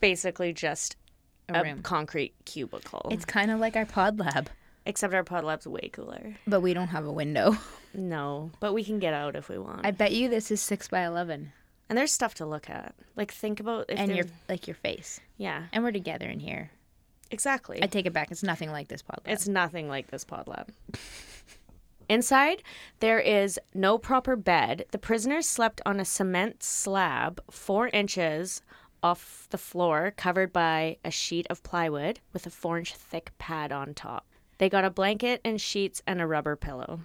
basically 0.00 0.52
just 0.52 0.96
A 1.48 1.60
a, 1.60 1.74
concrete 1.82 2.34
cubicle. 2.44 3.08
It's 3.12 3.24
kind 3.24 3.50
of 3.50 3.60
like 3.60 3.76
our 3.76 3.86
pod 3.86 4.18
lab, 4.18 4.50
Except 4.86 5.14
our 5.14 5.24
pod 5.24 5.44
lab's 5.44 5.66
way 5.66 5.88
cooler. 5.92 6.34
but 6.46 6.60
we 6.60 6.74
don't 6.74 6.88
have 6.88 7.06
a 7.06 7.12
window. 7.12 7.56
No, 7.96 8.50
but 8.58 8.72
we 8.72 8.82
can 8.82 8.98
get 8.98 9.14
out 9.14 9.36
if 9.36 9.48
we 9.48 9.56
want. 9.56 9.86
I 9.86 9.92
bet 9.92 10.10
you 10.10 10.28
this 10.28 10.50
is 10.50 10.60
six 10.60 10.88
by 10.88 11.02
eleven, 11.06 11.52
And 11.88 11.96
there's 11.96 12.10
stuff 12.10 12.34
to 12.34 12.44
look 12.44 12.68
at. 12.68 12.92
Like 13.14 13.30
think 13.30 13.60
about 13.60 13.84
if 13.88 14.00
and 14.00 14.16
your 14.16 14.24
like 14.48 14.66
your 14.66 14.74
face, 14.74 15.20
yeah, 15.36 15.66
and 15.72 15.84
we're 15.84 15.92
together 15.92 16.26
in 16.26 16.40
here. 16.40 16.72
Exactly. 17.30 17.82
I 17.82 17.86
take 17.86 18.06
it 18.06 18.12
back. 18.12 18.30
It's 18.30 18.42
nothing 18.42 18.70
like 18.70 18.88
this 18.88 19.02
pod 19.02 19.20
lab. 19.24 19.32
it's 19.32 19.48
nothing 19.48 19.88
like 19.88 20.10
this 20.10 20.24
pod 20.24 20.46
lab. 20.48 20.72
Inside, 22.08 22.62
there 23.00 23.18
is 23.18 23.58
no 23.72 23.96
proper 23.96 24.36
bed. 24.36 24.84
The 24.90 24.98
prisoners 24.98 25.48
slept 25.48 25.80
on 25.86 26.00
a 26.00 26.04
cement 26.04 26.62
slab 26.62 27.40
four 27.50 27.88
inches 27.88 28.60
off 29.02 29.46
the 29.50 29.58
floor, 29.58 30.12
covered 30.16 30.52
by 30.52 30.96
a 31.04 31.10
sheet 31.10 31.46
of 31.50 31.62
plywood 31.62 32.20
with 32.32 32.46
a 32.46 32.50
four 32.50 32.78
inch 32.78 32.94
thick 32.94 33.32
pad 33.38 33.72
on 33.72 33.94
top. 33.94 34.26
They 34.58 34.68
got 34.68 34.84
a 34.84 34.90
blanket 34.90 35.40
and 35.44 35.60
sheets 35.60 36.02
and 36.06 36.20
a 36.20 36.26
rubber 36.26 36.56
pillow. 36.56 37.00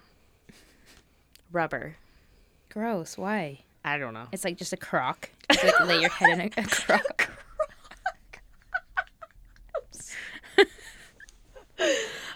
Rubber. 1.52 1.96
gross. 2.70 3.18
Why? 3.18 3.60
I 3.84 3.98
don't 3.98 4.14
know. 4.14 4.28
It's 4.32 4.44
like 4.44 4.58
just 4.58 4.74
a 4.74 4.78
crock. 4.78 5.30
It's 5.50 5.64
like 5.64 5.80
lay 5.88 6.02
your 6.02 6.10
head 6.10 6.30
in 6.30 6.42
a, 6.42 6.62
a 6.62 6.64
crock. 6.68 7.32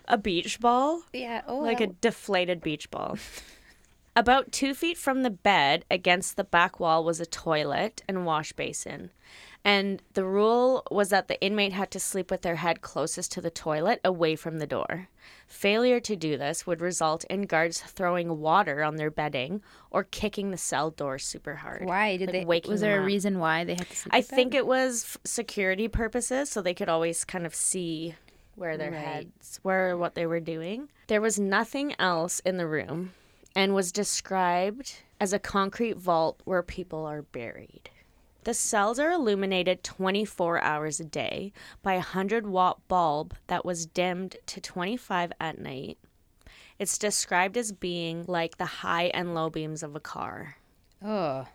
A 0.07 0.17
beach 0.17 0.60
ball? 0.60 1.01
Yeah. 1.13 1.41
Oh, 1.48 1.60
like 1.60 1.81
a 1.81 1.88
deflated 1.88 2.62
beach 2.62 2.89
ball. 2.91 3.17
About 4.15 4.51
two 4.51 4.75
feet 4.75 4.98
from 4.98 5.24
the 5.24 5.31
bed, 5.31 5.86
against 5.89 6.38
the 6.38 6.43
back 6.43 6.79
wall, 6.79 7.03
was 7.03 7.19
a 7.19 7.25
toilet 7.25 8.03
and 8.07 8.27
wash 8.27 8.53
basin. 8.53 9.10
And 9.65 10.03
the 10.13 10.25
rule 10.25 10.83
was 10.91 11.10
that 11.10 11.29
the 11.29 11.41
inmate 11.41 11.74
had 11.74 11.89
to 11.91 12.00
sleep 12.00 12.29
with 12.29 12.41
their 12.43 12.57
head 12.57 12.81
closest 12.81 13.31
to 13.31 13.41
the 13.41 13.50
toilet, 13.50 14.01
away 14.03 14.36
from 14.36 14.60
the 14.60 14.67
door. 14.67 15.07
Failure 15.48 16.00
to 16.01 16.15
do 16.15 16.38
this 16.38 16.67
would 16.67 16.81
result 16.81 17.24
in 17.24 17.43
guards 17.43 17.79
throwing 17.81 18.39
water 18.39 18.83
on 18.83 18.98
their 18.98 19.10
bedding 19.10 19.62
or 19.89 20.03
kicking 20.03 20.51
the 20.51 20.57
cell 20.57 20.91
door 20.91 21.17
super 21.17 21.55
hard. 21.55 21.86
why 21.86 22.17
did 22.17 22.27
like 22.27 22.33
they? 22.33 22.45
waking 22.45 22.72
Was 22.72 22.81
there 22.81 23.01
a 23.01 23.05
reason 23.05 23.39
why 23.39 23.63
they 23.63 23.75
had 23.75 23.89
to 23.89 23.95
sleep? 23.95 24.13
I 24.13 24.22
that? 24.22 24.27
think 24.27 24.53
it 24.53 24.67
was 24.67 25.17
security 25.24 25.88
purposes, 25.88 26.50
so 26.51 26.62
they 26.62 26.74
could 26.75 26.89
always 26.89 27.24
kind 27.24 27.45
of 27.45 27.55
see 27.55 28.15
where 28.55 28.77
their 28.77 28.91
Right. 28.91 29.00
heads 29.00 29.60
were, 29.63 29.98
what 29.98 30.15
they 30.15 30.25
were 30.25 30.39
doing. 30.39 30.89
There 31.07 31.22
was 31.22 31.39
nothing 31.39 31.95
else 32.00 32.39
in 32.41 32.57
the 32.57 32.67
room 32.67 33.13
and 33.55 33.74
was 33.74 33.91
described 33.91 35.01
as 35.19 35.33
a 35.33 35.39
concrete 35.39 35.98
vault 35.98 36.39
where 36.43 36.63
people 36.63 37.05
are 37.05 37.22
buried. 37.22 37.89
The 38.43 38.53
cells 38.53 39.00
are 39.00 39.12
illuminated 39.12 39.83
24 39.83 40.60
hours 40.62 41.00
a 41.00 41.05
day 41.05 41.53
by 41.81 41.93
a 41.93 41.98
100 41.98 42.45
watt 42.48 42.86
bulb 42.88 43.36
that 43.48 43.63
was 43.63 43.86
dimmed 43.86 44.36
to 44.48 44.60
25 44.60 45.31
at 45.39 45.60
night. 45.60 45.98
It's 46.77 46.98
described 46.98 47.55
as 47.55 47.72
being 47.72 48.25
like 48.27 48.57
the 48.57 48.65
high 48.65 49.05
and 49.13 49.33
low 49.33 49.50
beams 49.50 49.83
of 49.83 49.95
a 49.95 50.00
car 50.01 50.57
Oh, 51.05 51.48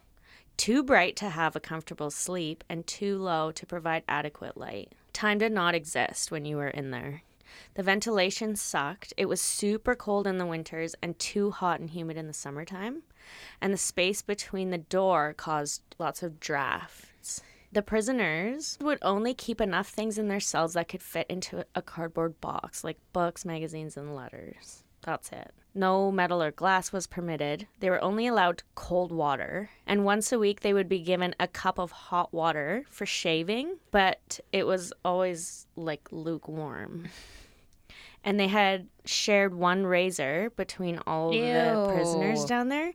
too 0.56 0.82
bright 0.82 1.16
to 1.16 1.30
have 1.30 1.54
a 1.56 1.60
comfortable 1.60 2.10
sleep 2.10 2.64
and 2.68 2.86
too 2.86 3.18
low 3.18 3.50
to 3.52 3.66
provide 3.66 4.02
adequate 4.08 4.56
light. 4.56 4.92
Time 5.18 5.38
did 5.38 5.50
not 5.50 5.74
exist 5.74 6.30
when 6.30 6.44
you 6.44 6.56
were 6.58 6.68
in 6.68 6.92
there. 6.92 7.24
The 7.74 7.82
ventilation 7.82 8.54
sucked. 8.54 9.12
It 9.16 9.26
was 9.26 9.40
super 9.40 9.96
cold 9.96 10.28
in 10.28 10.38
the 10.38 10.46
winters 10.46 10.94
and 11.02 11.18
too 11.18 11.50
hot 11.50 11.80
and 11.80 11.90
humid 11.90 12.16
in 12.16 12.28
the 12.28 12.32
summertime. 12.32 13.02
And 13.60 13.72
the 13.72 13.78
space 13.78 14.22
between 14.22 14.70
the 14.70 14.78
door 14.78 15.34
caused 15.36 15.82
lots 15.98 16.22
of 16.22 16.38
drafts. 16.38 17.42
The 17.72 17.82
prisoners 17.82 18.78
would 18.80 19.00
only 19.02 19.34
keep 19.34 19.60
enough 19.60 19.88
things 19.88 20.18
in 20.18 20.28
their 20.28 20.38
cells 20.38 20.74
that 20.74 20.86
could 20.86 21.02
fit 21.02 21.26
into 21.28 21.66
a 21.74 21.82
cardboard 21.82 22.40
box, 22.40 22.84
like 22.84 22.98
books, 23.12 23.44
magazines, 23.44 23.96
and 23.96 24.14
letters. 24.14 24.84
That's 25.02 25.32
it. 25.32 25.52
No 25.78 26.10
metal 26.10 26.42
or 26.42 26.50
glass 26.50 26.92
was 26.92 27.06
permitted. 27.06 27.68
They 27.78 27.88
were 27.88 28.02
only 28.02 28.26
allowed 28.26 28.64
cold 28.74 29.12
water. 29.12 29.70
And 29.86 30.04
once 30.04 30.32
a 30.32 30.38
week, 30.38 30.62
they 30.62 30.74
would 30.74 30.88
be 30.88 30.98
given 30.98 31.36
a 31.38 31.46
cup 31.46 31.78
of 31.78 31.92
hot 31.92 32.34
water 32.34 32.84
for 32.90 33.06
shaving, 33.06 33.76
but 33.92 34.40
it 34.52 34.66
was 34.66 34.92
always 35.04 35.68
like 35.76 36.08
lukewarm. 36.10 37.06
And 38.24 38.40
they 38.40 38.48
had 38.48 38.88
shared 39.04 39.54
one 39.54 39.86
razor 39.86 40.50
between 40.56 40.98
all 41.06 41.28
of 41.28 41.34
the 41.34 41.92
prisoners 41.94 42.44
down 42.44 42.70
there 42.70 42.92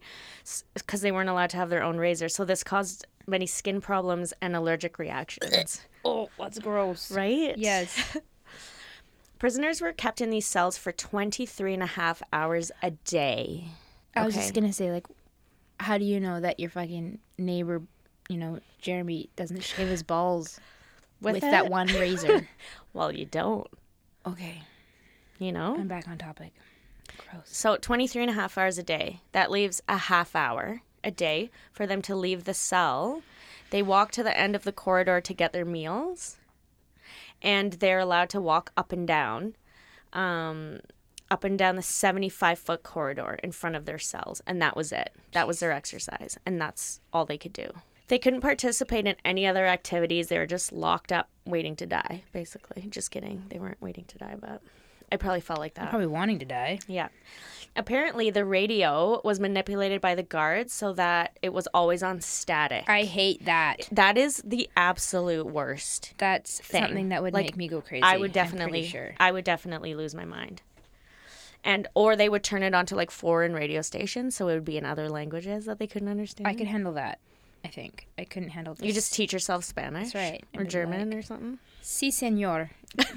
because 0.73 0.99
they 0.99 1.13
weren't 1.13 1.29
allowed 1.29 1.51
to 1.51 1.57
have 1.57 1.69
their 1.69 1.83
own 1.83 1.97
razor. 1.97 2.27
So 2.27 2.43
this 2.43 2.65
caused 2.65 3.05
many 3.25 3.47
skin 3.47 3.79
problems 3.79 4.33
and 4.41 4.57
allergic 4.57 4.99
reactions. 4.99 5.81
oh, 6.05 6.27
that's 6.37 6.59
gross. 6.59 7.09
right? 7.11 7.57
Yes. 7.57 8.17
Prisoners 9.43 9.81
were 9.81 9.91
kept 9.91 10.21
in 10.21 10.29
these 10.29 10.45
cells 10.45 10.77
for 10.77 10.93
23 10.93 11.73
and 11.73 11.83
a 11.83 11.85
half 11.85 12.23
hours 12.31 12.71
a 12.81 12.91
day. 12.91 13.65
I 14.15 14.25
was 14.25 14.33
Okay. 14.35 14.41
just 14.41 14.53
gonna 14.53 14.71
say, 14.71 14.89
like, 14.89 15.05
how 15.81 15.97
do 15.97 16.05
you 16.05 16.21
know 16.21 16.39
that 16.39 16.61
your 16.61 16.69
fucking 16.69 17.19
neighbor, 17.37 17.81
you 18.29 18.37
know, 18.37 18.61
Jeremy, 18.79 19.29
doesn't 19.35 19.61
shave 19.61 19.89
his 19.89 20.01
balls 20.01 20.61
with, 21.19 21.33
With 21.33 21.41
that 21.41 21.69
one 21.69 21.87
razor? 21.99 22.47
Well, 22.93 23.11
you 23.11 23.25
don't, 23.25 23.67
okay, 24.25 24.63
you 25.39 25.51
know? 25.51 25.75
I'm 25.75 25.89
back 25.89 26.07
on 26.07 26.17
topic. 26.17 26.53
Gross. 27.17 27.41
So 27.43 27.75
23 27.75 28.21
and 28.21 28.31
a 28.31 28.35
half 28.35 28.57
hours 28.57 28.77
a 28.77 28.83
day. 28.83 29.19
That 29.33 29.51
leaves 29.51 29.81
a 29.89 29.97
half 29.97 30.37
hour 30.37 30.83
a 31.03 31.11
day 31.11 31.51
for 31.73 31.85
them 31.85 32.01
to 32.03 32.15
leave 32.15 32.45
the 32.45 32.53
cell. 32.53 33.23
They 33.71 33.81
walk 33.83 34.11
to 34.11 34.23
the 34.23 34.37
end 34.39 34.55
of 34.55 34.63
the 34.63 34.71
corridor 34.71 35.19
to 35.19 35.33
get 35.33 35.51
their 35.51 35.65
meals. 35.65 36.37
And 37.43 37.73
they're 37.73 37.99
allowed 37.99 38.29
to 38.29 38.41
walk 38.41 38.71
up 38.77 38.91
and 38.91 39.07
down, 39.07 39.55
um, 40.13 40.79
up 41.29 41.43
and 41.43 41.57
down 41.59 41.75
the 41.75 41.81
75 41.81 42.57
foot 42.57 42.83
corridor 42.83 43.37
in 43.43 43.51
front 43.51 43.75
of 43.75 43.85
their 43.85 43.99
cells. 43.99 44.41
And 44.47 44.61
that 44.61 44.77
was 44.77 44.91
it. 44.91 45.13
That 45.33 45.47
was 45.47 45.59
their 45.59 45.71
exercise. 45.71 46.37
And 46.45 46.59
that's 46.59 47.01
all 47.11 47.25
they 47.25 47.37
could 47.37 47.53
do. 47.53 47.69
They 48.07 48.19
couldn't 48.19 48.41
participate 48.41 49.07
in 49.07 49.15
any 49.25 49.45
other 49.47 49.65
activities. 49.65 50.27
They 50.27 50.37
were 50.37 50.45
just 50.45 50.71
locked 50.71 51.11
up 51.11 51.29
waiting 51.45 51.75
to 51.77 51.85
die, 51.85 52.23
basically. 52.31 52.87
Just 52.89 53.11
kidding. 53.11 53.43
They 53.49 53.59
weren't 53.59 53.81
waiting 53.81 54.05
to 54.05 54.17
die, 54.17 54.35
but 54.39 54.61
I 55.13 55.17
probably 55.17 55.41
felt 55.41 55.59
like 55.59 55.75
that. 55.75 55.83
I'm 55.85 55.89
Probably 55.89 56.07
wanting 56.07 56.39
to 56.39 56.45
die. 56.45 56.79
Yeah. 56.87 57.07
Apparently, 57.75 58.29
the 58.29 58.45
radio 58.45 59.19
was 59.23 59.39
manipulated 59.39 59.99
by 59.99 60.13
the 60.13 60.21
guards 60.21 60.73
so 60.73 60.93
that 60.93 61.37
it 61.41 61.53
was 61.53 61.67
always 61.73 62.03
on 62.03 62.21
static. 62.21 62.87
I 62.87 63.03
hate 63.03 63.45
that. 63.45 63.87
that 63.91 64.15
is 64.17 64.41
the 64.45 64.69
absolute 64.77 65.47
worst. 65.47 66.13
That's 66.19 66.59
Thing. 66.59 66.83
something 66.83 67.09
that 67.09 67.23
would 67.23 67.33
Like, 67.33 67.45
make 67.45 67.57
me 67.57 67.67
go 67.67 67.81
crazy. 67.81 68.03
I 68.03 68.17
would 68.17 68.31
definitely, 68.31 68.85
sure. 68.85 69.15
I 69.19 69.31
would 69.31 69.43
definitely 69.43 69.95
lose 69.95 70.13
my 70.13 70.25
mind. 70.25 70.61
And 71.63 71.87
or 71.95 72.15
they 72.15 72.27
would 72.29 72.43
turn 72.43 72.61
it 72.61 72.75
onto 72.75 72.95
like 72.95 73.09
foreign 73.09 73.53
radio 73.53 73.81
stations, 73.81 74.35
so 74.35 74.49
it 74.49 74.53
would 74.53 74.65
be 74.65 74.77
in 74.77 74.85
other 74.85 75.09
languages 75.09 75.65
that 75.65 75.79
they 75.79 75.87
couldn't 75.87 76.09
understand. 76.09 76.45
I 76.47 76.53
could 76.53 76.67
handle 76.67 76.93
that. 76.93 77.19
I 77.65 77.69
think 77.69 78.05
I 78.19 78.25
couldn't 78.25 78.49
handle 78.49 78.75
this. 78.75 78.85
You 78.85 78.91
just 78.93 79.13
teach 79.13 79.31
yourself 79.33 79.63
Spanish, 79.63 80.11
That's 80.11 80.15
right, 80.15 80.43
or 80.57 80.65
German 80.65 81.09
like- 81.09 81.19
or 81.19 81.21
something, 81.21 81.59
si, 81.81 82.11
senor. 82.11 82.69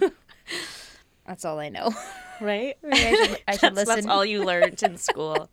That's 1.27 1.45
all 1.45 1.59
I 1.59 1.69
know. 1.69 1.91
right? 2.41 2.77
I 2.91 3.15
should, 3.15 3.39
I 3.49 3.57
should 3.57 3.75
listen. 3.75 3.95
that's 3.95 4.07
all 4.07 4.25
you 4.25 4.45
learned 4.45 4.83
in 4.83 4.97
school. 5.09 5.51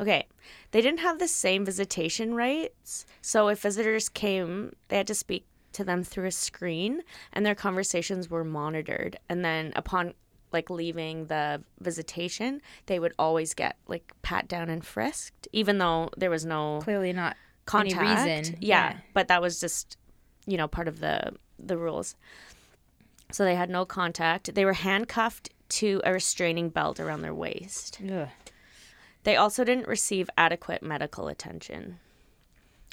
Okay. 0.00 0.26
They 0.70 0.80
didn't 0.80 1.00
have 1.00 1.18
the 1.18 1.28
same 1.28 1.64
visitation 1.64 2.34
rights. 2.34 3.04
So 3.20 3.48
if 3.48 3.60
visitors 3.60 4.08
came, 4.08 4.74
they 4.88 4.96
had 4.96 5.06
to 5.08 5.14
speak 5.14 5.46
to 5.74 5.84
them 5.84 6.02
through 6.04 6.26
a 6.26 6.30
screen 6.32 7.02
and 7.32 7.44
their 7.44 7.54
conversations 7.54 8.30
were 8.30 8.44
monitored. 8.44 9.18
And 9.28 9.44
then 9.44 9.72
upon 9.76 10.14
like 10.52 10.70
leaving 10.70 11.26
the 11.26 11.62
visitation, 11.80 12.60
they 12.86 12.98
would 12.98 13.14
always 13.18 13.54
get 13.54 13.76
like 13.86 14.12
pat 14.22 14.48
down 14.48 14.68
and 14.68 14.84
frisked, 14.84 15.48
even 15.52 15.78
though 15.78 16.10
there 16.16 16.30
was 16.30 16.44
no 16.44 16.80
Clearly 16.82 17.12
not 17.12 17.36
contact. 17.64 18.00
any 18.00 18.36
reason. 18.38 18.56
Yeah, 18.60 18.98
but 19.14 19.28
that 19.28 19.40
was 19.40 19.60
just 19.60 19.96
you 20.46 20.56
know 20.56 20.68
part 20.68 20.88
of 20.88 21.00
the 21.00 21.32
the 21.58 21.78
rules. 21.78 22.16
So 23.32 23.44
they 23.44 23.54
had 23.54 23.70
no 23.70 23.84
contact. 23.84 24.54
They 24.54 24.64
were 24.64 24.74
handcuffed 24.74 25.50
to 25.70 26.00
a 26.04 26.12
restraining 26.12 26.68
belt 26.68 27.00
around 27.00 27.22
their 27.22 27.34
waist. 27.34 27.98
Ugh. 28.10 28.28
They 29.24 29.36
also 29.36 29.64
didn't 29.64 29.88
receive 29.88 30.28
adequate 30.36 30.82
medical 30.82 31.28
attention. 31.28 31.98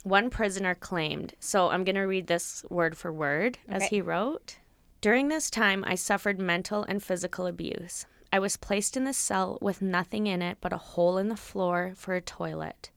One 0.04 0.30
prisoner 0.30 0.76
claimed, 0.76 1.34
so 1.40 1.70
I'm 1.70 1.84
going 1.84 1.96
to 1.96 2.02
read 2.02 2.28
this 2.28 2.64
word 2.70 2.98
for 2.98 3.12
word 3.12 3.58
as 3.68 3.88
he 3.88 4.02
wrote. 4.02 4.58
During 5.02 5.28
this 5.28 5.50
time, 5.50 5.84
I 5.86 5.96
suffered 5.96 6.40
mental 6.40 6.84
and 6.84 7.04
physical 7.04 7.46
abuse. 7.46 8.06
I 8.32 8.40
was 8.40 8.58
placed 8.58 8.96
in 8.96 9.06
the 9.06 9.14
cell 9.14 9.58
with 9.62 9.82
nothing 9.82 10.28
in 10.28 10.42
it 10.42 10.60
but 10.62 10.72
a 10.72 10.78
hole 10.78 11.18
in 11.18 11.30
the 11.30 11.36
floor 11.36 11.94
for 11.96 12.14
a 12.16 12.22
toilet. 12.22 12.92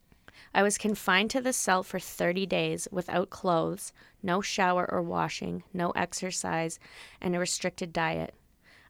I 0.54 0.62
was 0.62 0.78
confined 0.78 1.30
to 1.30 1.40
the 1.40 1.52
cell 1.52 1.82
for 1.82 1.98
30 1.98 2.46
days 2.46 2.86
without 2.90 3.30
clothes, 3.30 3.92
no 4.22 4.40
shower 4.40 4.88
or 4.90 5.02
washing, 5.02 5.62
no 5.72 5.90
exercise, 5.92 6.78
and 7.20 7.34
a 7.34 7.38
restricted 7.38 7.92
diet. 7.92 8.34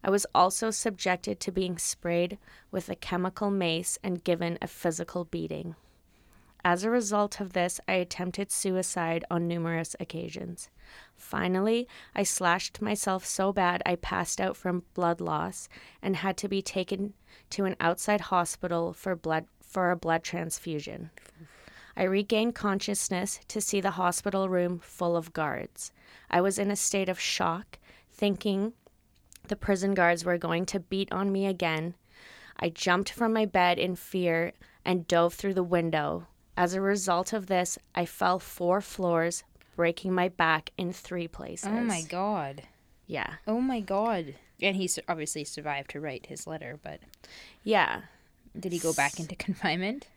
I 0.03 0.11
was 0.11 0.27
also 0.35 0.71
subjected 0.73 1.39
to 1.41 1.53
being 1.53 1.79
sprayed 1.79 2.39
with 2.73 2.89
a 2.89 2.97
chemical 2.97 3.51
mace 3.51 3.99
and 4.03 4.25
given 4.25 4.59
a 4.61 4.67
physical 4.67 5.25
beating. 5.25 5.77
As 6.65 6.85
a 6.85 6.91
result 6.91 7.41
of 7.41 7.53
this, 7.53 7.81
I 7.89 7.95
attempted 7.95 8.53
suicide 8.53 9.25
on 9.31 9.49
numerous 9.49 9.97
occasions. 9.99 10.69
Finally, 11.17 11.89
I 12.15 12.23
slashed 12.23 12.81
myself 12.81 13.25
so 13.25 13.53
bad 13.53 13.83
I 13.85 13.97
passed 13.97 14.41
out 14.41 14.57
from 14.57 14.85
blood 14.95 15.21
loss 15.21 15.69
and 16.01 16.17
had 16.17 16.37
to 16.39 16.49
be 16.49 16.63
taken 16.63 17.15
to 17.51 17.65
an 17.65 17.77
outside 17.81 18.23
hospital 18.23 18.93
for 18.93 19.17
blood 19.17 19.47
for 19.73 19.91
a 19.91 19.97
blood 19.97 20.23
transfusion. 20.23 21.11
I 21.97 22.05
regained 22.05 22.55
consciousness 22.55 23.41
to 23.49 23.61
see 23.61 23.81
the 23.81 23.93
hospital 23.93 24.49
room 24.49 24.79
full 24.79 25.17
of 25.17 25.33
guards. 25.33 25.93
I 26.31 26.41
was 26.41 26.59
in 26.59 26.71
a 26.71 26.77
state 26.77 27.09
of 27.09 27.19
shock, 27.19 27.79
thinking 28.11 28.75
the 29.49 29.57
prison 29.57 29.95
guards 29.95 30.25
were 30.25 30.39
going 30.39 30.67
to 30.67 30.81
beat 30.81 31.11
on 31.11 31.33
me 31.33 31.47
again. 31.47 31.95
I 32.61 32.69
jumped 32.69 33.11
from 33.11 33.33
my 33.33 33.47
bed 33.47 33.79
in 33.79 33.97
fear 33.97 34.53
and 34.85 35.09
dove 35.09 35.35
through 35.35 35.55
the 35.55 35.63
window. 35.63 36.27
As 36.57 36.75
a 36.75 36.81
result 36.81 37.33
of 37.33 37.47
this, 37.47 37.79
I 37.95 38.05
fell 38.05 38.39
four 38.39 38.81
floors, 38.81 39.43
breaking 39.75 40.13
my 40.13 40.29
back 40.29 40.71
in 40.77 40.93
three 40.93 41.29
places. 41.29 41.69
Oh 41.69 41.81
my 41.81 42.03
god. 42.03 42.63
Yeah. 43.07 43.35
Oh 43.47 43.61
my 43.61 43.81
god. 43.81 44.35
And 44.61 44.77
he 44.77 44.89
obviously 45.09 45.45
survived 45.45 45.91
to 45.91 46.01
write 46.01 46.27
his 46.27 46.47
letter, 46.47 46.79
but 46.83 47.01
Yeah. 47.65 48.03
Did 48.59 48.73
he 48.73 48.79
go 48.79 48.93
back 48.93 49.19
into 49.19 49.37
confinement? 49.47 50.09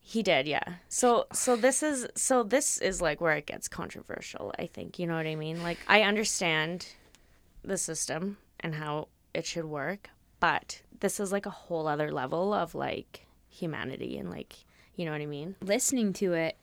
He 0.00 0.22
did, 0.22 0.46
yeah. 0.46 0.74
So 0.88 1.26
so 1.32 1.56
this 1.56 1.82
is 1.82 2.06
so 2.14 2.44
this 2.44 2.78
is 2.78 3.02
like 3.02 3.20
where 3.20 3.34
it 3.34 3.46
gets 3.46 3.66
controversial, 3.66 4.54
I 4.56 4.66
think. 4.66 5.00
You 5.00 5.06
know 5.08 5.16
what 5.16 5.26
I 5.26 5.34
mean? 5.34 5.64
Like 5.64 5.78
I 5.88 6.02
understand 6.02 6.86
the 7.64 7.76
system 7.76 8.36
and 8.60 8.76
how 8.76 9.08
it 9.34 9.46
should 9.46 9.64
work, 9.64 10.10
but 10.38 10.80
this 11.00 11.18
is 11.18 11.32
like 11.32 11.44
a 11.44 11.50
whole 11.50 11.88
other 11.88 12.12
level 12.12 12.54
of 12.54 12.74
like 12.74 13.26
humanity 13.48 14.16
and 14.16 14.30
like 14.30 14.54
you 14.94 15.04
know 15.04 15.12
what 15.12 15.20
I 15.20 15.26
mean? 15.26 15.56
Listening 15.60 16.12
to 16.14 16.32
it, 16.34 16.56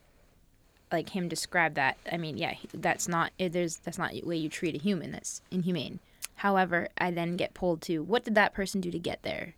like 0.91 1.09
him 1.09 1.27
describe 1.27 1.75
that, 1.75 1.97
I 2.11 2.17
mean, 2.17 2.37
yeah, 2.37 2.53
that's 2.73 3.07
not 3.07 3.31
there's 3.37 3.77
that's 3.77 3.97
not 3.97 4.11
the 4.11 4.23
way 4.23 4.37
you 4.37 4.47
treat 4.47 4.75
a 4.75 4.79
human. 4.79 5.11
That's 5.11 5.41
inhumane. 5.51 5.99
However, 6.35 6.87
I 6.97 7.11
then 7.11 7.35
get 7.35 7.53
pulled 7.53 7.81
to 7.83 7.99
what 7.99 8.23
did 8.23 8.35
that 8.35 8.53
person 8.53 8.79
do 8.79 8.89
to 8.89 8.99
get 8.99 9.23
there? 9.23 9.55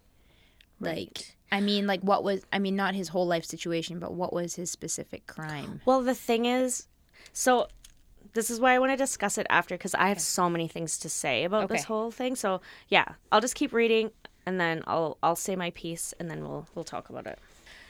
Like, 0.86 1.36
I 1.52 1.62
mean, 1.62 1.88
like 1.88 2.02
what 2.02 2.24
was 2.24 2.46
I 2.52 2.60
mean, 2.60 2.76
not 2.76 2.96
his 2.96 3.10
whole 3.10 3.28
life 3.28 3.46
situation, 3.46 4.00
but 4.00 4.14
what 4.14 4.34
was 4.34 4.56
his 4.56 4.72
specific 4.72 5.28
crime? 5.28 5.82
Well, 5.86 6.02
the 6.02 6.16
thing 6.16 6.46
is, 6.46 6.88
so 7.34 7.68
this 8.34 8.50
is 8.50 8.60
why 8.60 8.74
I 8.74 8.80
want 8.80 8.92
to 8.92 8.98
discuss 8.98 9.38
it 9.38 9.48
after 9.50 9.76
because 9.76 9.96
I 9.96 10.10
have 10.10 10.20
so 10.20 10.50
many 10.50 10.68
things 10.68 10.98
to 11.00 11.10
say 11.10 11.44
about 11.44 11.70
this 11.70 11.86
whole 11.86 12.12
thing. 12.12 12.36
So 12.36 12.62
yeah, 12.90 13.06
I'll 13.32 13.42
just 13.42 13.56
keep 13.56 13.74
reading 13.74 14.12
and 14.46 14.60
then 14.60 14.84
I'll 14.88 15.18
I'll 15.24 15.36
say 15.36 15.56
my 15.56 15.72
piece 15.72 16.14
and 16.20 16.30
then 16.30 16.42
we'll 16.42 16.68
we'll 16.76 16.86
talk 16.86 17.10
about 17.10 17.28
it. 17.28 17.40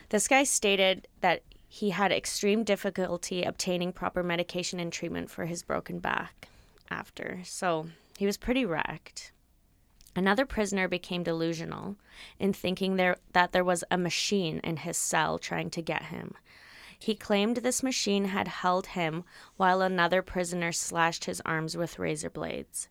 This 0.10 0.28
guy 0.28 0.44
stated 0.44 1.08
that 1.22 1.42
he 1.68 1.90
had 1.90 2.12
extreme 2.12 2.64
difficulty 2.64 3.44
obtaining 3.44 3.92
proper 3.92 4.24
medication 4.24 4.80
and 4.80 4.94
treatment 4.94 5.30
for 5.30 5.46
his 5.46 5.64
broken 5.64 6.00
back 6.00 6.48
after. 6.90 7.40
So 7.44 7.88
he 8.18 8.26
was 8.26 8.38
pretty 8.38 8.66
wrecked. 8.66 9.32
Another 10.16 10.46
prisoner 10.46 10.88
became 10.88 11.24
delusional 11.24 11.98
in 12.40 12.54
thinking 12.54 12.96
there 12.96 13.18
that 13.34 13.52
there 13.52 13.64
was 13.64 13.84
a 13.92 13.98
machine 13.98 14.62
in 14.64 14.78
his 14.78 14.98
cell 14.98 15.38
trying 15.38 15.70
to 15.72 15.82
get 15.82 16.04
him. 16.04 16.36
He 16.98 17.16
claimed 17.16 17.58
this 17.58 17.84
machine 17.84 18.26
had 18.26 18.48
held 18.48 18.88
him 18.88 19.26
while 19.58 19.82
another 19.82 20.22
prisoner 20.22 20.72
slashed 20.72 21.26
his 21.26 21.42
arms 21.46 21.76
with 21.76 22.00
razor 22.00 22.30
blades. 22.30 22.88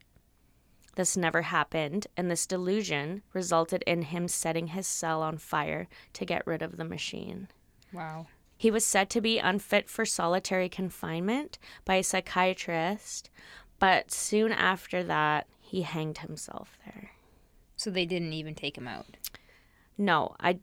This 0.96 1.16
never 1.16 1.42
happened, 1.42 2.06
and 2.16 2.30
this 2.30 2.46
delusion 2.46 3.22
resulted 3.32 3.82
in 3.86 4.02
him 4.02 4.28
setting 4.28 4.68
his 4.68 4.86
cell 4.86 5.22
on 5.22 5.38
fire 5.38 5.88
to 6.12 6.24
get 6.24 6.46
rid 6.46 6.62
of 6.62 6.76
the 6.76 6.84
machine. 6.84 7.48
Wow. 7.92 8.26
He 8.56 8.70
was 8.70 8.84
said 8.84 9.10
to 9.10 9.20
be 9.20 9.38
unfit 9.38 9.88
for 9.88 10.04
solitary 10.04 10.68
confinement 10.68 11.58
by 11.84 11.96
a 11.96 12.04
psychiatrist, 12.04 13.30
but 13.80 14.12
soon 14.12 14.52
after 14.52 15.02
that, 15.02 15.48
he 15.60 15.82
hanged 15.82 16.18
himself 16.18 16.78
there. 16.84 17.10
So 17.76 17.90
they 17.90 18.06
didn't 18.06 18.32
even 18.32 18.54
take 18.54 18.78
him 18.78 18.88
out. 18.88 19.06
No, 19.98 20.34
I 20.40 20.58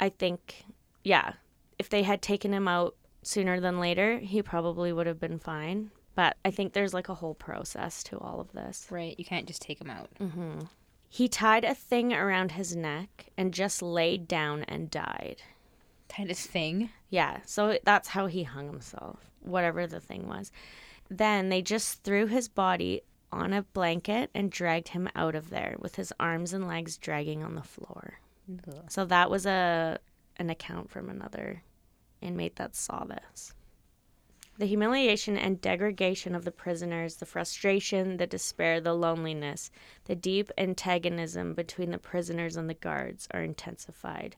I 0.00 0.08
think 0.08 0.64
yeah, 1.04 1.34
if 1.78 1.88
they 1.88 2.02
had 2.02 2.22
taken 2.22 2.52
him 2.52 2.68
out 2.68 2.94
sooner 3.22 3.60
than 3.60 3.80
later, 3.80 4.18
he 4.18 4.42
probably 4.42 4.92
would 4.92 5.06
have 5.06 5.20
been 5.20 5.38
fine. 5.38 5.90
But 6.14 6.36
I 6.44 6.50
think 6.50 6.72
there's 6.72 6.94
like 6.94 7.08
a 7.08 7.14
whole 7.14 7.34
process 7.34 8.02
to 8.04 8.18
all 8.18 8.40
of 8.40 8.52
this. 8.52 8.86
Right. 8.90 9.14
You 9.18 9.24
can't 9.24 9.46
just 9.46 9.62
take 9.62 9.80
him 9.80 9.90
out. 9.90 10.10
Mm-hmm. 10.20 10.60
He 11.08 11.28
tied 11.28 11.64
a 11.64 11.74
thing 11.74 12.12
around 12.12 12.52
his 12.52 12.74
neck 12.74 13.26
and 13.36 13.52
just 13.52 13.82
laid 13.82 14.28
down 14.28 14.62
and 14.64 14.90
died. 14.90 15.42
Kind 16.08 16.30
of 16.30 16.38
thing. 16.38 16.90
Yeah, 17.10 17.40
so 17.44 17.78
that's 17.84 18.08
how 18.08 18.26
he 18.26 18.44
hung 18.44 18.66
himself, 18.66 19.18
whatever 19.40 19.86
the 19.86 20.00
thing 20.00 20.26
was. 20.26 20.50
Then 21.10 21.50
they 21.50 21.60
just 21.60 22.02
threw 22.02 22.26
his 22.26 22.48
body 22.48 23.02
on 23.32 23.52
a 23.52 23.62
blanket 23.62 24.30
and 24.34 24.50
dragged 24.50 24.88
him 24.88 25.08
out 25.16 25.34
of 25.34 25.50
there 25.50 25.76
with 25.78 25.96
his 25.96 26.12
arms 26.20 26.52
and 26.52 26.68
legs 26.68 26.98
dragging 26.98 27.42
on 27.42 27.54
the 27.54 27.62
floor. 27.62 28.20
So 28.88 29.04
that 29.06 29.30
was 29.30 29.46
a 29.46 29.98
an 30.36 30.50
account 30.50 30.90
from 30.90 31.08
another 31.08 31.62
inmate 32.20 32.56
that 32.56 32.74
saw 32.74 33.04
this. 33.04 33.54
The 34.58 34.66
humiliation 34.66 35.36
and 35.36 35.60
degradation 35.60 36.34
of 36.34 36.44
the 36.44 36.52
prisoners, 36.52 37.16
the 37.16 37.26
frustration, 37.26 38.18
the 38.18 38.26
despair, 38.26 38.80
the 38.80 38.94
loneliness, 38.94 39.70
the 40.04 40.14
deep 40.14 40.50
antagonism 40.58 41.54
between 41.54 41.90
the 41.90 41.98
prisoners 41.98 42.56
and 42.56 42.68
the 42.68 42.74
guards 42.74 43.26
are 43.32 43.42
intensified. 43.42 44.36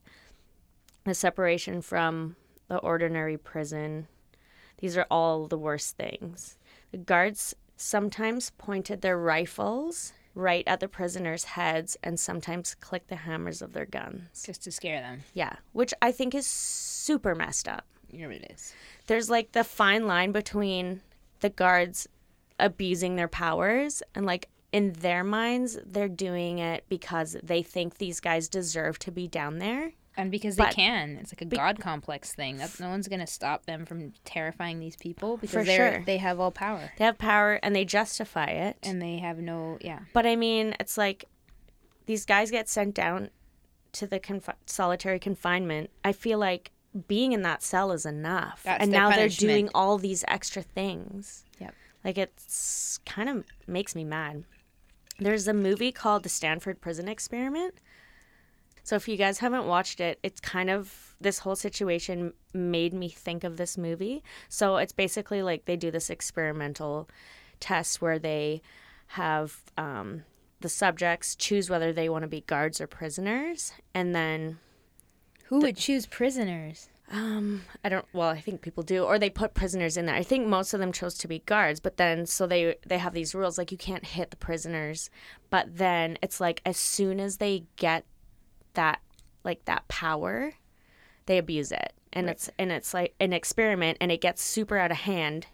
The 1.05 1.15
separation 1.15 1.83
from 1.83 2.37
the 2.69 2.79
ordinary 2.79 3.37
prison, 3.37 4.07
these 4.79 4.97
are 4.97 5.07
all 5.11 5.47
the 5.47 5.59
worst 5.59 5.97
things. 5.97 6.59
The 6.93 6.99
guards 6.99 7.55
sometimes 7.77 8.51
pointed 8.59 9.01
their 9.01 9.19
rifles 9.19 10.13
right 10.35 10.65
at 10.67 10.81
the 10.81 10.89
prisoners' 10.89 11.45
heads 11.45 11.97
and 12.03 12.19
sometimes 12.19 12.75
clicked 12.75 13.09
the 13.09 13.17
hammers 13.17 13.63
of 13.63 13.73
their 13.73 13.87
guns. 13.87 14.43
Just 14.45 14.65
to 14.65 14.73
scare 14.73 15.01
them. 15.01 15.23
Yeah, 15.33 15.57
which 15.73 15.95
I 16.03 16.13
think 16.13 16.35
is 16.35 16.47
super 16.47 17.35
messed 17.35 17.69
up. 17.69 17.85
What 18.11 18.31
it 18.31 18.53
is. 18.55 18.73
There's 19.07 19.29
like 19.31 19.53
the 19.53 19.65
fine 19.65 20.07
line 20.07 20.33
between 20.33 21.01
the 21.41 21.51
guards 21.51 22.09
abusing 22.59 23.17
their 23.17 23.29
powers 23.29 24.03
and 24.15 24.25
like 24.25 24.49
in 24.73 24.93
their 24.95 25.25
minds 25.25 25.79
they're 25.85 26.09
doing 26.09 26.59
it 26.59 26.85
because 26.89 27.37
they 27.43 27.63
think 27.63 27.99
these 27.99 28.21
guys 28.21 28.49
deserve 28.49 28.99
to 29.01 29.11
be 29.11 29.27
down 29.27 29.59
there. 29.59 29.93
And 30.17 30.31
because 30.31 30.57
they 30.57 30.65
But- 30.65 30.75
can, 30.75 31.19
it's 31.21 31.33
like 31.33 31.43
a 31.43 31.45
god 31.57 31.81
complex 31.81 32.33
thing. 32.33 32.59
That 32.59 32.79
no 32.79 32.89
one's 32.89 33.09
gonna 33.09 33.27
stop 33.27 33.67
them 33.67 33.85
from 33.85 34.13
terrifying 34.25 34.79
these 34.79 34.97
people 34.97 35.37
because 35.39 35.67
they're 35.67 35.95
sure. 35.95 36.05
they 36.05 36.19
have 36.19 36.39
all 36.39 36.51
power 36.53 36.93
They 36.99 37.05
have 37.05 37.19
power 37.19 37.55
and 37.63 37.75
they 37.75 37.85
justify 37.85 38.47
it. 38.47 38.77
and 38.83 39.03
they 39.03 39.19
have 39.19 39.39
no 39.39 39.79
yeah. 39.81 40.01
But 40.13 40.27
I 40.27 40.37
mean, 40.37 40.77
it's 40.79 40.97
like 40.97 41.25
these 42.07 42.25
guys 42.25 42.51
get 42.51 42.69
sent 42.69 42.95
down 42.95 43.31
to 43.93 44.07
the 44.07 44.21
confi- 44.21 44.55
solitary 44.67 45.19
confinement. 45.19 45.91
I 46.05 46.13
feel 46.13 46.39
like 46.39 46.71
being 47.09 47.33
in 47.33 47.43
that 47.43 47.63
cell 47.63 47.91
is 47.91 48.07
enough. 48.07 48.63
That's 48.65 48.83
and 48.83 48.93
now 48.93 49.11
they're 49.11 49.29
doing 49.29 49.69
all 49.75 49.99
these 49.99 50.25
extra 50.29 50.63
things. 50.63 51.45
Yep. 51.59 51.75
Like 52.05 52.19
it's 52.19 53.01
kind 53.07 53.29
of 53.29 53.45
makes 53.67 53.97
me 53.97 54.05
mad. 54.05 54.45
There's 55.19 55.49
a 55.49 55.55
movie 55.55 55.91
called 55.93 56.23
The 56.23 56.29
Stanford 56.29 56.81
Prison 56.81 57.09
Experiment. 57.09 57.75
So 58.85 58.97
if 58.97 59.09
you 59.09 59.17
guys 59.17 59.39
haven't 59.39 59.67
watched 59.67 59.99
it, 59.99 60.19
it's 60.23 60.41
kind 60.41 60.71
of 60.71 61.17
this 61.21 61.41
whole 61.41 61.57
situation 61.57 62.33
made 62.53 62.93
me 62.95 63.09
think 63.09 63.43
of 63.43 63.57
this 63.57 63.77
movie. 63.77 64.23
So 64.49 64.77
it's 64.77 64.93
basically 64.93 65.43
like 65.43 65.65
they 65.65 65.77
do 65.77 65.91
this 65.91 66.11
experimental 66.11 67.09
test 67.61 68.01
where 68.03 68.19
they 68.19 68.61
have 69.09 69.57
um, 69.79 70.25
the 70.61 70.69
subjects 70.69 71.35
choose 71.35 71.71
whether 71.71 71.93
they 71.93 72.09
want 72.09 72.23
to 72.23 72.29
be 72.29 72.43
guards 72.43 72.81
or 72.81 72.87
prisoners, 72.87 73.73
and 73.95 74.15
then 74.15 74.59
Who 75.45 75.61
would 75.61 75.77
choose 75.77 76.07
prisoners? 76.07 76.89
um, 77.11 77.63
I 77.85 77.89
don't. 77.91 78.07
Well, 78.15 78.29
I 78.31 78.41
think 78.41 78.63
people 78.63 78.83
do, 78.83 79.05
or 79.05 79.19
they 79.19 79.29
put 79.31 79.53
prisoners 79.55 79.97
in 79.97 80.07
there. 80.07 80.15
I 80.15 80.23
think 80.23 80.47
most 80.47 80.73
of 80.73 80.81
them 80.81 80.91
chose 80.91 81.17
to 81.19 81.29
be 81.29 81.41
guards, 81.41 81.81
but 81.81 81.97
then 81.97 82.27
so 82.27 82.47
they 82.47 82.77
they 82.87 82.99
have 82.99 83.13
these 83.13 83.35
rules 83.35 83.59
like 83.59 83.71
you 83.71 83.79
can't 83.79 84.05
hit 84.05 84.31
the 84.31 84.37
prisoners, 84.37 85.11
but 85.51 85.77
then 85.77 86.19
it's 86.23 86.41
like 86.41 86.63
as 86.65 86.77
soon 86.79 87.21
as 87.21 87.37
they 87.37 87.65
get 87.77 88.05
that 88.75 89.01
like 89.45 89.65
that 89.67 89.87
power, 89.89 90.55
they 91.27 91.39
abuse 91.39 91.73
it 91.73 91.93
and 92.13 92.31
it's 92.31 92.51
and 92.59 92.71
it's 92.71 92.95
like 92.95 93.15
an 93.21 93.33
experiment 93.33 93.99
and 94.01 94.13
it 94.13 94.21
gets 94.21 94.43
super 94.43 94.79
out 94.79 94.91
of 94.91 94.99
hand 94.99 95.47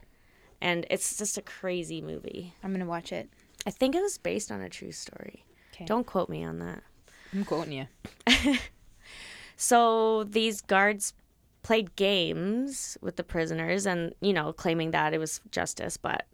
and 0.60 0.86
it's 0.90 1.16
just 1.16 1.38
a 1.38 1.42
crazy 1.42 2.00
movie. 2.00 2.54
I'm 2.62 2.72
gonna 2.72 2.84
watch 2.86 3.12
it. 3.12 3.30
I 3.66 3.70
think 3.70 3.94
it 3.94 4.02
was 4.02 4.18
based 4.18 4.50
on 4.50 4.60
a 4.60 4.68
true 4.68 4.92
story. 4.92 5.44
'Kay. 5.72 5.84
Don't 5.86 6.06
quote 6.06 6.28
me 6.28 6.44
on 6.44 6.58
that. 6.58 6.82
I'm 7.32 7.44
quoting 7.44 7.72
you. 7.72 7.86
So 9.62 10.24
these 10.24 10.62
guards 10.62 11.12
played 11.62 11.94
games 11.94 12.96
with 13.02 13.16
the 13.16 13.22
prisoners 13.22 13.84
and, 13.84 14.14
you 14.22 14.32
know, 14.32 14.54
claiming 14.54 14.92
that 14.92 15.12
it 15.12 15.18
was 15.18 15.42
justice, 15.50 15.98
but 15.98 16.24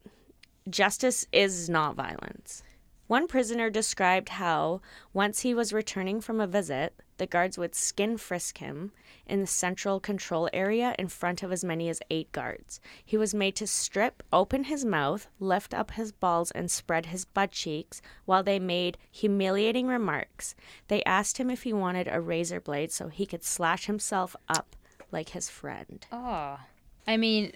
justice 0.70 1.26
is 1.32 1.68
not 1.68 1.96
violence. 1.96 2.62
One 3.06 3.28
prisoner 3.28 3.70
described 3.70 4.30
how, 4.30 4.80
once 5.12 5.40
he 5.40 5.54
was 5.54 5.72
returning 5.72 6.20
from 6.20 6.40
a 6.40 6.46
visit, 6.46 6.92
the 7.18 7.26
guards 7.26 7.56
would 7.56 7.74
skin 7.74 8.16
frisk 8.16 8.58
him 8.58 8.90
in 9.26 9.40
the 9.40 9.46
central 9.46 10.00
control 10.00 10.48
area 10.52 10.94
in 10.98 11.06
front 11.08 11.42
of 11.42 11.52
as 11.52 11.64
many 11.64 11.88
as 11.88 12.02
eight 12.10 12.30
guards. 12.32 12.80
He 13.04 13.16
was 13.16 13.32
made 13.32 13.54
to 13.56 13.66
strip, 13.66 14.24
open 14.32 14.64
his 14.64 14.84
mouth, 14.84 15.28
lift 15.38 15.72
up 15.72 15.92
his 15.92 16.10
balls, 16.10 16.50
and 16.50 16.70
spread 16.70 17.06
his 17.06 17.24
butt 17.24 17.52
cheeks 17.52 18.02
while 18.24 18.42
they 18.42 18.58
made 18.58 18.98
humiliating 19.10 19.86
remarks. 19.86 20.54
They 20.88 21.04
asked 21.04 21.38
him 21.38 21.48
if 21.48 21.62
he 21.62 21.72
wanted 21.72 22.08
a 22.10 22.20
razor 22.20 22.60
blade 22.60 22.90
so 22.90 23.08
he 23.08 23.24
could 23.24 23.44
slash 23.44 23.86
himself 23.86 24.34
up 24.48 24.74
like 25.12 25.30
his 25.30 25.48
friend. 25.48 26.04
Oh, 26.10 26.58
I 27.06 27.16
mean, 27.16 27.52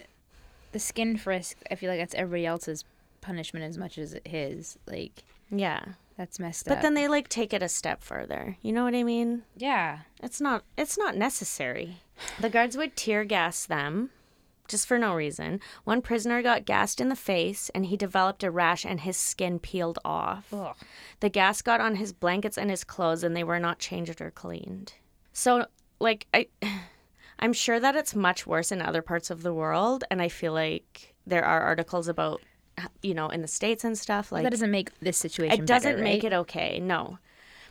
the 0.71 0.79
skin 0.79 1.17
frisk. 1.17 1.57
I 1.71 1.75
feel 1.75 1.91
like 1.91 1.99
that's 1.99 2.15
everybody 2.15 2.47
else's 2.47 2.85
punishment 3.21 3.65
as 3.65 3.77
much 3.77 3.99
as 3.99 4.17
his. 4.25 4.79
Like 4.87 5.25
Yeah. 5.51 5.85
that's 6.17 6.39
messed 6.39 6.67
But 6.67 6.73
up. 6.73 6.79
But 6.79 6.83
then 6.83 6.95
they 6.95 7.09
like 7.09 7.29
take 7.29 7.53
it 7.53 7.63
a 7.63 7.69
step 7.69 8.03
further. 8.03 8.57
You 8.63 8.73
know 8.73 8.85
what 8.85 8.95
I 8.95 9.03
mean? 9.03 9.43
yeah, 9.57 10.01
It's 10.23 10.41
not 10.41 10.65
it's 10.77 10.99
not 10.99 11.17
necessary. 11.17 11.99
The 12.41 12.51
guards 12.51 12.77
would 12.77 12.97
tear 12.97 13.25
gas 13.25 13.67
them 13.67 14.11
just 14.69 14.87
for 14.87 14.99
no 14.99 15.15
reason. 15.15 15.61
One 15.85 16.01
prisoner 16.01 16.43
got 16.43 16.65
gassed 16.65 17.01
in 17.01 17.09
the 17.09 17.17
face 17.17 17.71
and 17.75 17.87
he 17.87 17.97
developed 17.97 18.45
a 18.45 18.51
rash 18.51 18.85
and 18.85 19.01
his 19.01 19.17
skin 19.17 19.59
peeled 19.59 19.99
off. 20.05 20.53
Ugh. 20.55 20.77
The 21.19 21.29
gas 21.29 21.61
got 21.61 21.81
on 21.81 21.97
his 21.97 22.13
blankets 22.13 22.57
and 22.57 22.71
his 22.71 22.85
clothes 22.85 23.25
and 23.25 23.35
they 23.35 23.43
were 23.45 23.59
not 23.59 23.79
changed 23.81 24.21
or 24.21 24.31
cleaned. 24.31 24.93
So 25.33 25.67
like 25.99 26.27
I 26.33 26.47
I'm 27.43 27.53
sure 27.55 27.81
that 27.81 27.97
it's 27.97 28.15
much 28.15 28.47
worse 28.47 28.71
in 28.71 28.83
other 28.83 29.01
parts 29.03 29.31
of 29.31 29.43
the 29.43 29.55
world 29.55 30.05
and 30.11 30.21
I 30.21 30.29
feel 30.29 30.53
like 30.53 31.15
there 31.27 31.45
are 31.45 31.63
articles 31.63 32.07
about 32.07 32.43
you 33.03 33.15
know 33.15 33.29
in 33.29 33.43
the 33.43 33.49
states 33.49 33.85
and 33.85 33.97
stuff 33.97 34.33
like 34.33 34.43
that 34.43 34.51
doesn't 34.51 34.71
make 34.71 34.91
this 35.01 35.17
situation. 35.17 35.61
it 35.63 35.67
doesn't 35.67 35.93
better, 35.93 36.03
make 36.03 36.23
right? 36.23 36.33
it 36.33 36.37
okay 36.37 36.81
no 36.81 37.19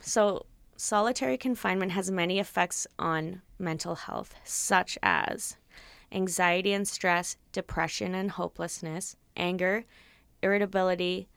so 0.00 0.46
solitary 0.76 1.36
confinement 1.36 1.92
has 1.92 2.10
many 2.10 2.38
effects 2.38 2.86
on 2.98 3.42
mental 3.58 3.94
health 3.94 4.34
such 4.44 4.98
as 5.02 5.56
anxiety 6.12 6.72
and 6.72 6.88
stress 6.88 7.36
depression 7.52 8.14
and 8.14 8.32
hopelessness 8.32 9.16
anger 9.36 9.84
irritability 10.42 11.28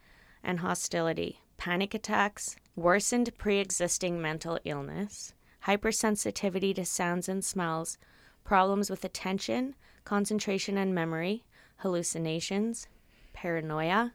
and 0.44 0.60
hostility 0.60 1.40
panic 1.58 1.94
attacks 1.94 2.56
worsened 2.76 3.36
pre-existing 3.38 4.22
mental 4.22 4.60
illness 4.66 5.34
hypersensitivity 5.68 6.74
to 6.76 6.84
sounds 6.86 7.30
and 7.30 7.44
smells 7.44 7.98
problems 8.44 8.90
with 8.90 9.06
attention 9.06 9.76
concentration 10.04 10.78
and 10.78 10.94
memory 10.94 11.44
hallucinations 11.78 12.88
paranoia 13.34 14.14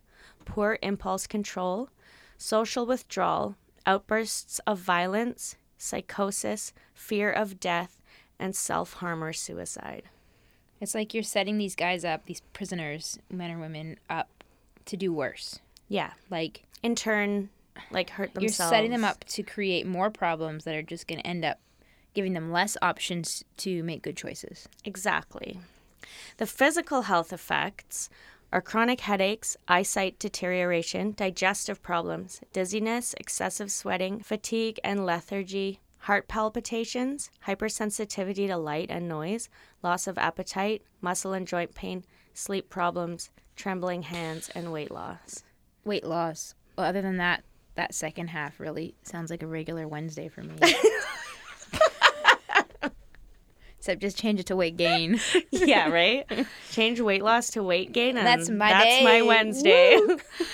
poor 0.49 0.79
impulse 0.83 1.27
control, 1.27 1.91
social 2.39 2.87
withdrawal, 2.87 3.57
outbursts 3.87 4.61
of 4.67 4.79
violence, 4.79 5.57
psychosis, 5.77 6.73
fear 6.95 7.31
of 7.31 7.61
death, 7.61 8.03
and 8.39 8.57
self 8.57 8.95
harm 8.95 9.23
or 9.23 9.33
suicide. 9.33 10.05
It's 10.81 10.95
like 10.95 11.13
you're 11.13 11.23
setting 11.23 11.59
these 11.59 11.75
guys 11.75 12.05
up, 12.05 12.27
these 12.27 12.41
prisoners, 12.53 13.19
men 13.31 13.51
or 13.51 13.59
women, 13.59 13.99
up 14.09 14.43
to 14.87 14.97
do 14.97 15.13
worse. 15.13 15.59
Yeah. 15.89 16.13
Like 16.31 16.63
In 16.83 16.95
turn, 16.95 17.51
like 17.91 18.11
hurt 18.11 18.35
themselves. 18.35 18.59
you're 18.59 18.69
setting 18.69 18.91
them 18.91 19.05
up 19.05 19.25
to 19.25 19.43
create 19.43 19.87
more 19.87 20.11
problems 20.11 20.65
that 20.65 20.75
are 20.75 20.83
just 20.83 21.07
going 21.07 21.21
to 21.21 21.27
end 21.27 21.45
up 21.45 21.59
giving 22.15 22.33
them 22.33 22.51
less 22.51 22.77
options 22.81 23.45
to 23.59 23.83
make 23.83 24.03
good 24.03 24.17
choices. 24.17 24.69
Exactly. 24.85 25.59
The 26.39 26.47
physical 26.47 27.03
health 27.03 27.33
effects 27.33 28.09
are 28.53 28.61
chronic 28.61 29.01
headaches, 29.01 29.57
eyesight 29.67 30.19
deterioration, 30.19 31.13
digestive 31.17 31.83
problems, 31.83 32.41
dizziness, 32.53 33.15
excessive 33.19 33.71
sweating, 33.71 34.21
fatigue 34.21 34.81
and 34.83 35.05
lethargy, 35.05 35.81
heart 35.99 36.29
palpitations, 36.29 37.31
hypersensitivity 37.47 38.47
to 38.47 38.57
light 38.57 38.87
and 38.91 39.09
noise, 39.09 39.49
loss 39.83 40.07
of 40.07 40.17
appetite, 40.17 40.83
muscle 41.01 41.33
and 41.33 41.47
joint 41.47 41.75
pain, 41.75 42.05
sleep 42.33 42.71
problems, 42.71 43.31
trembling 43.57 44.03
hands, 44.03 44.49
and 44.55 44.73
weight 44.73 44.91
loss. 44.91 45.45
Weight 45.85 46.05
loss. 46.05 46.55
Well, 46.77 46.87
other 46.87 47.03
than 47.03 47.19
that, 47.19 47.45
that 47.75 47.95
second 47.95 48.29
half 48.29 48.59
really 48.59 48.95
sounds 49.03 49.31
like 49.31 49.43
a 49.43 49.47
regular 49.47 49.87
Wednesday 49.87 50.29
for 50.29 50.43
me. 50.43 50.55
Except 53.79 54.01
just 54.01 54.19
change 54.19 54.41
it 54.41 54.47
to 54.47 54.57
weight 54.57 54.77
gain. 54.77 55.21
yeah, 55.51 55.88
right? 55.88 56.27
Change 56.73 57.01
weight 57.01 57.23
loss 57.23 57.51
to 57.51 57.62
weight 57.62 57.93
gain 57.93 58.17
and 58.17 58.27
That's 58.27 58.51
my 58.51 58.71
that's 58.71 59.05
my. 59.05 59.23
Wednesday. 59.23 60.01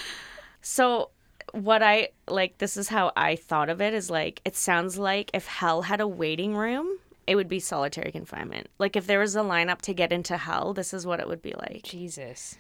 so 0.61 1.11
what 1.53 1.83
I 1.83 2.09
like 2.29 2.59
this 2.59 2.77
is 2.77 2.89
how 2.89 3.13
I 3.17 3.37
thought 3.37 3.69
of 3.71 3.81
it 3.81 3.95
is 3.95 4.11
like 4.11 4.41
it 4.45 4.57
sounds 4.57 4.99
like 4.99 5.31
if 5.33 5.47
hell 5.47 5.83
had 5.83 6.01
a 6.01 6.07
waiting 6.09 6.55
room, 6.57 6.99
it 7.27 7.37
would 7.37 7.49
be 7.49 7.61
solitary 7.61 8.13
confinement. 8.13 8.69
Like 8.79 8.97
if 8.97 9.07
there 9.07 9.21
was 9.21 9.37
a 9.37 9.41
lineup 9.41 9.81
to 9.83 9.95
get 9.95 10.13
into 10.13 10.37
hell, 10.37 10.75
this 10.75 10.93
is 10.93 11.07
what 11.07 11.21
it 11.21 11.29
would 11.29 11.43
be 11.43 11.55
like, 11.57 11.83
Jesus. 11.85 12.57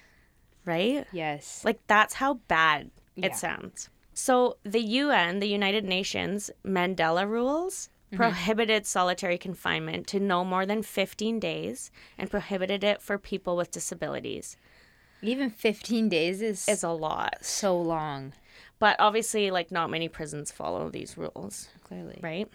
right? 0.64 1.06
Yes. 1.12 1.62
Like 1.64 1.80
that's 1.86 2.14
how 2.14 2.34
bad 2.48 2.90
Yeah. 3.16 3.26
it 3.26 3.36
sounds. 3.36 3.88
So 4.14 4.56
the 4.62 4.80
UN, 4.80 5.40
the 5.40 5.48
United 5.48 5.84
Nations 5.84 6.50
Mandela 6.64 7.28
rules 7.28 7.88
prohibited 8.16 8.86
solitary 8.86 9.38
confinement 9.38 10.06
to 10.08 10.20
no 10.20 10.44
more 10.44 10.66
than 10.66 10.82
15 10.82 11.38
days 11.40 11.90
and 12.18 12.30
prohibited 12.30 12.82
it 12.84 13.00
for 13.02 13.18
people 13.18 13.56
with 13.56 13.70
disabilities. 13.70 14.56
Even 15.22 15.50
15 15.50 16.08
days 16.08 16.42
is 16.42 16.66
It's 16.68 16.82
a 16.82 16.90
lot. 16.90 17.38
so 17.44 17.76
long, 17.80 18.32
But 18.78 18.96
obviously 18.98 19.50
like 19.50 19.70
not 19.70 19.90
many 19.90 20.08
prisons 20.08 20.50
follow 20.52 20.90
these 20.90 21.16
rules, 21.16 21.68
clearly. 21.82 22.18
right? 22.22 22.48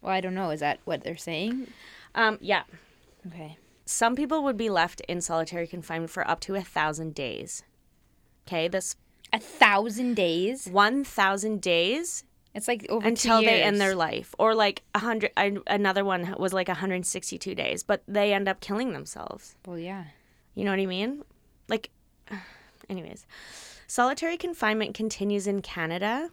Well, 0.00 0.12
I 0.12 0.20
don't 0.20 0.34
know. 0.34 0.50
Is 0.50 0.60
that 0.60 0.80
what 0.84 1.02
they're 1.04 1.16
saying? 1.16 1.68
Um 2.14 2.38
yeah. 2.40 2.64
Okay. 3.26 3.58
Some 3.86 4.16
people 4.16 4.42
would 4.44 4.56
be 4.56 4.70
left 4.70 5.00
in 5.02 5.20
solitary 5.20 5.66
confinement 5.66 6.10
for 6.10 6.26
up 6.28 6.40
to 6.40 6.54
a 6.54 6.62
thousand 6.62 7.14
days. 7.14 7.62
Okay, 8.46 8.66
this 8.68 8.96
A 9.32 9.38
thousand 9.38 10.14
days? 10.16 10.66
1,000 10.68 11.60
days 11.60 12.24
It's 12.54 12.68
like 12.68 12.86
over 12.88 13.06
until 13.06 13.40
they 13.40 13.62
end 13.62 13.80
their 13.80 13.94
life. 13.94 14.34
Or 14.38 14.54
like 14.54 14.82
a 14.94 15.00
hundred 15.00 15.32
another 15.66 16.04
one 16.04 16.34
was 16.38 16.52
like 16.52 16.68
162 16.68 17.54
days 17.54 17.82
but 17.82 18.02
they 18.06 18.32
end 18.32 18.48
up 18.48 18.60
killing 18.60 18.92
themselves. 18.92 19.56
Well, 19.66 19.78
yeah. 19.78 20.04
you 20.54 20.64
know 20.64 20.70
what 20.70 20.80
i 20.80 20.86
mean? 20.86 21.24
Like 21.68 21.90
anyways. 22.88 23.26
Solitary 23.86 24.36
confinement 24.36 24.94
continues 24.94 25.46
in 25.46 25.62
canada 25.62 26.30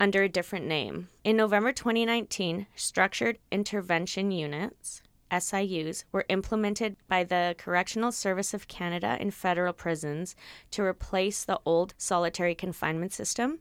under 0.00 0.22
a 0.22 0.28
different 0.28 0.66
name. 0.66 1.08
In 1.22 1.36
november 1.36 1.72
2019 1.72 2.66
structured 2.74 3.38
intervention 3.50 4.30
units 4.30 5.02
SIUs 5.30 6.04
were 6.10 6.24
implemented 6.28 6.96
by 7.06 7.24
the 7.24 7.54
Correctional 7.58 8.12
Service 8.12 8.54
of 8.54 8.68
Canada 8.68 9.18
in 9.20 9.30
federal 9.30 9.72
prisons 9.72 10.34
to 10.70 10.82
replace 10.82 11.44
the 11.44 11.60
old 11.66 11.92
solitary 11.98 12.54
confinement 12.54 13.12
system, 13.12 13.58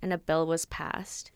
and 0.00 0.12
a 0.12 0.18
bill 0.18 0.46
was 0.46 0.64
passed. 0.64 1.31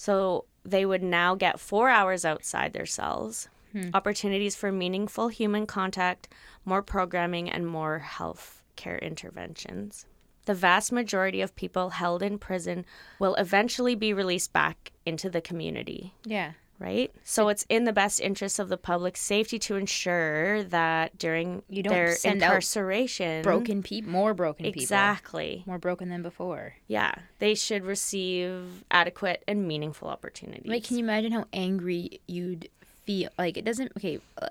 So 0.00 0.46
they 0.64 0.86
would 0.86 1.02
now 1.02 1.34
get 1.34 1.60
four 1.60 1.90
hours 1.90 2.24
outside 2.24 2.72
their 2.72 2.86
cells, 2.86 3.50
hmm. 3.72 3.90
opportunities 3.92 4.56
for 4.56 4.72
meaningful 4.72 5.28
human 5.28 5.66
contact, 5.66 6.26
more 6.64 6.80
programming, 6.80 7.50
and 7.50 7.66
more 7.66 7.98
health 7.98 8.62
care 8.76 8.96
interventions. 8.96 10.06
The 10.46 10.54
vast 10.54 10.90
majority 10.90 11.42
of 11.42 11.54
people 11.54 11.90
held 11.90 12.22
in 12.22 12.38
prison 12.38 12.86
will 13.18 13.34
eventually 13.34 13.94
be 13.94 14.14
released 14.14 14.54
back 14.54 14.90
into 15.04 15.28
the 15.28 15.42
community 15.42 16.14
Yeah. 16.24 16.52
Right? 16.80 17.12
So 17.22 17.48
it's 17.48 17.64
in 17.68 17.84
the 17.84 17.92
best 17.92 18.20
interest 18.20 18.58
of 18.58 18.68
the 18.68 18.76
public 18.76 19.16
safety 19.16 19.58
to 19.60 19.76
ensure 19.76 20.64
that 20.64 21.16
during 21.18 21.62
You 21.68 21.82
don't 21.84 21.92
their 21.92 22.16
incarceration, 22.24 23.42
Broken 23.42 23.82
people, 23.82 24.10
more 24.10 24.34
broken 24.34 24.64
people. 24.64 24.80
exactly, 24.82 25.62
More 25.66 25.78
broken 25.78 26.08
than 26.08 26.22
before. 26.22 26.74
yeah, 26.88 27.14
they 27.38 27.54
should 27.54 27.84
receive 27.84 28.82
adequate 28.90 29.44
and 29.46 29.68
meaningful 29.68 30.08
opportunities. 30.08 30.66
Like, 30.66 30.84
can 30.84 30.96
you 30.96 31.04
imagine 31.04 31.32
how 31.32 31.44
angry 31.52 32.20
you'd 32.26 32.68
feel? 33.04 33.28
Like, 33.38 33.56
it 33.56 33.64
doesn't, 33.64 33.92
okay, 33.98 34.18
uh, 34.40 34.48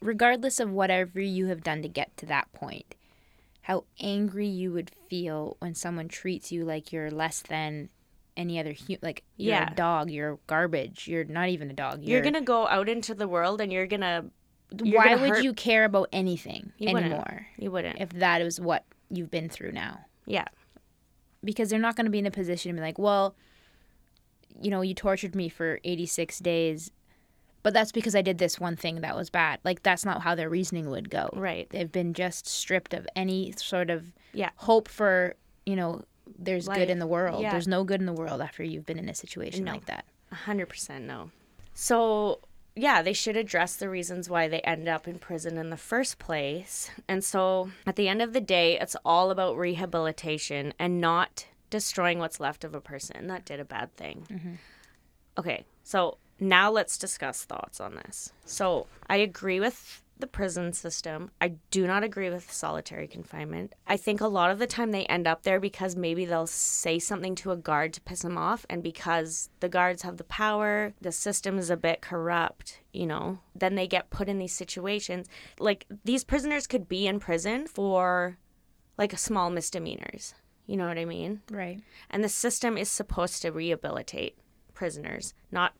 regardless 0.00 0.60
of 0.60 0.70
whatever 0.70 1.20
you 1.20 1.46
have 1.46 1.62
done 1.62 1.82
to 1.82 1.88
get 1.88 2.16
to 2.18 2.26
that 2.26 2.52
point, 2.52 2.94
how 3.62 3.84
angry 4.00 4.46
you 4.46 4.72
would 4.72 4.90
feel 5.08 5.56
when 5.60 5.74
someone 5.74 6.08
treats 6.08 6.50
you 6.52 6.64
like 6.64 6.92
you're 6.92 7.10
less 7.10 7.40
than 7.40 7.88
any 8.36 8.58
other 8.58 8.72
human. 8.72 9.00
Like, 9.02 9.22
you're 9.36 9.54
Yeah. 9.54 9.72
a 9.72 9.74
dog, 9.74 10.10
you're 10.10 10.38
garbage, 10.46 11.06
you're 11.08 11.24
not 11.24 11.48
even 11.48 11.70
a 11.70 11.74
dog. 11.74 12.02
you're 12.02 12.22
gonna 12.22 12.40
go 12.40 12.66
out 12.68 12.88
into 12.88 13.14
the 13.14 13.26
world 13.28 13.60
and 13.60 13.72
you're 13.72 13.86
gonna 13.86 14.26
You're 14.84 14.98
why 14.98 15.08
gonna 15.10 15.20
would 15.22 15.30
hurt- 15.30 15.44
you 15.44 15.52
care 15.52 15.84
about 15.84 16.08
anything 16.12 16.72
You 16.78 16.92
wouldn't. 16.92 17.12
anymore 17.12 17.46
You 17.58 17.70
wouldn't. 17.70 18.00
if 18.00 18.10
that 18.10 18.40
is 18.42 18.60
what 18.60 18.84
you've 19.10 19.30
been 19.30 19.48
through 19.48 19.72
now? 19.72 20.04
yeah. 20.26 20.46
because 21.42 21.70
they're 21.70 21.78
not 21.78 21.96
going 21.96 22.04
to 22.04 22.10
be 22.10 22.18
in 22.18 22.26
a 22.26 22.30
position 22.30 22.70
to 22.70 22.74
be 22.78 22.82
like, 22.82 22.98
well, 22.98 23.34
you 24.60 24.70
know, 24.70 24.82
you 24.82 24.92
tortured 24.94 25.34
me 25.34 25.48
for 25.48 25.80
86 25.84 26.38
days, 26.40 26.90
but 27.62 27.72
that's 27.72 27.92
because 27.92 28.14
I 28.14 28.20
did 28.20 28.36
this 28.36 28.60
one 28.60 28.76
thing 28.76 29.00
that 29.00 29.16
was 29.16 29.30
bad. 29.30 29.58
Like, 29.64 29.82
that's 29.82 30.04
not 30.04 30.20
how 30.20 30.34
their 30.34 30.50
reasoning 30.50 30.90
would 30.90 31.08
go. 31.08 31.30
Right. 31.32 31.66
They've 31.70 31.90
been 31.90 32.12
just 32.12 32.46
stripped 32.46 32.92
of 32.92 33.06
any 33.16 33.52
sort 33.52 33.88
of 33.88 34.12
Yeah. 34.34 34.50
hope 34.56 34.86
for, 34.86 35.34
you 35.64 35.76
know, 35.76 36.02
there's 36.38 36.68
good 36.68 36.90
in 36.90 36.98
the 36.98 37.06
world. 37.06 37.42
Yeah. 37.42 37.52
There's 37.52 37.68
no 37.68 37.84
good 37.84 38.00
in 38.00 38.06
the 38.06 38.12
world 38.12 38.40
after 38.40 38.62
you've 38.62 38.86
been 38.86 38.98
in 38.98 39.08
a 39.08 39.14
situation 39.14 39.64
No. 39.64 39.72
like 39.72 39.86
that. 39.86 40.04
A 40.32 40.34
hundred 40.36 40.68
percent 40.68 41.04
no. 41.04 41.30
So 41.74 42.40
yeah, 42.76 43.02
they 43.02 43.12
should 43.12 43.36
address 43.36 43.76
the 43.76 43.88
reasons 43.90 44.30
why 44.30 44.48
they 44.48 44.60
end 44.60 44.88
up 44.88 45.08
in 45.08 45.18
prison 45.18 45.58
in 45.58 45.70
the 45.70 45.76
first 45.76 46.18
place. 46.18 46.90
And 47.08 47.22
so 47.24 47.70
at 47.86 47.96
the 47.96 48.08
end 48.08 48.22
of 48.22 48.32
the 48.32 48.40
day, 48.40 48.78
it's 48.78 48.96
all 49.04 49.30
about 49.30 49.56
rehabilitation 49.56 50.72
and 50.78 51.00
not 51.00 51.46
destroying 51.68 52.18
what's 52.18 52.40
left 52.40 52.64
of 52.64 52.74
a 52.74 52.80
person 52.80 53.26
that 53.26 53.44
did 53.44 53.60
a 53.60 53.64
bad 53.64 53.94
thing. 53.96 54.26
Mm-hmm. 54.30 54.54
Okay, 55.38 55.64
so 55.82 56.18
now 56.38 56.70
let's 56.70 56.96
discuss 56.96 57.44
thoughts 57.44 57.80
on 57.80 57.94
this. 57.96 58.32
So 58.44 58.86
I 59.08 59.16
agree 59.16 59.60
with 59.60 60.02
the 60.20 60.26
prison 60.26 60.72
system. 60.72 61.30
I 61.40 61.54
do 61.70 61.86
not 61.86 62.04
agree 62.04 62.30
with 62.30 62.50
solitary 62.52 63.06
confinement. 63.06 63.74
I 63.86 63.96
think 63.96 64.20
a 64.20 64.26
lot 64.26 64.50
of 64.50 64.58
the 64.58 64.66
time 64.66 64.90
they 64.90 65.06
end 65.06 65.26
up 65.26 65.42
there 65.42 65.60
because 65.60 65.96
maybe 65.96 66.24
they'll 66.24 66.46
say 66.46 66.98
something 66.98 67.34
to 67.36 67.50
a 67.50 67.56
guard 67.56 67.92
to 67.94 68.00
piss 68.00 68.22
them 68.22 68.38
off, 68.38 68.66
and 68.68 68.82
because 68.82 69.50
the 69.60 69.68
guards 69.68 70.02
have 70.02 70.16
the 70.16 70.24
power, 70.24 70.94
the 71.00 71.12
system 71.12 71.58
is 71.58 71.70
a 71.70 71.76
bit 71.76 72.00
corrupt, 72.00 72.80
you 72.92 73.06
know, 73.06 73.38
then 73.54 73.74
they 73.74 73.86
get 73.86 74.10
put 74.10 74.28
in 74.28 74.38
these 74.38 74.52
situations. 74.54 75.26
Like 75.58 75.86
these 76.04 76.24
prisoners 76.24 76.66
could 76.66 76.88
be 76.88 77.06
in 77.06 77.20
prison 77.20 77.66
for 77.66 78.38
like 78.98 79.18
small 79.18 79.50
misdemeanors. 79.50 80.34
You 80.66 80.76
know 80.76 80.86
what 80.86 80.98
I 80.98 81.04
mean? 81.04 81.40
Right. 81.50 81.80
and 82.10 82.22
the 82.22 82.28
system 82.28 82.78
is 82.78 82.88
supposed 82.88 83.42
to 83.42 83.50
rehabilitate 83.50 84.36
prisoners 84.72 85.34
not 85.50 85.74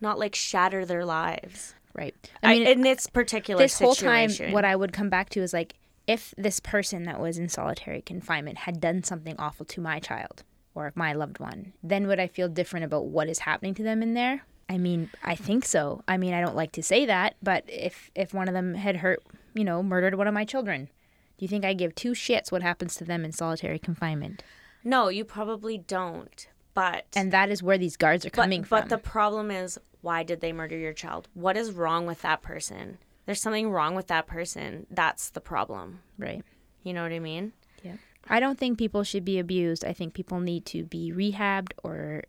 not 0.00 0.18
like 0.18 0.34
shatter 0.34 0.84
their 0.84 1.04
lives 1.04 1.74
Right. 1.94 2.14
I 2.42 2.54
mean 2.54 2.66
in 2.66 2.80
this 2.80 3.06
particular 3.06 3.62
this 3.62 3.78
whole 3.78 3.94
time 3.94 4.30
what 4.50 4.64
i 4.64 4.74
would 4.74 4.92
come 4.92 5.10
back 5.10 5.28
to 5.30 5.40
is 5.40 5.52
like 5.52 5.74
if 6.06 6.34
this 6.36 6.58
person 6.58 7.04
that 7.04 7.20
was 7.20 7.38
in 7.38 7.48
solitary 7.48 8.02
confinement 8.02 8.58
had 8.58 8.80
done 8.80 9.02
something 9.02 9.36
awful 9.38 9.66
to 9.66 9.80
my 9.80 10.00
child 10.00 10.42
or 10.74 10.92
my 10.94 11.12
loved 11.12 11.38
one 11.38 11.72
then 11.82 12.06
would 12.06 12.18
i 12.18 12.26
feel 12.26 12.48
different 12.48 12.84
about 12.84 13.06
what 13.06 13.28
is 13.28 13.40
happening 13.40 13.74
to 13.74 13.82
them 13.82 14.02
in 14.02 14.14
there? 14.14 14.42
I 14.68 14.78
mean 14.78 15.10
i 15.22 15.34
think 15.34 15.64
so. 15.64 16.02
I 16.08 16.16
mean 16.16 16.32
i 16.32 16.40
don't 16.40 16.56
like 16.56 16.72
to 16.72 16.82
say 16.82 17.04
that 17.06 17.36
but 17.42 17.64
if 17.68 18.10
if 18.14 18.32
one 18.32 18.48
of 18.48 18.54
them 18.54 18.74
had 18.74 18.96
hurt 18.96 19.22
you 19.54 19.64
know 19.64 19.82
murdered 19.82 20.14
one 20.14 20.28
of 20.28 20.34
my 20.34 20.44
children 20.44 20.88
do 21.36 21.44
you 21.44 21.48
think 21.48 21.64
i 21.64 21.74
give 21.74 21.94
two 21.94 22.12
shits 22.12 22.50
what 22.50 22.62
happens 22.62 22.94
to 22.96 23.04
them 23.04 23.24
in 23.24 23.32
solitary 23.32 23.78
confinement? 23.78 24.42
No 24.82 25.08
you 25.08 25.24
probably 25.24 25.76
don't 25.76 26.48
but 26.74 27.04
and 27.14 27.32
that 27.32 27.50
is 27.50 27.62
where 27.62 27.78
these 27.78 27.96
guards 27.96 28.24
are 28.24 28.30
but, 28.30 28.42
coming 28.42 28.62
but 28.62 28.68
from. 28.68 28.80
But 28.80 28.88
the 28.88 28.98
problem 28.98 29.50
is 29.50 29.78
why 30.02 30.22
did 30.22 30.40
they 30.40 30.52
murder 30.52 30.76
your 30.76 30.92
child 30.92 31.28
what 31.34 31.56
is 31.56 31.72
wrong 31.72 32.06
with 32.06 32.20
that 32.22 32.42
person 32.42 32.98
there's 33.26 33.40
something 33.40 33.70
wrong 33.70 33.94
with 33.94 34.08
that 34.08 34.26
person 34.26 34.86
that's 34.90 35.30
the 35.30 35.40
problem 35.40 36.00
right 36.18 36.44
you 36.82 36.92
know 36.92 37.02
what 37.02 37.12
i 37.12 37.18
mean 37.18 37.52
Yeah. 37.82 37.96
I 38.28 38.38
don't 38.38 38.58
think 38.58 38.78
people 38.78 39.02
should 39.02 39.24
be 39.24 39.40
abused. 39.40 39.84
I 39.84 39.92
think 39.92 40.14
people 40.14 40.38
need 40.38 40.64
to 40.66 40.84
be 40.84 41.10
rehabbed 41.12 41.72
or 41.82 42.22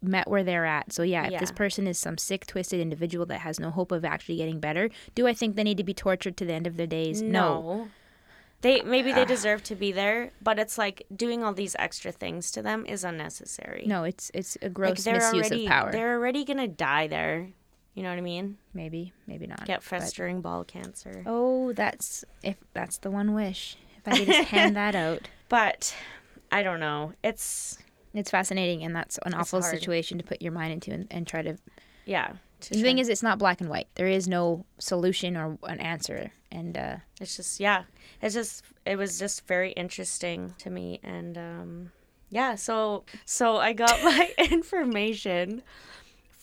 met 0.00 0.28
where 0.28 0.44
they're 0.44 0.64
at. 0.66 0.92
So 0.92 1.02
yeah, 1.02 1.24
if 1.26 1.32
this 1.40 1.50
person 1.50 1.88
is 1.88 1.98
some 1.98 2.16
sick, 2.16 2.46
twisted 2.46 2.78
individual 2.78 3.26
that 3.26 3.40
has 3.40 3.58
no 3.58 3.70
hope 3.72 3.90
of 3.90 4.04
actually 4.04 4.36
getting 4.36 4.60
better, 4.60 4.88
do 5.16 5.26
I 5.26 5.34
think 5.34 5.56
they 5.56 5.64
need 5.64 5.78
to 5.78 5.84
be 5.84 5.94
tortured 5.94 6.36
to 6.36 6.44
the 6.44 6.52
end 6.52 6.68
of 6.68 6.76
their 6.76 6.86
days? 6.86 7.22
No. 7.22 7.88
They 8.62 8.80
maybe 8.82 9.12
they 9.12 9.24
deserve 9.24 9.62
to 9.64 9.76
be 9.76 9.92
there, 9.92 10.32
but 10.42 10.58
it's 10.58 10.78
like 10.78 11.04
doing 11.14 11.44
all 11.44 11.52
these 11.52 11.76
extra 11.78 12.10
things 12.10 12.50
to 12.52 12.62
them 12.62 12.86
is 12.86 13.04
unnecessary. 13.04 13.84
No, 13.86 14.04
it's 14.04 14.30
it's 14.34 14.56
a 14.62 14.66
like 14.66 14.74
gross 14.74 15.04
they're 15.04 15.14
misuse 15.14 15.34
already 15.46 15.64
of 15.66 15.70
power. 15.70 15.92
they're 15.92 16.14
already 16.14 16.44
gonna 16.44 16.66
die 16.68 17.06
there. 17.06 17.48
You 17.94 18.02
know 18.02 18.10
what 18.10 18.18
I 18.18 18.22
mean? 18.22 18.58
Maybe, 18.74 19.12
maybe 19.26 19.46
not. 19.46 19.64
Get 19.66 19.78
but- 19.78 19.84
festering 19.84 20.40
ball 20.40 20.64
cancer. 20.64 21.22
Oh, 21.26 21.72
that's 21.74 22.24
if 22.42 22.56
that's 22.72 22.98
the 22.98 23.10
one 23.10 23.34
wish. 23.34 23.76
If 24.04 24.12
I 24.12 24.18
could 24.18 24.26
just 24.26 24.48
hand 24.48 24.76
that 24.76 24.94
out. 25.06 25.28
But 25.48 25.94
I 26.50 26.62
don't 26.62 26.80
know. 26.80 27.12
It's 27.22 27.78
It's 28.14 28.30
fascinating, 28.30 28.82
and 28.84 28.94
that's 28.96 29.18
an 29.24 29.34
awful 29.34 29.60
hard. 29.60 29.74
situation 29.78 30.16
to 30.18 30.24
put 30.24 30.40
your 30.42 30.52
mind 30.52 30.72
into 30.72 30.92
and, 30.92 31.06
and 31.10 31.26
try 31.26 31.42
to. 31.42 31.56
yeah. 32.04 32.32
to 32.62 32.70
The 32.70 32.82
thing 32.82 32.98
is, 32.98 33.08
it's 33.08 33.22
not 33.22 33.38
black 33.38 33.60
and 33.60 33.68
white. 33.70 33.88
There 33.96 34.06
is 34.08 34.26
no 34.28 34.64
solution 34.78 35.36
or 35.36 35.58
an 35.64 35.80
answer, 35.80 36.32
and 36.50 36.76
uh, 36.76 36.96
it's 37.20 37.36
just 37.36 37.60
yeah. 37.60 37.84
It's 38.22 38.34
just 38.34 38.62
it 38.84 38.96
was 38.96 39.18
just 39.18 39.46
very 39.46 39.72
interesting 39.72 40.54
to 40.58 40.70
me 40.70 41.00
and 41.02 41.36
um 41.36 41.92
yeah, 42.28 42.54
so 42.54 43.04
so 43.24 43.56
I 43.56 43.72
got 43.72 44.02
my 44.04 44.32
information 44.50 45.62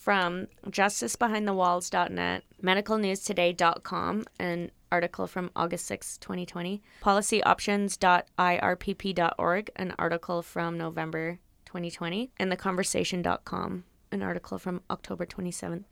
from 0.04 0.46
justicebehindthewalls.net, 0.68 2.44
medicalnewstoday.com, 2.62 4.24
an 4.38 4.70
article 4.92 5.26
from 5.26 5.50
August 5.56 5.86
6, 5.86 6.18
2020, 6.18 6.82
policyoptions.irpp.org, 7.02 9.70
an 9.76 9.94
article 9.98 10.42
from 10.42 10.76
November 10.76 11.38
2020, 11.64 12.30
and 12.38 12.52
theconversation.com, 12.52 13.84
an 14.12 14.22
article 14.22 14.58
from 14.58 14.82
October 14.90 15.24
27th, 15.24 15.84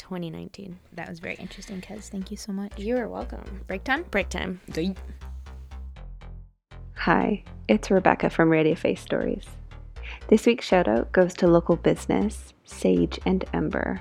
2019. 0.00 0.78
that 0.94 1.08
was 1.08 1.20
very 1.20 1.34
interesting. 1.36 1.80
Kez, 1.80 2.08
thank 2.08 2.30
you 2.30 2.36
so 2.36 2.52
much. 2.52 2.72
You 2.78 2.96
are 2.96 3.08
welcome. 3.08 3.44
Break 3.66 3.84
time. 3.84 4.04
Break 4.10 4.30
time. 4.30 4.60
Hi, 6.96 7.44
it's 7.68 7.90
Rebecca 7.90 8.30
from 8.30 8.50
Radio 8.50 8.74
Face 8.74 9.00
Stories. 9.00 9.46
This 10.28 10.46
week's 10.46 10.66
shout 10.66 10.88
out 10.88 11.12
goes 11.12 11.34
to 11.34 11.46
local 11.46 11.76
business 11.76 12.54
Sage 12.64 13.18
and 13.26 13.44
Ember. 13.52 14.00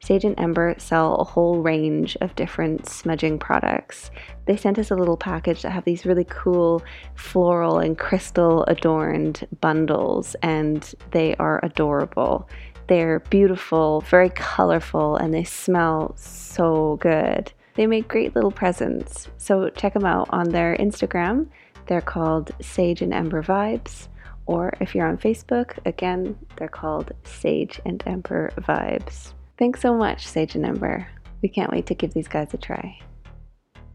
Sage 0.00 0.24
and 0.24 0.38
Ember 0.38 0.74
sell 0.78 1.14
a 1.14 1.24
whole 1.24 1.62
range 1.62 2.16
of 2.20 2.34
different 2.34 2.88
smudging 2.88 3.38
products. 3.38 4.10
They 4.46 4.56
sent 4.56 4.78
us 4.78 4.90
a 4.90 4.96
little 4.96 5.16
package 5.16 5.62
that 5.62 5.70
have 5.70 5.84
these 5.84 6.04
really 6.04 6.26
cool 6.28 6.82
floral 7.14 7.78
and 7.78 7.96
crystal 7.96 8.64
adorned 8.64 9.46
bundles, 9.60 10.34
and 10.42 10.92
they 11.12 11.36
are 11.36 11.60
adorable. 11.62 12.48
They're 12.88 13.20
beautiful, 13.20 14.02
very 14.02 14.30
colorful, 14.30 15.16
and 15.16 15.32
they 15.32 15.44
smell 15.44 16.14
so 16.16 16.96
good. 17.00 17.52
They 17.74 17.86
make 17.86 18.08
great 18.08 18.34
little 18.34 18.50
presents, 18.50 19.28
so 19.38 19.70
check 19.70 19.94
them 19.94 20.04
out 20.04 20.28
on 20.30 20.50
their 20.50 20.76
Instagram. 20.76 21.48
They're 21.86 22.00
called 22.00 22.50
Sage 22.60 23.02
and 23.02 23.14
Ember 23.14 23.42
Vibes. 23.42 24.08
Or 24.46 24.72
if 24.80 24.94
you're 24.94 25.06
on 25.06 25.18
Facebook, 25.18 25.78
again, 25.86 26.36
they're 26.56 26.68
called 26.68 27.12
Sage 27.24 27.80
and 27.86 28.02
Ember 28.06 28.50
Vibes. 28.56 29.32
Thanks 29.58 29.80
so 29.80 29.94
much, 29.94 30.26
Sage 30.26 30.56
and 30.56 30.66
Ember. 30.66 31.06
We 31.42 31.48
can't 31.48 31.70
wait 31.72 31.86
to 31.86 31.94
give 31.94 32.12
these 32.12 32.28
guys 32.28 32.52
a 32.52 32.58
try. 32.58 32.98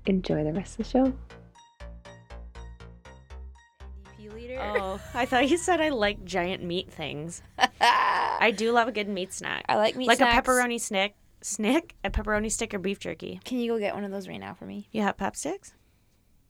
Enjoy 0.06 0.44
the 0.44 0.54
rest 0.54 0.80
of 0.80 0.86
the 0.86 0.92
show. 0.92 1.14
Oh, 4.60 5.00
I 5.14 5.26
thought 5.26 5.50
you 5.50 5.58
said 5.58 5.82
I 5.82 5.90
like 5.90 6.24
giant 6.24 6.64
meat 6.64 6.92
things. 6.92 7.42
I 7.82 8.52
do 8.56 8.72
love 8.72 8.88
a 8.88 8.92
good 8.92 9.08
meat 9.08 9.34
snack. 9.34 9.66
I 9.70 9.76
like 9.76 9.96
meat 9.96 10.08
like 10.08 10.18
snacks. 10.18 10.48
a 10.48 10.52
pepperoni 10.52 10.80
snick, 10.80 11.16
snick, 11.42 11.96
a 12.04 12.10
pepperoni 12.10 12.52
stick 12.52 12.74
or 12.74 12.80
beef 12.80 13.00
jerky. 13.00 13.40
Can 13.44 13.60
you 13.60 13.72
go 13.72 13.80
get 13.80 13.94
one 13.96 14.04
of 14.04 14.12
those 14.12 14.28
right 14.28 14.40
now 14.40 14.54
for 14.54 14.66
me? 14.66 14.88
You 14.92 15.02
have 15.04 15.18
pep 15.18 15.36
sticks? 15.36 15.74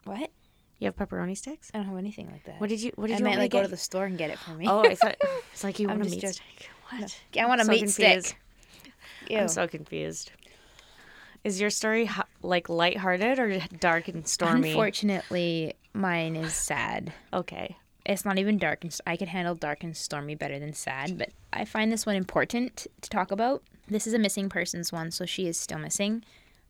What? 0.06 0.32
You 0.80 0.86
have 0.86 0.96
pepperoni 0.96 1.36
sticks? 1.36 1.72
I 1.74 1.78
don't 1.78 1.88
have 1.88 1.98
anything 1.98 2.30
like 2.32 2.44
that. 2.46 2.62
What 2.62 2.70
did 2.70 2.82
you? 2.82 2.92
What 2.96 3.08
did 3.08 3.16
I 3.16 3.18
you 3.18 3.24
meant 3.24 3.38
want 3.38 3.40
me 3.40 3.44
like 3.46 3.52
to 3.52 3.58
go 3.58 3.64
to 3.64 3.68
the 3.70 3.78
store 3.78 4.06
and 4.06 4.18
get 4.18 4.30
it 4.30 4.40
for 4.40 4.52
me. 4.52 4.68
Oh, 4.68 4.82
I 4.82 4.96
thought 4.96 5.16
it's 5.52 5.64
like 5.64 5.80
you 5.80 5.90
I'm 5.90 5.98
want 6.00 6.08
a 6.08 6.12
meat 6.12 6.22
joking. 6.22 6.34
stick. 6.34 6.70
What? 6.90 7.20
I 7.40 7.46
want 7.48 7.62
a 7.62 7.66
so 7.66 7.72
meat 7.72 7.80
confused. 7.80 8.28
stick. 8.28 8.38
Ew. 9.30 9.38
I'm 9.40 9.48
so 9.48 9.68
confused. 9.68 10.32
Is 11.44 11.60
your 11.62 11.70
story 11.70 12.10
like 12.42 12.70
lighthearted 12.70 13.40
or 13.40 13.60
dark 13.80 14.08
and 14.08 14.28
stormy? 14.28 14.70
Unfortunately, 14.70 15.74
mine 15.94 16.36
is 16.36 16.54
sad. 16.54 17.14
Okay. 17.34 17.76
It's 18.08 18.24
not 18.24 18.40
even 18.40 18.58
dark, 18.58 18.86
and 18.86 18.98
I 19.06 19.18
can 19.18 19.28
handle 19.28 19.54
dark 19.54 19.84
and 19.84 19.96
stormy 19.96 20.34
better 20.34 20.60
than 20.60 20.74
sad. 20.74 21.18
But 21.18 21.32
I 21.52 21.66
find 21.66 21.92
this 21.92 22.06
one 22.06 22.16
important 22.16 22.88
to 23.02 23.10
talk 23.10 23.32
about. 23.32 23.64
This 23.90 24.08
is 24.08 24.14
a 24.14 24.20
missing 24.20 24.48
persons 24.48 24.94
one, 24.94 25.12
so 25.12 25.26
she 25.26 25.46
is 25.46 25.60
still 25.60 25.78
missing. 25.78 26.24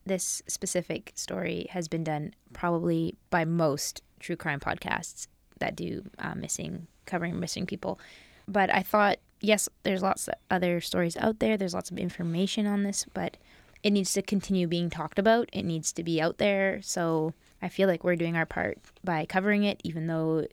This 0.04 0.42
specific 0.48 1.12
story 1.14 1.68
has 1.70 1.86
been 1.86 2.02
done 2.02 2.34
probably 2.52 3.14
by 3.30 3.44
most 3.44 4.02
true 4.18 4.34
crime 4.34 4.58
podcasts 4.58 5.28
that 5.60 5.76
do 5.76 6.10
uh, 6.18 6.34
missing, 6.34 6.88
covering 7.06 7.38
missing 7.38 7.66
people. 7.66 8.00
But 8.48 8.74
I 8.74 8.82
thought, 8.82 9.18
yes, 9.40 9.68
there's 9.84 10.02
lots 10.02 10.26
of 10.26 10.34
other 10.50 10.80
stories 10.80 11.16
out 11.18 11.38
there. 11.38 11.56
There's 11.56 11.74
lots 11.74 11.92
of 11.92 11.98
information 11.98 12.66
on 12.66 12.82
this, 12.82 13.06
but 13.14 13.36
it 13.84 13.90
needs 13.90 14.12
to 14.14 14.22
continue 14.22 14.66
being 14.66 14.90
talked 14.90 15.20
about. 15.20 15.48
It 15.52 15.62
needs 15.62 15.92
to 15.92 16.02
be 16.02 16.20
out 16.20 16.38
there. 16.38 16.80
So 16.82 17.32
I 17.62 17.68
feel 17.68 17.86
like 17.86 18.02
we're 18.02 18.16
doing 18.16 18.36
our 18.36 18.46
part 18.46 18.78
by 19.04 19.24
covering 19.24 19.62
it, 19.62 19.80
even 19.84 20.08
though 20.08 20.46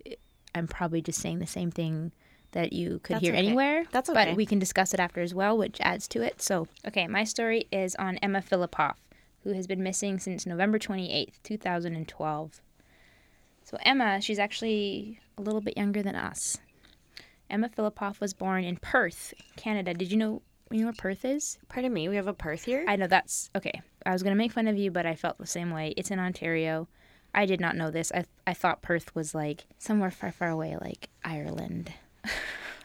I'm 0.56 0.68
probably 0.68 1.02
just 1.02 1.20
saying 1.22 1.40
the 1.40 1.48
same 1.48 1.70
thing 1.70 2.12
that 2.54 2.74
you 2.74 3.00
could 3.04 3.16
That's 3.16 3.26
hear 3.26 3.34
okay. 3.34 3.46
anywhere. 3.46 3.86
That's 3.92 4.10
okay. 4.10 4.30
But 4.30 4.36
we 4.36 4.46
can 4.46 4.58
discuss 4.58 4.94
it 4.94 5.00
after 5.00 5.22
as 5.22 5.36
well, 5.36 5.58
which 5.58 5.80
adds 5.82 6.08
to 6.10 6.22
it. 6.22 6.42
So, 6.42 6.68
okay, 6.88 7.06
my 7.06 7.26
story 7.26 7.68
is 7.72 7.96
on 7.96 8.18
Emma 8.18 8.42
Fillipoff, 8.42 8.96
who 9.44 9.52
has 9.52 9.68
been 9.68 9.84
missing 9.84 10.18
since 10.18 10.46
November 10.46 10.80
28th, 10.80 11.44
2012. 11.44 12.62
So, 13.66 13.78
Emma, 13.84 14.22
she's 14.22 14.40
actually 14.40 15.20
a 15.38 15.42
little 15.42 15.62
bit 15.62 15.78
younger 15.78 16.02
than 16.02 16.16
us. 16.16 16.58
Emma 17.50 17.70
Fillipoff 17.70 18.22
was 18.22 18.34
born 18.34 18.64
in 18.64 18.78
Perth, 18.78 19.34
Canada. 19.58 19.94
Did 19.94 20.12
you 20.12 20.18
know 20.18 20.42
you 20.72 20.80
know 20.80 20.88
where 20.88 20.94
Perth 20.94 21.26
is? 21.26 21.60
Pardon 21.70 21.94
me, 21.94 22.10
we 22.10 22.16
have 22.16 22.28
a 22.28 22.34
Perth 22.34 22.66
here. 22.66 22.86
I 22.88 22.96
know 22.96 23.08
that's 23.08 23.52
okay. 23.56 23.82
I 24.06 24.14
was 24.14 24.24
gonna 24.24 24.36
make 24.36 24.52
fun 24.52 24.68
of 24.68 24.78
you, 24.78 24.90
but 24.92 25.06
I 25.06 25.16
felt 25.16 25.38
the 25.38 25.46
same 25.46 25.72
way. 25.72 25.94
It's 25.96 26.10
in 26.10 26.20
Ontario. 26.20 26.88
I 27.36 27.46
did 27.46 27.62
not 27.62 27.76
know 27.76 27.92
this. 27.92 28.12
I 28.14 28.26
I 28.48 28.54
thought 28.54 28.82
Perth 28.82 29.14
was 29.14 29.36
like 29.36 29.66
somewhere 29.78 30.12
far, 30.12 30.32
far 30.32 30.50
away, 30.50 30.78
like 30.82 31.10
Ireland. 31.24 31.94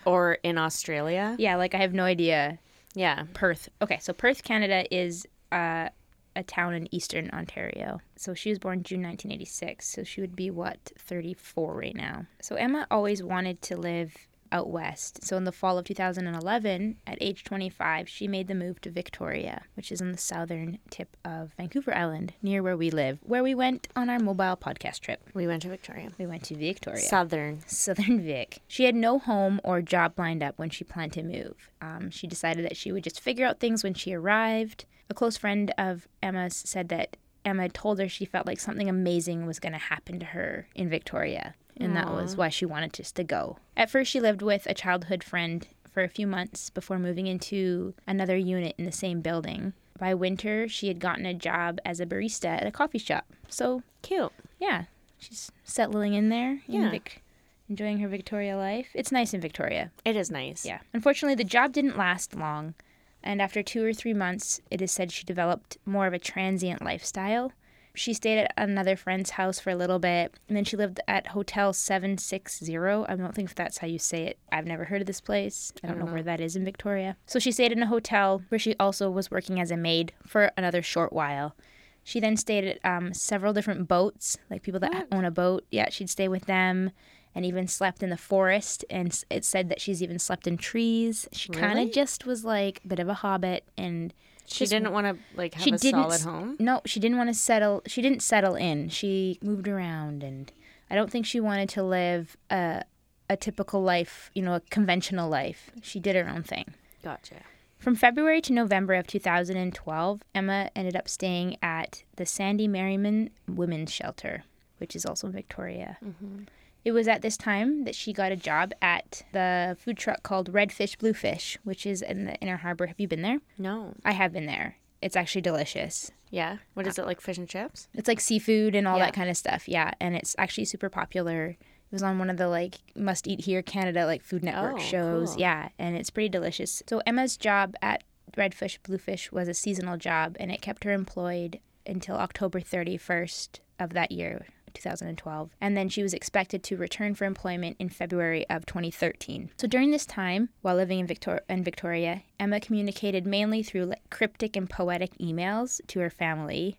or 0.05 0.39
in 0.43 0.59
Australia. 0.59 1.37
Yeah, 1.39 1.57
like 1.57 1.75
I 1.75 1.79
have 1.79 1.95
no 1.95 2.05
idea. 2.05 2.59
Yeah. 2.95 3.25
Perth. 3.35 3.69
Okay, 3.81 3.99
so 4.01 4.13
Perth, 4.13 4.43
Canada 4.43 4.85
is 4.95 5.27
uh, 5.53 5.89
a 6.35 6.43
town 6.43 6.75
in 6.75 6.93
eastern 6.95 7.31
Ontario. 7.31 8.01
So 8.17 8.35
she 8.35 8.51
was 8.51 8.59
born 8.59 8.83
June 8.83 9.03
1986. 9.03 9.87
So 9.87 10.05
she 10.05 10.21
would 10.21 10.35
be 10.35 10.51
what 10.51 10.93
34 10.99 11.75
right 11.75 11.97
now. 11.97 12.27
So 12.41 12.57
Emma 12.57 12.87
always 12.91 13.23
wanted 13.23 13.63
to 13.63 13.77
live 13.77 14.15
out 14.53 14.69
west. 14.69 15.25
So 15.25 15.37
in 15.37 15.45
the 15.45 15.53
fall 15.53 15.79
of 15.79 15.85
2011, 15.85 16.97
at 17.07 17.19
age 17.21 17.45
25, 17.45 18.09
she 18.09 18.29
made 18.29 18.49
the 18.49 18.55
move 18.55 18.81
to 18.83 18.91
Victoria, 18.91 19.63
which 19.75 19.93
is 19.93 20.01
on 20.01 20.13
the 20.13 20.19
southern 20.19 20.79
tip 20.91 21.17
of 21.25 21.53
Vancouver 21.57 21.95
Island, 21.95 22.35
near 22.43 22.63
where 22.63 22.77
we 22.77 22.91
live, 22.91 23.19
where 23.23 23.43
we 23.43 23.55
went 23.55 23.89
on 23.97 24.09
our 24.09 24.19
mobile 24.19 24.57
podcast 24.57 25.01
trip. 25.01 25.21
We 25.35 25.47
went 25.47 25.63
to 25.63 25.69
Victoria. 25.69 26.11
We 26.19 26.27
went 26.27 26.45
to 26.45 26.57
Victoria. 26.57 27.01
Southern. 27.01 27.61
Southern 27.67 28.21
Vic. 28.21 28.59
She 28.67 28.85
had 28.85 28.95
no 28.95 29.19
home 29.19 29.61
or 29.65 29.83
job 29.83 30.15
lined 30.19 30.43
up 30.43 30.59
when 30.59 30.71
she 30.71 30.85
planned 30.85 31.13
to 31.15 31.23
move. 31.23 31.71
Um, 31.81 32.11
she 32.11 32.27
decided 32.27 32.65
that 32.65 32.77
she 32.77 32.93
would 32.93 33.05
just 33.05 33.21
figure 33.21 33.47
out 33.47 33.61
things 33.61 33.85
when 33.85 33.95
she 33.95 34.13
arrived. 34.13 34.85
A 35.09 35.15
close 35.15 35.37
friend 35.37 35.73
of 35.79 36.09
Emma's 36.23 36.57
said 36.57 36.89
that 36.91 37.17
Emma 37.45 37.69
told 37.69 37.99
her 37.99 38.09
she 38.09 38.25
felt 38.25 38.47
like 38.47 38.61
something 38.61 38.89
amazing 38.89 39.47
was 39.47 39.59
going 39.59 39.73
to 39.73 39.79
happen 39.79 40.21
to 40.21 40.27
her 40.27 40.69
in 40.75 40.89
Victoria 40.89 41.55
and 41.81 41.97
that 41.97 42.09
was 42.11 42.37
why 42.37 42.49
she 42.49 42.65
wanted 42.67 42.93
just 42.93 43.17
to 43.17 43.25
go. 43.25 43.59
At 43.77 43.91
first, 43.91 44.11
she 44.11 44.21
lived 44.21 44.43
with 44.43 44.67
a 44.67 44.75
childhood 44.75 45.25
friend 45.25 45.67
for 45.91 46.03
a 46.05 46.09
few 46.09 46.27
months 46.27 46.71
before 46.71 46.99
moving 46.99 47.27
into 47.27 47.95
another 48.07 48.37
unit 48.37 48.75
in 48.79 48.85
the 48.85 48.93
same 48.93 49.21
building. 49.21 49.73
By 49.99 50.15
winter, 50.15 50.69
she 50.69 50.89
had 50.89 50.99
gotten 51.01 51.27
a 51.27 51.35
job 51.35 51.79
as 51.85 52.01
a 52.01 52.07
barista 52.07 52.47
at 52.49 52.67
a 52.67 52.71
coffee 52.71 52.99
shop. 52.99 53.27
So, 53.49 53.83
Cute. 54.03 54.33
yeah, 54.59 54.85
she's 55.19 55.51
settling 55.65 56.15
in 56.15 56.29
there, 56.29 56.61
in 56.69 56.75
Yeah. 56.83 56.91
Vic- 56.91 57.23
enjoying 57.69 57.99
her 57.99 58.09
Victoria 58.09 58.57
life. 58.57 58.89
It's 58.95 59.13
nice 59.13 59.35
in 59.35 59.41
Victoria. 59.41 59.91
It 60.05 60.17
is 60.17 60.31
nice. 60.31 60.65
Yeah. 60.65 60.81
Unfortunately, 60.93 61.35
the 61.35 61.45
job 61.49 61.73
didn't 61.73 61.97
last 61.99 62.35
long, 62.35 62.75
and 63.23 63.43
after 63.43 63.63
two 63.63 63.85
or 63.85 63.93
three 63.93 64.15
months, 64.15 64.61
it 64.71 64.81
is 64.81 64.91
said 64.91 65.13
she 65.13 65.25
developed 65.25 65.77
more 65.85 66.07
of 66.07 66.13
a 66.15 66.19
transient 66.19 66.83
lifestyle. 66.83 67.53
She 67.95 68.15
stayed 68.15 68.39
at 68.39 68.53
another 68.57 68.97
friend's 68.97 69.31
house 69.31 69.59
for 69.59 69.71
a 69.71 69.77
little 69.77 69.99
bit, 69.99 70.35
and 70.49 70.57
then 70.57 70.65
she 70.65 70.77
lived 70.77 71.01
at 71.09 71.29
Hotel 71.29 71.73
760. 71.73 72.77
I 72.79 73.17
don't 73.17 73.35
think 73.35 73.55
that's 73.55 73.79
how 73.79 73.87
you 73.87 73.99
say 73.99 74.25
it. 74.25 74.39
I've 74.53 74.67
never 74.67 74.85
heard 74.85 75.01
of 75.01 75.07
this 75.07 75.21
place. 75.21 75.73
I 75.83 75.89
don't 75.89 75.99
know 75.99 76.07
where 76.07 76.23
that 76.23 76.41
is 76.41 76.57
in 76.57 76.65
Victoria. 76.65 77.17
So 77.27 77.39
she 77.39 77.53
stayed 77.53 77.73
in 77.73 77.83
a 77.83 77.87
hotel 77.87 78.43
where 78.49 78.59
she 78.59 78.77
also 78.79 79.11
was 79.11 79.31
working 79.31 79.61
as 79.61 79.71
a 79.71 79.77
maid 79.77 80.13
for 80.25 80.53
another 80.57 80.83
short 80.83 81.13
while. 81.13 81.57
She 82.05 82.21
then 82.21 82.37
stayed 82.37 82.65
at 82.65 82.79
um, 82.85 83.13
several 83.13 83.53
different 83.53 83.89
boats, 83.89 84.39
like 84.49 84.63
people 84.63 84.81
that 84.81 85.07
own 85.13 85.25
a 85.25 85.31
boat. 85.31 85.65
Yeah, 85.71 85.91
she'd 85.91 86.11
stay 86.11 86.29
with 86.29 86.47
them 86.47 86.93
and 87.35 87.45
even 87.45 87.69
slept 87.69 88.03
in 88.03 88.11
the 88.11 88.17
forest. 88.17 88.85
And 88.89 89.17
it 89.31 89.45
said 89.45 89.69
that 89.69 89.81
she's 89.81 90.03
even 90.03 90.19
slept 90.19 90.47
in 90.47 90.57
trees. 90.57 91.29
She 91.33 91.51
kind 91.51 91.79
of 91.79 91.93
just 91.93 92.27
was 92.27 92.45
like 92.45 92.81
a 92.85 92.89
bit 92.89 92.99
of 92.99 93.09
a 93.09 93.15
hobbit 93.15 93.65
and 93.77 94.15
She 94.53 94.65
just- 94.65 94.71
didn't 94.73 94.93
want 94.93 95.07
to 95.07 95.23
like 95.37 95.55
have 95.55 95.63
she 95.63 95.71
a 95.71 95.79
didn't 95.79 96.01
solid 96.11 96.21
home. 96.23 96.57
No, 96.59 96.81
she 96.87 96.99
didn't 97.01 97.17
want 97.19 97.29
to 97.31 97.35
settle. 97.35 97.83
She 97.87 98.03
didn't 98.03 98.21
settle 98.23 98.55
in. 98.57 98.89
She 98.89 99.39
moved 99.43 99.69
around, 99.69 100.23
and 100.25 100.51
I 100.91 100.95
don't 100.95 101.11
think 101.11 101.25
she 101.27 101.41
wanted 101.41 101.69
to 101.71 101.83
live 101.83 102.37
a 102.51 102.83
a 103.29 103.37
typical 103.37 103.81
life, 103.81 104.31
you 104.35 104.43
know, 104.43 104.55
a 104.55 104.61
conventional 104.71 105.29
life. 105.29 105.71
She 105.83 106.01
did 106.01 106.17
her 106.17 106.29
own 106.29 106.43
thing. 106.43 106.75
Gotcha. 107.03 107.37
From 107.79 107.95
February 107.95 108.41
to 108.43 108.53
November 108.53 108.95
of 108.95 109.07
2012, 109.07 110.23
Emma 110.35 110.69
ended 110.77 110.97
up 110.97 111.09
staying 111.09 111.57
at 111.63 112.03
the 112.17 112.27
Sandy 112.27 112.67
Merriman 112.69 113.31
Women's 113.49 113.93
Shelter, 113.93 114.43
which 114.79 114.97
is 114.97 115.07
also 115.07 115.29
in 115.29 115.33
Victoria. 115.33 115.97
Mm-hmm. 116.05 116.43
It 116.85 116.93
was 116.93 117.09
at 117.09 117.23
this 117.23 117.37
time 117.37 117.85
that 117.85 117.95
she 117.95 118.13
got 118.13 118.33
a 118.33 118.37
job 118.37 118.73
at 118.81 119.23
the 119.33 119.77
food 119.79 119.99
truck 119.99 120.23
called 120.23 120.53
Redfish 120.53 120.97
Bluefish, 120.99 121.59
which 121.63 121.85
is 121.85 122.01
in 122.03 122.25
the 122.25 122.35
Inner 122.37 122.57
Harbor. 122.59 122.87
Have 122.87 122.99
you 122.99 123.07
been 123.09 123.23
there? 123.23 123.41
No. 123.59 123.95
I 124.05 124.13
have 124.13 124.33
been 124.33 124.47
there. 124.47 124.77
It's 125.03 125.17
actually 125.17 125.43
delicious. 125.43 126.11
Yeah. 126.31 126.59
What 126.75 126.87
is 126.87 126.99
it 126.99 127.07
like? 127.07 127.21
Fish 127.21 127.39
and 127.39 127.49
chips? 127.49 127.89
It's 127.95 128.09
like 128.09 128.21
seafood 128.21 128.75
and 128.75 128.87
all 128.89 128.99
Yeah. 128.99 129.07
that 129.07 129.15
kind 129.15 129.29
of 129.29 129.37
stuff. 129.37 129.69
Yeah, 129.69 129.93
and 130.01 130.15
it's 130.17 130.35
actually 130.39 130.65
super 130.67 130.89
popular. 130.89 131.49
It 131.49 131.93
was 131.93 132.03
on 132.03 132.19
one 132.19 132.31
of 132.31 132.37
the 132.37 132.49
like 132.49 132.77
must 132.95 133.27
eat 133.27 133.45
here 133.45 133.63
Canada 133.63 134.07
like 134.07 134.23
Food 134.23 134.45
Network 134.45 134.75
Oh, 134.77 134.79
shows. 134.79 135.31
cool. 135.33 135.41
Yeah, 135.41 135.69
and 135.79 135.97
it's 135.97 136.11
pretty 136.11 136.29
delicious. 136.29 136.83
So 136.89 137.03
Emma's 137.07 137.37
job 137.37 137.75
at 137.83 138.05
Redfish 138.37 138.79
Bluefish 138.85 139.33
was 139.33 139.49
a 139.49 139.55
seasonal 139.55 139.97
job 139.97 140.37
and 140.39 140.53
it 140.53 140.63
kept 140.63 140.85
her 140.85 140.93
employed 140.93 141.59
until 141.85 142.15
October 142.17 142.61
31st 142.61 143.59
of 143.81 143.91
that 143.95 144.13
year. 144.13 144.47
2012 144.75 145.51
and 145.61 145.77
then 145.77 145.89
she 145.89 146.03
was 146.03 146.15
expected 146.15 146.63
to 146.63 146.77
return 146.77 147.15
for 147.15 147.25
employment 147.25 147.77
in 147.79 147.89
February 147.89 148.49
of 148.49 148.67
2013. 148.67 149.51
So 149.57 149.67
during 149.67 149.91
this 149.91 150.07
time 150.07 150.51
while 150.63 150.77
living 150.77 151.01
in 151.01 151.07
Victor- 151.07 151.43
in 151.49 151.63
Victoria, 151.63 152.23
Emma 152.39 152.61
communicated 152.61 153.27
mainly 153.27 153.63
through 153.63 153.87
like 153.87 154.09
cryptic 154.11 154.57
and 154.57 154.69
poetic 154.69 155.17
emails 155.19 155.81
to 155.89 156.01
her 156.01 156.11
family 156.11 156.79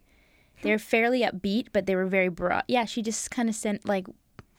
they're 0.61 0.79
fairly 0.79 1.21
upbeat, 1.21 1.67
but 1.73 1.85
they 1.85 1.95
were 1.95 2.05
very 2.05 2.29
broad. 2.29 2.63
Yeah, 2.67 2.85
she 2.85 3.01
just 3.01 3.31
kind 3.31 3.49
of 3.49 3.55
sent 3.55 3.87
like 3.87 4.07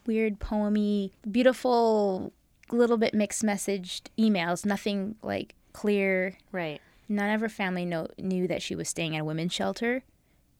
weird 0.05 0.39
poemy, 0.39 1.11
beautiful, 1.29 2.33
little 2.71 2.97
bit 2.97 3.13
mixed 3.13 3.43
messaged 3.43 4.03
emails. 4.17 4.65
Nothing 4.65 5.15
like 5.21 5.55
clear. 5.71 6.37
Right. 6.51 6.81
None 7.09 7.33
of 7.33 7.41
her 7.41 7.49
family 7.49 7.85
know, 7.85 8.07
knew 8.17 8.47
that 8.47 8.61
she 8.61 8.75
was 8.75 8.89
staying 8.89 9.15
at 9.15 9.21
a 9.21 9.25
women's 9.25 9.53
shelter. 9.53 10.03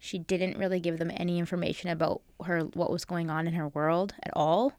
She 0.04 0.20
didn't 0.20 0.58
really 0.58 0.82
give 0.82 1.00
them 1.00 1.12
any 1.16 1.40
information 1.40 1.90
about 1.90 2.22
her 2.44 2.60
what 2.74 2.92
was 2.92 3.06
going 3.06 3.30
on 3.30 3.48
in 3.48 3.54
her 3.54 3.70
world 3.70 4.14
at 4.22 4.34
all, 4.36 4.74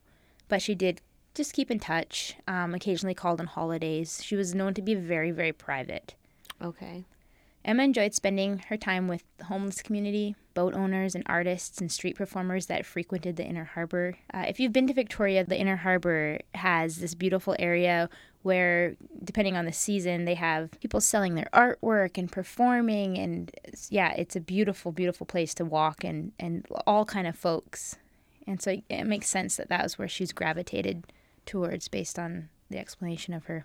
but 0.50 0.60
she 0.60 0.74
did 0.74 1.00
just 1.34 1.54
keep 1.54 1.70
in 1.70 1.80
touch. 1.80 2.36
Um, 2.46 2.74
occasionally 2.74 3.14
called 3.14 3.40
on 3.40 3.46
holidays. 3.46 4.20
She 4.22 4.36
was 4.36 4.54
known 4.54 4.74
to 4.74 4.82
be 4.82 4.94
very 4.94 5.30
very 5.30 5.50
private. 5.50 6.14
Okay. 6.60 7.06
Emma 7.64 7.82
enjoyed 7.82 8.14
spending 8.14 8.58
her 8.68 8.76
time 8.76 9.08
with 9.08 9.24
the 9.38 9.44
homeless 9.44 9.80
community, 9.80 10.36
boat 10.52 10.74
owners, 10.74 11.14
and 11.14 11.24
artists 11.26 11.80
and 11.80 11.90
street 11.90 12.16
performers 12.16 12.66
that 12.66 12.84
frequented 12.84 13.36
the 13.36 13.44
Inner 13.44 13.64
Harbor. 13.64 14.14
Uh, 14.32 14.44
if 14.46 14.60
you've 14.60 14.72
been 14.72 14.86
to 14.86 14.92
Victoria, 14.92 15.44
the 15.44 15.58
Inner 15.58 15.76
Harbor 15.76 16.38
has 16.54 16.98
this 16.98 17.14
beautiful 17.14 17.56
area 17.58 18.10
where, 18.42 18.96
depending 19.22 19.56
on 19.56 19.64
the 19.64 19.72
season, 19.72 20.26
they 20.26 20.34
have 20.34 20.78
people 20.80 21.00
selling 21.00 21.34
their 21.34 21.48
artwork 21.54 22.18
and 22.18 22.30
performing. 22.30 23.16
And 23.16 23.50
yeah, 23.88 24.12
it's 24.12 24.36
a 24.36 24.40
beautiful, 24.40 24.92
beautiful 24.92 25.24
place 25.24 25.54
to 25.54 25.64
walk 25.64 26.04
and, 26.04 26.32
and 26.38 26.66
all 26.86 27.06
kind 27.06 27.26
of 27.26 27.36
folks. 27.36 27.96
And 28.46 28.60
so 28.60 28.76
it 28.90 29.04
makes 29.04 29.28
sense 29.28 29.56
that 29.56 29.70
that 29.70 29.82
was 29.82 29.98
where 29.98 30.08
she's 30.08 30.32
gravitated 30.32 31.06
towards 31.46 31.88
based 31.88 32.18
on 32.18 32.50
the 32.68 32.78
explanation 32.78 33.32
of 33.32 33.46
her 33.46 33.64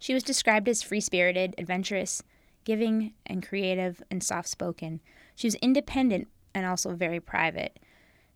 she 0.00 0.14
was 0.14 0.24
described 0.24 0.68
as 0.68 0.82
free 0.82 1.00
spirited, 1.00 1.54
adventurous, 1.58 2.22
giving, 2.64 3.12
and 3.26 3.46
creative 3.46 4.02
and 4.10 4.24
soft 4.24 4.48
spoken. 4.48 5.00
She 5.36 5.46
was 5.46 5.54
independent 5.56 6.26
and 6.54 6.66
also 6.66 6.94
very 6.94 7.20
private. 7.20 7.78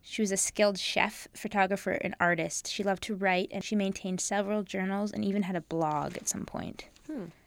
She 0.03 0.21
was 0.21 0.31
a 0.31 0.37
skilled 0.37 0.79
chef, 0.79 1.27
photographer, 1.33 1.93
and 1.93 2.15
artist. 2.21 2.71
She 2.71 2.83
loved 2.85 3.03
to 3.05 3.15
write 3.15 3.49
and 3.51 3.65
she 3.65 3.75
maintained 3.75 4.21
several 4.21 4.63
journals 4.63 5.11
and 5.11 5.25
even 5.25 5.45
had 5.45 5.57
a 5.57 5.63
blog 5.63 6.19
at 6.19 6.29
some 6.29 6.45
point. 6.45 6.85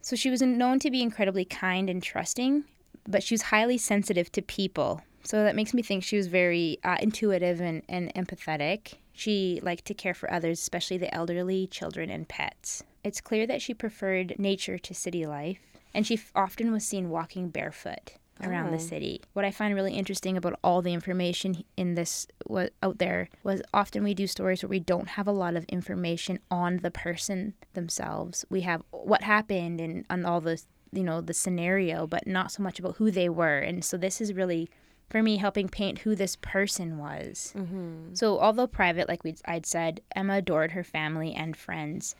So 0.02 0.16
she 0.16 0.30
was 0.30 0.42
known 0.42 0.80
to 0.80 0.90
be 0.90 1.00
incredibly 1.00 1.44
kind 1.44 1.88
and 1.88 2.02
trusting, 2.02 2.64
but 3.06 3.22
she 3.22 3.34
was 3.34 3.42
highly 3.42 3.78
sensitive 3.78 4.32
to 4.32 4.42
people. 4.42 5.00
So 5.22 5.44
that 5.44 5.54
makes 5.54 5.72
me 5.72 5.82
think 5.82 6.02
she 6.02 6.16
was 6.16 6.26
very 6.26 6.78
uh, 6.82 6.96
intuitive 7.00 7.60
and, 7.60 7.82
and 7.88 8.12
empathetic. 8.14 8.94
She 9.12 9.60
liked 9.62 9.84
to 9.86 9.94
care 9.94 10.14
for 10.14 10.32
others, 10.32 10.58
especially 10.58 10.98
the 10.98 11.14
elderly, 11.14 11.68
children, 11.68 12.10
and 12.10 12.26
pets. 12.28 12.82
It's 13.08 13.22
clear 13.22 13.46
that 13.46 13.62
she 13.62 13.72
preferred 13.72 14.34
nature 14.38 14.76
to 14.78 14.94
city 14.94 15.24
life, 15.26 15.60
and 15.94 16.06
she 16.06 16.14
f- 16.16 16.30
often 16.34 16.70
was 16.70 16.84
seen 16.84 17.08
walking 17.08 17.48
barefoot 17.48 18.12
around 18.42 18.70
the 18.70 18.76
Oh. 18.76 18.90
city. 18.92 19.22
What 19.32 19.46
I 19.46 19.50
find 19.50 19.74
really 19.74 19.94
interesting 19.94 20.36
about 20.36 20.58
all 20.62 20.82
the 20.82 20.92
information 20.92 21.64
in 21.76 21.94
this 21.94 22.26
was 22.46 22.68
out 22.82 22.98
there 22.98 23.30
was 23.42 23.62
often 23.72 24.04
we 24.04 24.12
do 24.14 24.26
stories 24.26 24.62
where 24.62 24.68
we 24.68 24.78
don't 24.78 25.08
have 25.08 25.26
a 25.26 25.32
lot 25.32 25.56
of 25.56 25.64
information 25.64 26.38
on 26.50 26.76
the 26.78 26.90
person 26.90 27.54
themselves. 27.72 28.44
We 28.50 28.60
have 28.60 28.82
what 28.90 29.22
happened 29.22 29.80
and 29.80 30.04
on 30.10 30.24
all 30.26 30.40
the 30.42 30.62
you 30.92 31.02
know 31.02 31.20
the 31.22 31.34
scenario, 31.34 32.06
but 32.06 32.26
not 32.26 32.52
so 32.52 32.62
much 32.62 32.78
about 32.78 32.96
who 32.96 33.10
they 33.10 33.28
were. 33.30 33.58
And 33.58 33.82
so 33.84 33.96
this 33.96 34.20
is 34.20 34.32
really 34.34 34.68
for 35.10 35.22
me 35.22 35.38
helping 35.38 35.68
paint 35.68 36.00
who 36.00 36.14
this 36.14 36.36
person 36.36 36.98
was. 36.98 37.54
Mm-hmm. 37.56 38.14
So 38.14 38.38
although 38.38 38.66
private, 38.66 39.08
like 39.08 39.24
we 39.24 39.34
I'd 39.46 39.64
said, 39.66 40.00
Emma 40.14 40.34
adored 40.34 40.72
her 40.72 40.84
family 40.84 41.32
and 41.34 41.56
friends. 41.56 42.14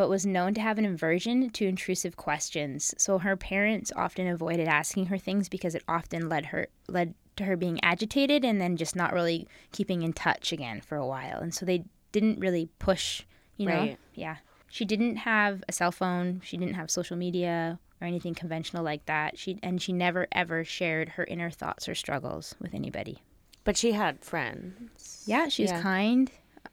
But 0.00 0.08
was 0.08 0.24
known 0.24 0.54
to 0.54 0.62
have 0.62 0.78
an 0.78 0.86
aversion 0.86 1.50
to 1.50 1.66
intrusive 1.66 2.16
questions. 2.16 2.94
So 2.96 3.18
her 3.18 3.36
parents 3.36 3.92
often 3.94 4.26
avoided 4.26 4.66
asking 4.66 5.04
her 5.06 5.18
things 5.18 5.50
because 5.50 5.74
it 5.74 5.84
often 5.86 6.26
led 6.26 6.46
her 6.46 6.68
led 6.88 7.12
to 7.36 7.44
her 7.44 7.54
being 7.54 7.78
agitated 7.82 8.42
and 8.42 8.58
then 8.58 8.78
just 8.78 8.96
not 8.96 9.12
really 9.12 9.46
keeping 9.72 10.00
in 10.00 10.14
touch 10.14 10.52
again 10.54 10.80
for 10.80 10.96
a 10.96 11.06
while. 11.06 11.36
And 11.40 11.54
so 11.54 11.66
they 11.66 11.84
didn't 12.12 12.40
really 12.40 12.70
push, 12.78 13.24
you 13.58 13.66
know. 13.66 13.74
Right. 13.78 13.98
Yeah. 14.14 14.36
She 14.68 14.86
didn't 14.86 15.16
have 15.16 15.62
a 15.68 15.72
cell 15.72 15.92
phone, 15.92 16.40
she 16.42 16.56
didn't 16.56 16.76
have 16.76 16.90
social 16.90 17.18
media 17.18 17.78
or 18.00 18.06
anything 18.06 18.34
conventional 18.34 18.82
like 18.82 19.04
that. 19.04 19.38
She 19.38 19.58
and 19.62 19.82
she 19.82 19.92
never 19.92 20.28
ever 20.32 20.64
shared 20.64 21.10
her 21.10 21.24
inner 21.24 21.50
thoughts 21.50 21.90
or 21.90 21.94
struggles 21.94 22.54
with 22.58 22.72
anybody. 22.72 23.18
But 23.64 23.76
she 23.76 23.92
had 23.92 24.24
friends. 24.24 25.24
Yeah, 25.26 25.48
she 25.48 25.64
was 25.64 25.72
Yeah. 25.72 25.82
kind. 25.82 26.30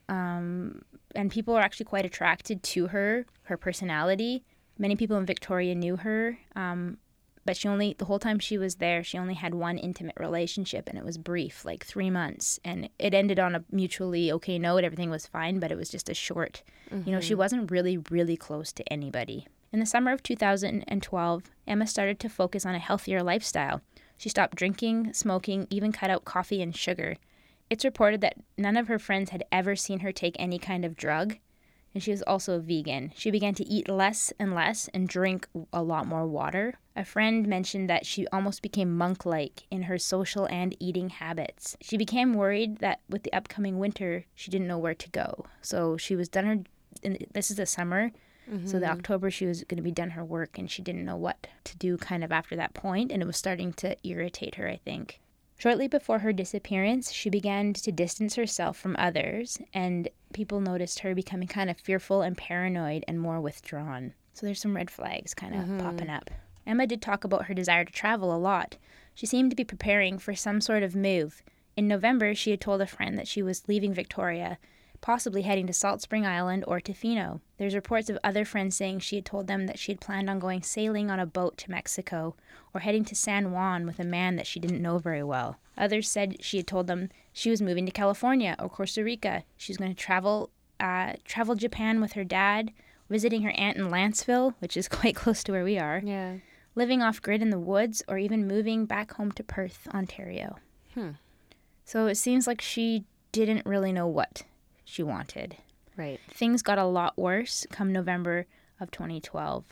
Um, 0.08 0.84
and 1.18 1.32
people 1.32 1.56
were 1.56 1.62
actually 1.62 1.86
quite 1.86 2.06
attracted 2.06 2.62
to 2.62 2.88
her, 2.88 3.26
her 3.44 3.58
personality. 3.58 4.44
Many 4.78 4.96
people 4.96 5.18
in 5.18 5.26
Victoria 5.26 5.74
knew 5.74 5.98
her. 5.98 6.38
Um, 6.56 7.00
but 7.44 7.58
she 7.58 7.68
only, 7.68 7.96
the 7.98 8.06
whole 8.06 8.20
time 8.20 8.40
she 8.40 8.58
was 8.58 8.76
there, 8.76 9.04
she 9.04 9.18
only 9.18 9.34
had 9.34 9.56
one 9.56 9.78
intimate 9.78 10.18
relationship 10.20 10.88
and 10.88 10.98
it 10.98 11.04
was 11.04 11.18
brief, 11.18 11.66
like 11.66 11.84
three 11.86 12.10
months. 12.10 12.60
And 12.64 12.90
it 13.00 13.14
ended 13.14 13.40
on 13.40 13.56
a 13.56 13.64
mutually 13.72 14.32
okay 14.34 14.60
note. 14.60 14.84
Everything 14.84 15.10
was 15.10 15.26
fine, 15.26 15.60
but 15.60 15.72
it 15.72 15.78
was 15.78 15.90
just 15.90 16.10
a 16.10 16.14
short, 16.14 16.62
you 17.06 17.12
know, 17.12 17.22
she 17.22 17.34
wasn't 17.34 17.72
really, 17.72 17.98
really 18.10 18.38
close 18.38 18.72
to 18.74 18.94
anybody. 18.94 19.48
In 19.72 19.80
the 19.80 19.86
summer 19.86 20.12
of 20.12 20.22
2012, 20.24 21.44
Emma 21.66 21.88
started 21.88 22.20
to 22.20 22.30
focus 22.30 22.66
on 22.66 22.76
a 22.76 22.80
healthier 22.80 23.24
lifestyle. 23.24 23.82
She 24.18 24.30
stopped 24.30 24.58
drinking, 24.58 25.14
smoking, 25.14 25.68
even 25.70 25.92
cut 25.92 26.10
out 26.10 26.26
coffee 26.26 26.62
and 26.62 26.76
sugar. 26.76 27.16
It's 27.70 27.86
reported 27.86 28.22
that 28.22 28.38
none 28.58 28.78
of 28.78 28.88
her 28.88 29.00
friends 29.00 29.32
had 29.32 29.44
ever 29.52 29.76
seen 29.76 30.00
her 30.00 30.12
take 30.12 30.36
any 30.40 30.58
kind 30.58 30.86
of 30.86 30.96
drug, 30.96 31.38
and 31.94 32.02
she 32.02 32.12
was 32.12 32.22
also 32.22 32.56
a 32.56 32.60
vegan. 32.60 33.12
She 33.16 33.32
began 33.32 33.56
to 33.56 33.66
eat 33.66 33.90
less 33.90 34.32
and 34.40 34.54
less 34.54 34.88
and 34.94 35.10
drink 35.10 35.48
a 35.74 35.82
lot 35.82 36.08
more 36.08 36.28
water. 36.28 36.76
A 36.96 37.04
friend 37.04 37.48
mentioned 37.48 37.90
that 37.90 38.06
she 38.06 38.28
almost 38.28 38.62
became 38.62 38.98
monk 38.98 39.26
like 39.26 39.64
in 39.70 39.84
her 39.84 39.98
social 39.98 40.46
and 40.48 40.76
eating 40.80 41.10
habits. 41.10 41.76
She 41.82 41.98
became 41.98 42.34
worried 42.34 42.78
that 42.78 43.02
with 43.10 43.24
the 43.24 43.34
upcoming 43.34 43.80
winter, 43.80 44.26
she 44.34 44.52
didn't 44.52 44.68
know 44.68 44.78
where 44.78 44.96
to 44.96 45.10
go. 45.10 45.46
So 45.62 45.98
she 45.98 46.16
was 46.16 46.30
done 46.30 46.46
her, 46.46 46.58
this 47.34 47.52
is 47.52 47.58
the 47.58 47.66
summer. 47.66 48.12
So 48.64 48.80
the 48.80 48.86
mm-hmm. 48.86 48.98
October 48.98 49.30
she 49.30 49.46
was 49.46 49.66
going 49.66 49.76
to 49.76 49.84
be 49.84 49.92
done 49.92 50.12
her 50.12 50.24
work 50.24 50.58
and 50.58 50.72
she 50.72 50.82
didn't 50.82 51.04
know 51.04 51.18
what 51.18 51.48
to 51.66 51.76
do 51.76 51.98
kind 51.98 52.24
of 52.24 52.32
after 52.32 52.56
that 52.56 52.74
point 52.74 53.12
and 53.12 53.22
it 53.22 53.26
was 53.26 53.36
starting 53.36 53.74
to 53.74 53.98
irritate 54.08 54.56
her, 54.56 54.70
I 54.70 54.78
think. 54.78 55.20
Shortly 55.58 55.88
before 55.88 56.20
her 56.20 56.32
disappearance, 56.32 57.12
she 57.12 57.32
began 57.32 57.74
to 57.74 57.92
distance 57.92 58.36
herself 58.36 58.78
from 58.78 58.96
others, 59.00 59.60
and 59.74 60.08
people 60.32 60.62
noticed 60.62 61.00
her 61.00 61.16
becoming 61.16 61.48
kind 61.48 61.70
of 61.70 61.80
fearful 61.80 62.22
and 62.22 62.38
paranoid 62.38 63.04
and 63.08 63.20
more 63.20 63.42
withdrawn. 63.42 64.14
So 64.34 64.46
there's 64.46 64.62
some 64.62 64.76
red 64.76 64.92
flags 64.92 65.34
kind 65.34 65.56
of 65.56 65.62
mm-hmm. 65.62 65.80
popping 65.80 66.10
up. 66.10 66.30
Emma 66.68 66.86
did 66.86 67.02
talk 67.02 67.24
about 67.24 67.46
her 67.46 67.56
desire 67.56 67.86
to 67.86 67.92
travel 67.92 68.36
a 68.36 68.38
lot. 68.38 68.78
She 69.16 69.26
seemed 69.26 69.50
to 69.50 69.56
be 69.56 69.64
preparing 69.64 70.20
for 70.20 70.36
some 70.36 70.62
sort 70.62 70.84
of 70.84 70.96
move. 70.96 71.42
In 71.76 71.88
November, 71.88 72.36
she 72.36 72.52
had 72.52 72.62
told 72.62 72.82
a 72.82 72.88
friend 72.88 73.18
that 73.18 73.28
she 73.28 73.42
was 73.42 73.68
leaving 73.68 73.94
Victoria, 73.94 74.60
possibly 75.02 75.44
heading 75.44 75.68
to 75.68 75.74
Salt 75.74 76.02
Spring 76.02 76.26
Island 76.26 76.64
or 76.68 76.80
Tofino. 76.80 77.40
There's 77.58 77.76
reports 77.76 78.10
of 78.10 78.18
other 78.24 78.46
friends 78.46 78.76
saying 78.76 79.00
she 79.00 79.16
had 79.18 79.26
told 79.26 79.48
them 79.48 79.66
that 79.68 79.80
she 79.80 79.92
had 79.92 80.02
planned 80.02 80.30
on 80.30 80.40
going 80.40 80.62
sailing 80.64 81.10
on 81.10 81.20
a 81.20 81.26
boat 81.26 81.58
to 81.60 81.72
Mexico 81.72 82.36
or 82.74 82.82
heading 82.82 83.06
to 83.06 83.16
San 83.16 83.52
Juan 83.52 83.86
with 83.86 84.00
a 84.00 84.04
man 84.04 84.36
that 84.36 84.48
she 84.48 84.60
didn't 84.60 84.82
know 84.82 84.98
very 84.98 85.24
well. 85.24 85.58
Others 85.78 86.10
said 86.10 86.44
she 86.44 86.58
had 86.58 86.68
told 86.68 86.88
them 86.88 87.10
she 87.34 87.50
was 87.50 87.62
moving 87.62 87.86
to 87.86 87.92
California 87.92 88.56
or 88.60 88.70
Costa 88.70 89.04
Rica. 89.04 89.44
She 89.58 89.72
was 89.72 89.78
going 89.78 89.94
to 89.94 89.98
travel 90.04 90.50
uh, 90.80 91.14
travel 91.26 91.56
Japan 91.56 92.00
with 92.02 92.14
her 92.14 92.24
dad, 92.24 92.72
visiting 93.10 93.42
her 93.42 93.52
aunt 93.52 93.78
in 93.78 93.88
Lantzville, 93.90 94.54
which 94.60 94.78
is 94.78 94.88
quite 94.90 95.16
close 95.16 95.44
to 95.44 95.52
where 95.52 95.64
we 95.64 95.78
are, 95.80 96.02
Yeah. 96.04 96.36
living 96.76 97.02
off 97.02 97.22
grid 97.22 97.42
in 97.42 97.50
the 97.50 97.58
woods, 97.60 98.04
or 98.08 98.18
even 98.20 98.48
moving 98.48 98.86
back 98.86 99.14
home 99.14 99.32
to 99.34 99.44
Perth, 99.44 99.88
Ontario. 99.94 100.58
Hmm. 100.94 101.12
So 101.86 102.06
it 102.08 102.16
seems 102.16 102.46
like 102.48 102.62
she 102.62 103.06
didn't 103.32 103.66
really 103.66 103.92
know 103.92 104.08
what 104.08 104.44
she 104.88 105.04
wanted. 105.04 105.58
Right. 105.96 106.20
Things 106.30 106.62
got 106.62 106.78
a 106.78 106.86
lot 106.86 107.18
worse 107.18 107.68
come 107.72 107.92
November 107.92 108.46
of 108.80 108.90
2012. 108.92 109.66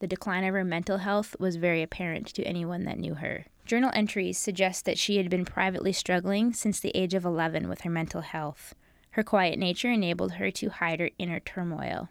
The 0.00 0.06
decline 0.06 0.44
of 0.44 0.54
her 0.54 0.64
mental 0.64 0.98
health 0.98 1.34
was 1.38 1.56
very 1.56 1.82
apparent 1.82 2.26
to 2.34 2.44
anyone 2.44 2.84
that 2.84 2.98
knew 2.98 3.14
her. 3.14 3.46
Journal 3.64 3.90
entries 3.94 4.36
suggest 4.36 4.84
that 4.84 4.98
she 4.98 5.16
had 5.16 5.30
been 5.30 5.44
privately 5.44 5.92
struggling 5.92 6.52
since 6.52 6.78
the 6.78 6.94
age 6.94 7.14
of 7.14 7.24
11 7.24 7.68
with 7.68 7.82
her 7.82 7.90
mental 7.90 8.20
health. 8.20 8.74
Her 9.10 9.22
quiet 9.22 9.58
nature 9.58 9.90
enabled 9.90 10.32
her 10.32 10.50
to 10.50 10.68
hide 10.68 11.00
her 11.00 11.10
inner 11.18 11.40
turmoil. 11.40 12.10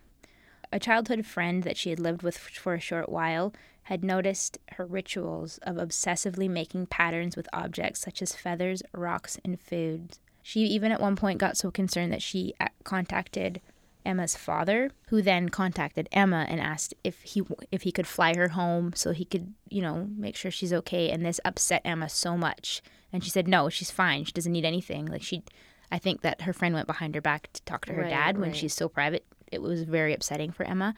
A 0.72 0.80
childhood 0.80 1.26
friend 1.28 1.62
that 1.64 1.78
she 1.78 1.92
had 1.92 2.00
lived 2.00 2.24
with 2.24 2.38
for 2.38 2.74
a 2.74 2.80
short 2.80 3.10
while 3.10 3.54
had 3.84 4.04
noticed 4.04 4.58
her 4.72 4.86
rituals 4.86 5.60
of 5.60 5.76
obsessively 5.76 6.50
making 6.50 6.88
patterns 6.88 7.36
with 7.36 7.50
objects 7.54 8.00
such 8.00 8.22
as 8.22 8.34
feathers, 8.36 8.82
rocks, 8.94 9.38
and 9.44 9.60
food. 9.60 10.18
She 10.44 10.60
even 10.62 10.92
at 10.92 11.02
one 11.02 11.16
point 11.16 11.40
got 11.40 11.58
so 11.58 11.72
concerned 11.72 12.12
that 12.14 12.22
she 12.22 12.54
uh, 12.60 12.68
contacted 12.84 13.62
Emma's 14.06 14.36
father, 14.36 14.92
who 15.08 15.22
then 15.22 15.48
contacted 15.48 16.10
Emma 16.12 16.46
and 16.50 16.60
asked 16.60 16.94
if 17.06 17.22
he 17.22 17.42
if 17.72 17.84
he 17.84 17.92
could 17.92 18.06
fly 18.06 18.36
her 18.36 18.50
home 18.50 18.92
so 18.94 19.14
he 19.14 19.24
could, 19.24 19.54
you 19.70 19.82
know, 19.82 20.10
make 20.18 20.36
sure 20.36 20.52
she's 20.52 20.74
okay. 20.74 21.10
And 21.10 21.26
this 21.26 21.40
upset 21.46 21.82
Emma 21.86 22.10
so 22.10 22.36
much, 22.38 22.82
and 23.14 23.24
she 23.24 23.30
said 23.30 23.48
no, 23.48 23.70
she's 23.70 23.90
fine. 23.92 24.26
She 24.26 24.34
doesn't 24.34 24.52
need 24.52 24.66
anything. 24.66 25.06
Like 25.06 25.24
she, 25.24 25.44
I 25.90 25.98
think 25.98 26.20
that 26.22 26.42
her 26.42 26.52
friend 26.52 26.76
went 26.76 26.88
behind 26.88 27.16
her 27.16 27.22
back 27.22 27.50
to 27.54 27.62
talk 27.64 27.86
to 27.86 27.94
her 27.94 28.02
Right, 28.02 28.10
dad 28.10 28.38
when 28.38 28.50
right. 28.50 28.58
she's 28.58 28.74
so 28.74 28.90
private. 28.90 29.26
It 29.52 29.62
was 29.62 29.84
very 29.84 30.14
upsetting 30.14 30.52
for 30.52 30.66
Emma. 30.66 30.96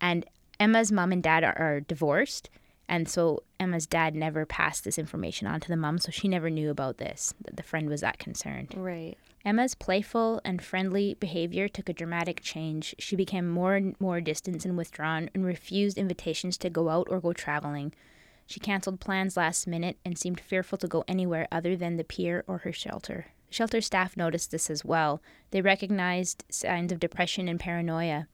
And 0.00 0.26
Emma's 0.58 0.92
mom 0.92 1.12
and 1.12 1.22
dad 1.22 1.42
are, 1.44 1.56
are 1.58 1.80
divorced. 1.80 2.50
And 2.90 3.08
so 3.08 3.44
Emma's 3.60 3.86
dad 3.86 4.16
never 4.16 4.44
passed 4.44 4.82
this 4.82 4.98
information 4.98 5.46
on 5.46 5.60
to 5.60 5.68
the 5.68 5.76
mom, 5.76 5.98
so 5.98 6.10
she 6.10 6.26
never 6.26 6.50
knew 6.50 6.70
about 6.70 6.98
this, 6.98 7.32
that 7.44 7.56
the 7.56 7.62
friend 7.62 7.88
was 7.88 8.00
that 8.00 8.18
concerned. 8.18 8.74
Right. 8.76 9.16
Emma's 9.44 9.76
playful 9.76 10.40
and 10.44 10.60
friendly 10.60 11.14
behavior 11.14 11.68
took 11.68 11.88
a 11.88 11.92
dramatic 11.92 12.40
change. 12.42 12.96
She 12.98 13.14
became 13.14 13.48
more 13.48 13.76
and 13.76 13.94
more 14.00 14.20
distant 14.20 14.64
and 14.64 14.76
withdrawn 14.76 15.30
and 15.32 15.46
refused 15.46 15.98
invitations 15.98 16.58
to 16.58 16.68
go 16.68 16.88
out 16.88 17.06
or 17.08 17.20
go 17.20 17.32
traveling. 17.32 17.94
She 18.48 18.58
canceled 18.58 18.98
plans 18.98 19.36
last 19.36 19.68
minute 19.68 19.96
and 20.04 20.18
seemed 20.18 20.40
fearful 20.40 20.76
to 20.78 20.88
go 20.88 21.04
anywhere 21.06 21.46
other 21.52 21.76
than 21.76 21.96
the 21.96 22.02
pier 22.02 22.42
or 22.48 22.58
her 22.58 22.72
shelter. 22.72 23.26
The 23.46 23.54
shelter 23.54 23.80
staff 23.80 24.16
noticed 24.16 24.50
this 24.50 24.68
as 24.68 24.84
well. 24.84 25.22
They 25.52 25.60
recognized 25.60 26.44
signs 26.50 26.90
of 26.90 26.98
depression 26.98 27.46
and 27.46 27.60
paranoia. 27.60 28.26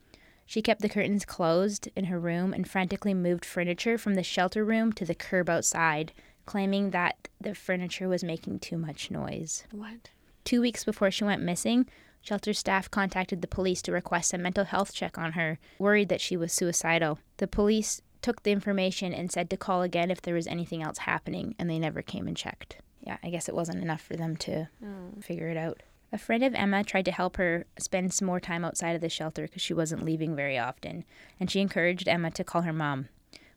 She 0.46 0.62
kept 0.62 0.80
the 0.80 0.88
curtains 0.88 1.24
closed 1.24 1.88
in 1.96 2.04
her 2.04 2.20
room 2.20 2.54
and 2.54 2.68
frantically 2.68 3.14
moved 3.14 3.44
furniture 3.44 3.98
from 3.98 4.14
the 4.14 4.22
shelter 4.22 4.64
room 4.64 4.92
to 4.94 5.04
the 5.04 5.14
curb 5.14 5.50
outside, 5.50 6.12
claiming 6.46 6.90
that 6.90 7.28
the 7.40 7.54
furniture 7.54 8.08
was 8.08 8.22
making 8.22 8.60
too 8.60 8.78
much 8.78 9.10
noise. 9.10 9.64
What? 9.72 10.10
Two 10.44 10.60
weeks 10.60 10.84
before 10.84 11.10
she 11.10 11.24
went 11.24 11.42
missing, 11.42 11.86
shelter 12.20 12.52
staff 12.52 12.88
contacted 12.88 13.42
the 13.42 13.48
police 13.48 13.82
to 13.82 13.92
request 13.92 14.32
a 14.32 14.38
mental 14.38 14.64
health 14.64 14.94
check 14.94 15.18
on 15.18 15.32
her, 15.32 15.58
worried 15.80 16.08
that 16.08 16.20
she 16.20 16.36
was 16.36 16.52
suicidal. 16.52 17.18
The 17.38 17.48
police 17.48 18.00
took 18.22 18.44
the 18.44 18.52
information 18.52 19.12
and 19.12 19.30
said 19.30 19.50
to 19.50 19.56
call 19.56 19.82
again 19.82 20.10
if 20.10 20.22
there 20.22 20.34
was 20.34 20.46
anything 20.46 20.82
else 20.82 20.98
happening, 20.98 21.56
and 21.58 21.68
they 21.68 21.80
never 21.80 22.02
came 22.02 22.28
and 22.28 22.36
checked. 22.36 22.76
Yeah, 23.00 23.18
I 23.22 23.30
guess 23.30 23.48
it 23.48 23.54
wasn't 23.54 23.82
enough 23.82 24.00
for 24.00 24.16
them 24.16 24.36
to 24.38 24.68
oh. 24.84 25.20
figure 25.20 25.48
it 25.48 25.56
out. 25.56 25.82
A 26.12 26.18
friend 26.18 26.44
of 26.44 26.54
Emma 26.54 26.84
tried 26.84 27.04
to 27.06 27.12
help 27.12 27.36
her 27.36 27.66
spend 27.78 28.14
some 28.14 28.26
more 28.26 28.40
time 28.40 28.64
outside 28.64 28.94
of 28.94 29.00
the 29.00 29.08
shelter 29.08 29.42
because 29.42 29.62
she 29.62 29.74
wasn't 29.74 30.04
leaving 30.04 30.36
very 30.36 30.56
often, 30.56 31.04
and 31.40 31.50
she 31.50 31.60
encouraged 31.60 32.08
Emma 32.08 32.30
to 32.30 32.44
call 32.44 32.62
her 32.62 32.72
mom, 32.72 33.08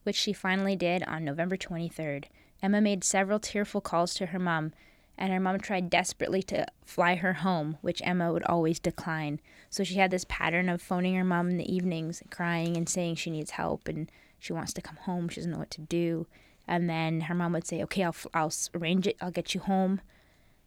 which 0.04 0.16
she 0.16 0.34
finally 0.34 0.76
did 0.76 1.04
on 1.04 1.24
November 1.24 1.56
23rd. 1.56 2.26
Emma 2.62 2.82
made 2.82 3.04
several 3.04 3.40
tearful 3.40 3.82
calls 3.82 4.14
to 4.16 4.28
her 4.28 4.40
mom, 4.40 4.74
and 5.18 5.32
her 5.32 5.40
mom 5.40 5.60
tried 5.60 5.90
desperately 5.90 6.42
to 6.42 6.66
fly 6.86 7.16
her 7.16 7.34
home, 7.34 7.78
which 7.82 8.02
Emma 8.04 8.34
would 8.34 8.44
always 8.44 8.80
decline. 8.80 9.40
So 9.70 9.84
she 9.84 9.96
had 9.96 10.12
this 10.12 10.26
pattern 10.28 10.70
of 10.70 10.82
phoning 10.82 11.16
her 11.16 11.24
mom 11.24 11.50
in 11.50 11.58
the 11.58 11.72
evenings, 11.72 12.24
crying 12.32 12.76
and 12.76 12.90
saying 12.90 13.16
she 13.16 13.30
needs 13.30 13.52
help 13.52 13.88
and 13.88 14.10
she 14.40 14.54
wants 14.54 14.74
to 14.74 14.82
come 14.82 14.96
home. 14.96 15.30
She 15.30 15.36
doesn't 15.36 15.52
know 15.52 15.60
what 15.60 15.72
to 15.72 15.82
do. 15.82 16.26
And 16.68 16.90
then 16.90 17.22
her 17.22 17.36
mom 17.36 17.54
would 17.54 17.68
say, 17.68 17.84
"Okay, 17.84 18.04
I'll 18.04 18.16
I'll 18.34 18.54
arrange 18.74 19.08
it. 19.08 19.18
I'll 19.22 19.32
get 19.32 19.54
you 19.54 19.60
home." 19.60 20.02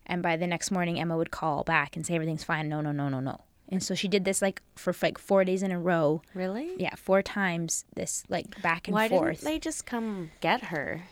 And 0.07 0.23
by 0.23 0.37
the 0.37 0.47
next 0.47 0.71
morning, 0.71 1.01
Emma 1.01 1.17
would 1.17 1.31
call 1.31 1.65
back 1.65 1.97
and 1.97 2.05
say 2.05 2.15
everything's 2.15 2.45
fine. 2.45 2.69
No, 2.69 2.81
no, 2.81 2.93
no, 2.93 3.09
no, 3.09 3.21
no. 3.21 3.41
And 3.69 3.83
so 3.83 3.95
she 3.95 4.09
did 4.09 4.25
this 4.25 4.43
like 4.43 4.61
for 4.77 4.95
like 5.03 5.17
four 5.17 5.45
days 5.45 5.63
in 5.63 5.71
a 5.71 5.79
row. 5.81 6.23
Really? 6.35 6.73
Yeah, 6.77 6.95
four 6.97 7.23
times 7.23 7.85
this 7.95 8.25
like 8.29 8.61
back 8.63 8.87
and 8.89 8.95
Why 8.95 9.09
forth. 9.09 9.39
didn't 9.39 9.45
they 9.45 9.59
just 9.59 9.87
come 9.87 10.31
get 10.41 10.65
her? 10.65 11.05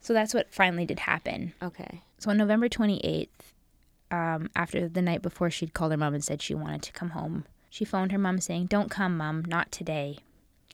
So 0.00 0.12
that's 0.12 0.34
what 0.34 0.52
finally 0.52 0.86
did 0.86 1.00
happen. 1.00 1.52
Okay. 1.62 2.00
So 2.18 2.30
on 2.30 2.38
November 2.38 2.68
28th, 2.68 3.28
um, 4.10 4.50
after 4.56 4.88
the 4.88 5.02
night 5.02 5.22
before 5.22 5.50
she'd 5.50 5.74
called 5.74 5.92
her 5.92 5.96
mom 5.96 6.14
and 6.14 6.24
said 6.24 6.42
she 6.42 6.54
wanted 6.54 6.82
to 6.82 6.92
come 6.92 7.10
home, 7.10 7.44
she 7.68 7.84
phoned 7.84 8.10
her 8.10 8.18
mom 8.18 8.40
saying, 8.40 8.66
Don't 8.66 8.90
come, 8.90 9.16
mom, 9.16 9.44
not 9.46 9.70
today. 9.70 10.18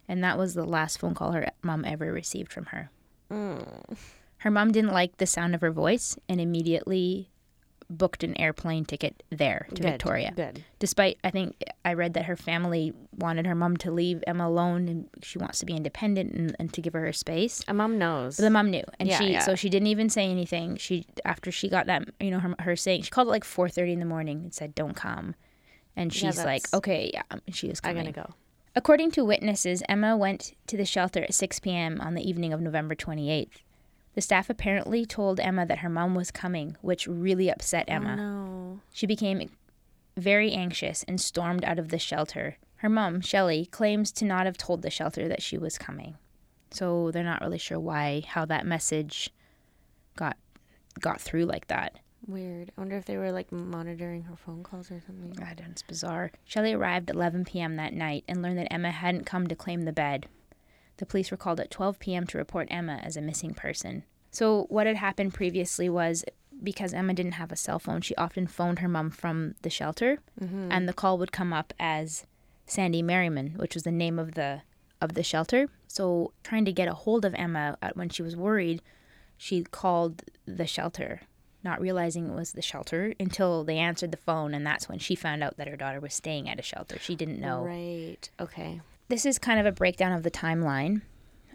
And 0.09 0.23
that 0.25 0.39
was 0.39 0.55
the 0.55 0.65
last 0.65 0.99
phone 0.99 1.15
call 1.15 1.33
her 1.33 1.51
mom 1.63 1.85
ever 1.85 2.11
received 2.13 2.53
from 2.53 2.67
her. 2.67 2.91
Mm. 3.31 3.97
Her 4.39 4.51
mom 4.51 4.73
didn't 4.73 4.93
like 4.93 5.17
the 5.17 5.27
sound 5.27 5.55
of 5.55 5.61
her 5.61 5.73
voice 5.73 6.17
and 6.29 6.41
immediately 6.41 7.31
booked 7.89 8.25
an 8.25 8.39
airplane 8.41 8.85
ticket 8.85 9.23
there 9.31 9.67
to 9.75 9.83
Good, 9.83 9.91
Victoria. 9.93 10.33
Good. 10.35 10.65
Despite, 10.79 11.19
I 11.23 11.31
think 11.31 11.63
I 11.85 11.95
read 11.95 12.15
that 12.15 12.25
her 12.27 12.37
family 12.37 12.93
wanted 13.17 13.47
her 13.47 13.55
mom 13.55 13.77
to 13.79 13.91
leave 13.91 14.23
Emma 14.27 14.49
alone 14.49 14.89
and 14.89 15.09
she 15.23 15.39
wants 15.39 15.59
to 15.61 15.67
be 15.67 15.75
independent 15.75 16.33
and, 16.33 16.57
and 16.59 16.73
to 16.73 16.81
give 16.83 16.93
her 16.95 17.01
her 17.01 17.13
space. 17.13 17.63
A 17.69 17.75
mom 17.75 17.99
knows. 17.99 18.37
But 18.37 18.43
the 18.43 18.51
mom 18.51 18.71
knew, 18.71 18.85
and 18.99 19.09
Yeah, 19.09 19.19
she 19.19 19.33
yeah. 19.33 19.41
so 19.41 19.55
she 19.55 19.69
didn't 19.69 19.89
even 19.89 20.09
say 20.11 20.29
anything. 20.31 20.77
She 20.77 21.07
after 21.25 21.51
she 21.53 21.69
got 21.69 21.87
that, 21.87 22.09
you 22.21 22.31
know, 22.31 22.41
her, 22.41 22.55
her 22.61 22.77
saying 22.77 23.03
she 23.03 23.11
called 23.11 23.29
it 23.29 23.31
like 23.31 23.45
four 23.45 23.69
thirty 23.69 23.93
in 23.93 24.01
the 24.01 24.05
morning 24.07 24.39
and 24.45 24.55
said, 24.55 24.75
"Don't 24.75 24.95
come," 24.95 25.35
and 25.95 26.15
Yeah, 26.15 26.31
she's 26.31 26.45
like, 26.45 26.63
"Okay, 26.75 27.11
yeah," 27.15 27.23
and 27.31 27.55
she 27.55 27.69
I'm 27.69 27.75
coming. 27.77 27.97
gonna 28.13 28.27
go. 28.27 28.35
According 28.75 29.13
to 29.13 29.25
witnesses, 29.25 29.83
Emma 29.89 30.17
went 30.19 30.53
to 30.67 30.77
the 30.77 30.85
shelter 30.85 31.23
at 31.23 31.33
6 31.33 31.61
p.m. 31.61 31.99
on 32.03 32.13
the 32.15 32.21
evening 32.29 32.53
of 32.53 32.61
November 32.61 32.95
28th. 32.95 33.63
The 34.17 34.23
staff 34.23 34.49
apparently 34.49 35.05
told 35.05 35.39
Emma 35.39 35.67
that 35.67 35.81
her 35.81 35.91
mom 35.91 36.15
was 36.15 36.31
coming, 36.31 36.79
which 36.81 37.07
really 37.07 37.51
upset 37.51 37.85
oh, 37.89 37.93
Emma. 37.93 38.13
Oh, 38.13 38.17
no. 38.17 38.81
She 38.91 39.07
became 39.07 39.51
very 40.17 40.53
anxious 40.53 41.05
and 41.07 41.21
stormed 41.21 41.65
out 41.67 41.79
of 41.79 41.91
the 41.91 41.99
shelter. 41.99 42.57
Her 42.77 42.89
mom, 42.89 43.21
Shelley, 43.21 43.67
claims 43.67 44.11
to 44.13 44.25
not 44.25 44.47
have 44.47 44.57
told 44.57 44.81
the 44.81 44.89
shelter 44.89 45.29
that 45.29 45.43
she 45.43 45.59
was 45.59 45.77
coming. 45.77 46.17
So 46.71 47.11
they're 47.11 47.23
not 47.23 47.43
really 47.43 47.59
sure 47.59 47.79
why 47.79 48.23
how 48.27 48.47
that 48.47 48.67
message 48.67 49.31
got 50.17 50.39
got 50.99 51.21
through 51.21 51.45
like 51.45 51.67
that. 51.67 51.99
Weird. 52.27 52.73
I 52.77 52.81
wonder 52.81 52.97
if 52.97 53.05
they 53.05 53.19
were 53.19 53.33
like 53.33 53.53
monitoring 53.53 54.23
her 54.23 54.37
phone 54.37 54.63
calls 54.63 54.91
or 54.91 55.01
something. 55.07 55.37
Ah, 55.43 55.51
I 55.51 55.55
don't 55.55 55.73
it's 55.73 55.83
bizarre. 55.83 56.33
Shelley 56.45 56.73
arrived 56.73 57.11
at 57.11 57.17
11 57.17 57.45
p.m. 57.45 57.77
that 57.77 57.93
night 57.93 58.25
and 58.27 58.41
learned 58.41 58.59
that 58.59 58.73
Emma 58.73 58.93
hadn't 58.93 59.27
come 59.27 59.47
to 59.47 59.55
claim 59.55 59.83
the 59.83 59.93
bed. 59.93 60.27
The 60.99 61.07
police 61.07 61.31
were 61.31 61.37
called 61.37 61.61
at 61.61 61.71
12 61.71 61.99
p.m. 61.99 62.27
to 62.29 62.39
report 62.39 62.69
Emma 62.71 63.01
as 63.03 63.17
a 63.17 63.23
missing 63.23 63.55
person. 63.55 64.05
So, 64.31 64.67
what 64.69 64.87
had 64.87 64.97
happened 64.97 65.35
previously 65.35 65.89
was 65.89 66.25
because 66.63 66.95
Emma 66.95 67.15
didn't 67.15 67.33
have 67.33 67.53
a 67.53 67.57
cell 67.57 67.79
phone, 67.79 68.01
she 68.01 68.15
often 68.17 68.47
phoned 68.47 68.79
her 68.79 68.89
mom 68.89 69.11
from 69.11 69.55
the 69.63 69.71
shelter, 69.71 70.19
mm-hmm. 70.41 70.71
and 70.71 70.89
the 70.89 70.93
call 70.93 71.19
would 71.19 71.33
come 71.33 71.53
up 71.53 71.73
as 71.79 72.27
Sandy 72.67 73.03
Merriman, 73.03 73.55
which 73.57 73.75
was 73.75 73.85
the 73.85 73.91
name 73.91 74.19
of 74.19 74.35
the 74.35 74.63
of 75.01 75.15
the 75.15 75.23
shelter. 75.23 75.69
So, 75.87 76.33
trying 76.43 76.65
to 76.65 76.73
get 76.73 76.89
a 76.89 76.95
hold 76.95 77.25
of 77.25 77.35
Emma 77.35 77.77
when 77.95 78.09
she 78.09 78.23
was 78.23 78.37
worried, 78.37 78.83
she 79.37 79.63
called 79.65 80.23
the 80.47 80.67
shelter, 80.67 81.23
not 81.63 81.81
realizing 81.81 82.29
it 82.29 82.35
was 82.35 82.53
the 82.53 82.63
shelter 82.63 83.15
until 83.21 83.65
they 83.65 83.79
answered 83.79 84.11
the 84.11 84.17
phone, 84.17 84.55
and 84.55 84.67
that's 84.67 84.89
when 84.89 84.99
she 84.99 85.15
found 85.15 85.43
out 85.43 85.57
that 85.57 85.69
her 85.69 85.77
daughter 85.77 86.01
was 86.01 86.15
staying 86.15 86.49
at 86.49 86.59
a 86.59 86.63
shelter. 86.63 86.99
She 86.99 87.15
didn't 87.15 87.41
know. 87.41 87.65
Right. 87.65 88.31
Okay. 88.41 88.81
This 89.09 89.25
is 89.25 89.39
kind 89.39 89.61
of 89.61 89.67
a 89.67 89.73
breakdown 89.73 90.13
of 90.13 90.25
the 90.25 90.31
timeline. 90.31 91.03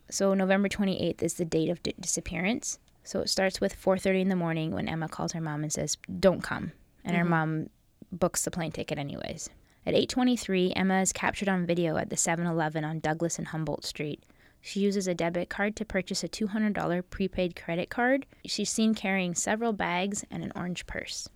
So 0.10 0.34
November 0.34 0.70
28th 0.70 1.22
is 1.22 1.34
the 1.34 1.45
date 1.45 1.70
of 1.70 1.84
di- 1.84 1.93
disappearance. 1.99 2.80
So 3.04 3.20
it 3.20 3.30
starts 3.30 3.60
with 3.60 3.76
4:30 3.76 4.22
in 4.22 4.30
the 4.30 4.36
morning 4.36 4.72
when 4.72 4.88
Emma 4.88 5.10
calls 5.10 5.34
her 5.34 5.41
mom 5.41 5.64
and 5.64 5.74
says, 5.74 5.97
"Don't 6.20 6.41
come," 6.41 6.72
and 7.04 7.16
her 7.18 7.24
mm-hmm. 7.24 7.30
mom 7.30 7.70
books 8.12 8.43
the 8.43 8.52
plane 8.52 8.72
ticket 8.72 8.97
anyways. 8.97 9.49
At 9.86 9.95
8:23, 9.95 10.74
Emma 10.76 11.02
is 11.02 11.12
captured 11.12 11.49
on 11.49 11.66
video 11.66 11.97
at 11.97 12.10
the 12.10 12.16
7-Eleven 12.16 12.86
on 12.86 12.99
Douglas 12.99 13.38
and 13.38 13.47
Humboldt 13.47 13.84
Street. 13.84 14.24
She 14.62 14.80
uses 14.80 15.08
a 15.08 15.16
debit 15.16 15.49
card 15.49 15.76
to 15.78 15.86
purchase 15.86 16.24
a 16.24 16.30
$200 16.30 17.04
prepaid 17.10 17.56
credit 17.56 17.89
card. 17.89 18.28
She's 18.45 18.70
seen 18.70 18.93
carrying 18.93 19.34
several 19.34 19.74
bags 19.74 20.24
and 20.30 20.43
an 20.43 20.52
orange 20.56 20.86
purse. 20.86 21.28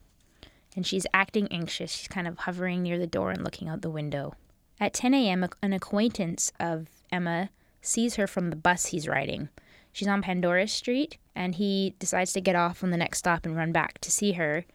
And 0.76 0.86
she's 0.86 1.08
acting 1.12 1.48
anxious. 1.52 1.92
She's 1.92 2.08
kind 2.08 2.28
of 2.28 2.38
hovering 2.40 2.84
near 2.84 3.00
the 3.00 3.08
door 3.08 3.32
and 3.32 3.44
looking 3.44 3.68
out 3.68 3.82
the 3.82 3.90
window. 3.90 4.36
At 4.80 4.94
10 4.94 5.14
a.m., 5.14 5.48
an 5.62 5.74
acquaintance 5.74 6.52
of 6.60 6.88
Emma 7.12 7.50
sees 7.82 8.16
her 8.16 8.28
from 8.28 8.50
the 8.50 8.56
bus 8.56 8.88
he's 8.88 9.08
riding. 9.08 9.50
She's 9.92 10.08
on 10.08 10.22
Pandora 10.22 10.68
Street, 10.68 11.18
and 11.36 11.56
he 11.56 11.96
decides 12.00 12.34
to 12.34 12.42
get 12.42 12.56
off 12.56 12.84
on 12.84 12.90
the 12.90 12.98
next 12.98 13.20
stop 13.20 13.46
and 13.46 13.56
run 13.56 13.72
back 13.72 14.00
to 14.00 14.12
see 14.12 14.34
her. 14.34 14.66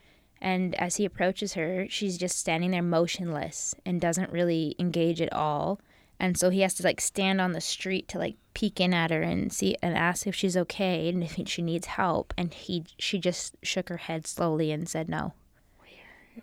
And 0.41 0.75
as 0.77 0.97
he 0.97 1.05
approaches 1.05 1.53
her, 1.53 1.87
she's 1.91 2.17
just 2.17 2.39
standing 2.39 2.71
there 2.71 2.83
motionless 2.83 3.75
and 3.85 4.01
doesn't 4.01 4.33
really 4.33 4.75
engage 4.79 5.21
at 5.21 5.33
all. 5.33 5.81
And 6.19 6.39
so 6.39 6.49
he 6.49 6.61
has 6.61 6.75
to 6.75 6.83
like 6.83 7.01
stand 7.01 7.41
on 7.41 7.53
the 7.53 7.61
street 7.61 8.09
to 8.09 8.19
like 8.19 8.37
peek 8.55 8.81
in 8.81 8.95
at 8.95 9.11
her 9.11 9.23
and 9.23 9.53
see 9.53 9.77
and 9.83 9.97
ask 9.97 10.27
if 10.27 10.35
she's 10.35 10.57
okay 10.57 11.09
and 11.09 11.23
if 11.23 11.37
she 11.49 11.63
needs 11.63 11.87
help. 11.87 12.33
And 12.39 12.53
he 12.53 12.85
she 12.99 13.19
just 13.19 13.57
shook 13.63 13.89
her 13.89 13.99
head 13.99 14.27
slowly 14.27 14.71
and 14.71 14.89
said 14.89 15.09
no. 15.09 15.33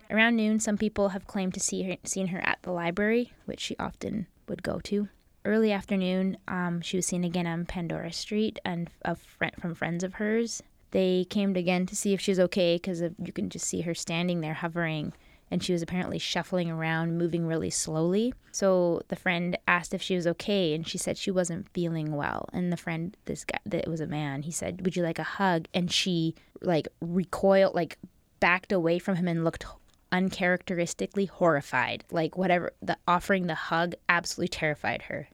Around 0.10 0.36
noon, 0.36 0.60
some 0.60 0.78
people 0.78 1.10
have 1.10 1.28
claimed 1.28 1.54
to 1.54 1.60
see 1.60 1.84
her, 1.84 1.98
seen 2.04 2.28
her 2.28 2.40
at 2.40 2.60
the 2.62 2.72
library, 2.72 3.34
which 3.46 3.60
she 3.60 3.76
often 3.78 4.28
would 4.48 4.64
go 4.64 4.80
to. 4.82 5.10
Early 5.46 5.72
afternoon, 5.72 6.38
um, 6.48 6.82
she 6.82 6.98
was 6.98 7.06
seen 7.06 7.24
again 7.24 7.48
on 7.48 7.66
Pandora 7.66 8.12
Street 8.12 8.60
and 8.66 8.90
a 9.04 9.16
friend 9.16 9.54
from 9.60 9.76
friends 9.76 10.04
of 10.04 10.16
hers. 10.16 10.62
They 10.92 11.26
came 11.30 11.56
again 11.56 11.86
to 11.86 11.96
see 11.96 12.14
if 12.14 12.22
she 12.22 12.32
was 12.32 12.40
okay 12.40 12.76
because 12.76 13.02
you 13.02 13.32
can 13.34 13.50
just 13.50 13.66
see 13.66 13.82
her 13.82 13.94
standing 13.94 14.42
there 14.42 14.56
hovering, 14.56 15.14
and 15.50 15.64
she 15.64 15.74
was 15.74 15.82
apparently 15.82 16.20
shuffling 16.20 16.70
around, 16.70 17.18
moving 17.18 17.46
really 17.46 17.70
slowly. 17.70 18.34
So 18.52 19.02
the 19.08 19.16
friend 19.16 19.58
asked 19.68 19.94
if 19.94 20.02
she 20.02 20.16
was 20.16 20.28
okay, 20.28 20.74
and 20.74 20.88
she 20.88 20.98
said 20.98 21.18
she 21.18 21.32
wasn't 21.32 21.70
feeling 21.70 22.14
well. 22.16 22.50
And 22.52 22.72
the 22.72 22.78
friend, 22.78 23.16
this 23.26 23.46
guy, 23.46 23.60
that 23.66 23.88
was 23.88 24.02
a 24.02 24.08
man, 24.08 24.44
he 24.44 24.52
said, 24.52 24.84
"Would 24.84 24.96
you 24.96 25.04
like 25.04 25.20
a 25.20 25.24
hug?" 25.24 25.68
And 25.74 25.92
she 25.92 26.36
like 26.62 26.88
recoiled, 27.00 27.76
like 27.76 27.98
backed 28.40 28.72
away 28.72 29.00
from 29.00 29.16
him 29.16 29.28
and 29.28 29.44
looked 29.44 29.66
uncharacteristically 30.12 31.26
horrified. 31.26 32.04
Like 32.12 32.38
whatever 32.38 32.74
the 32.82 32.98
offering 33.08 33.48
the 33.48 33.56
hug 33.56 33.96
absolutely 34.10 34.50
terrified 34.50 35.04
her. 35.04 35.28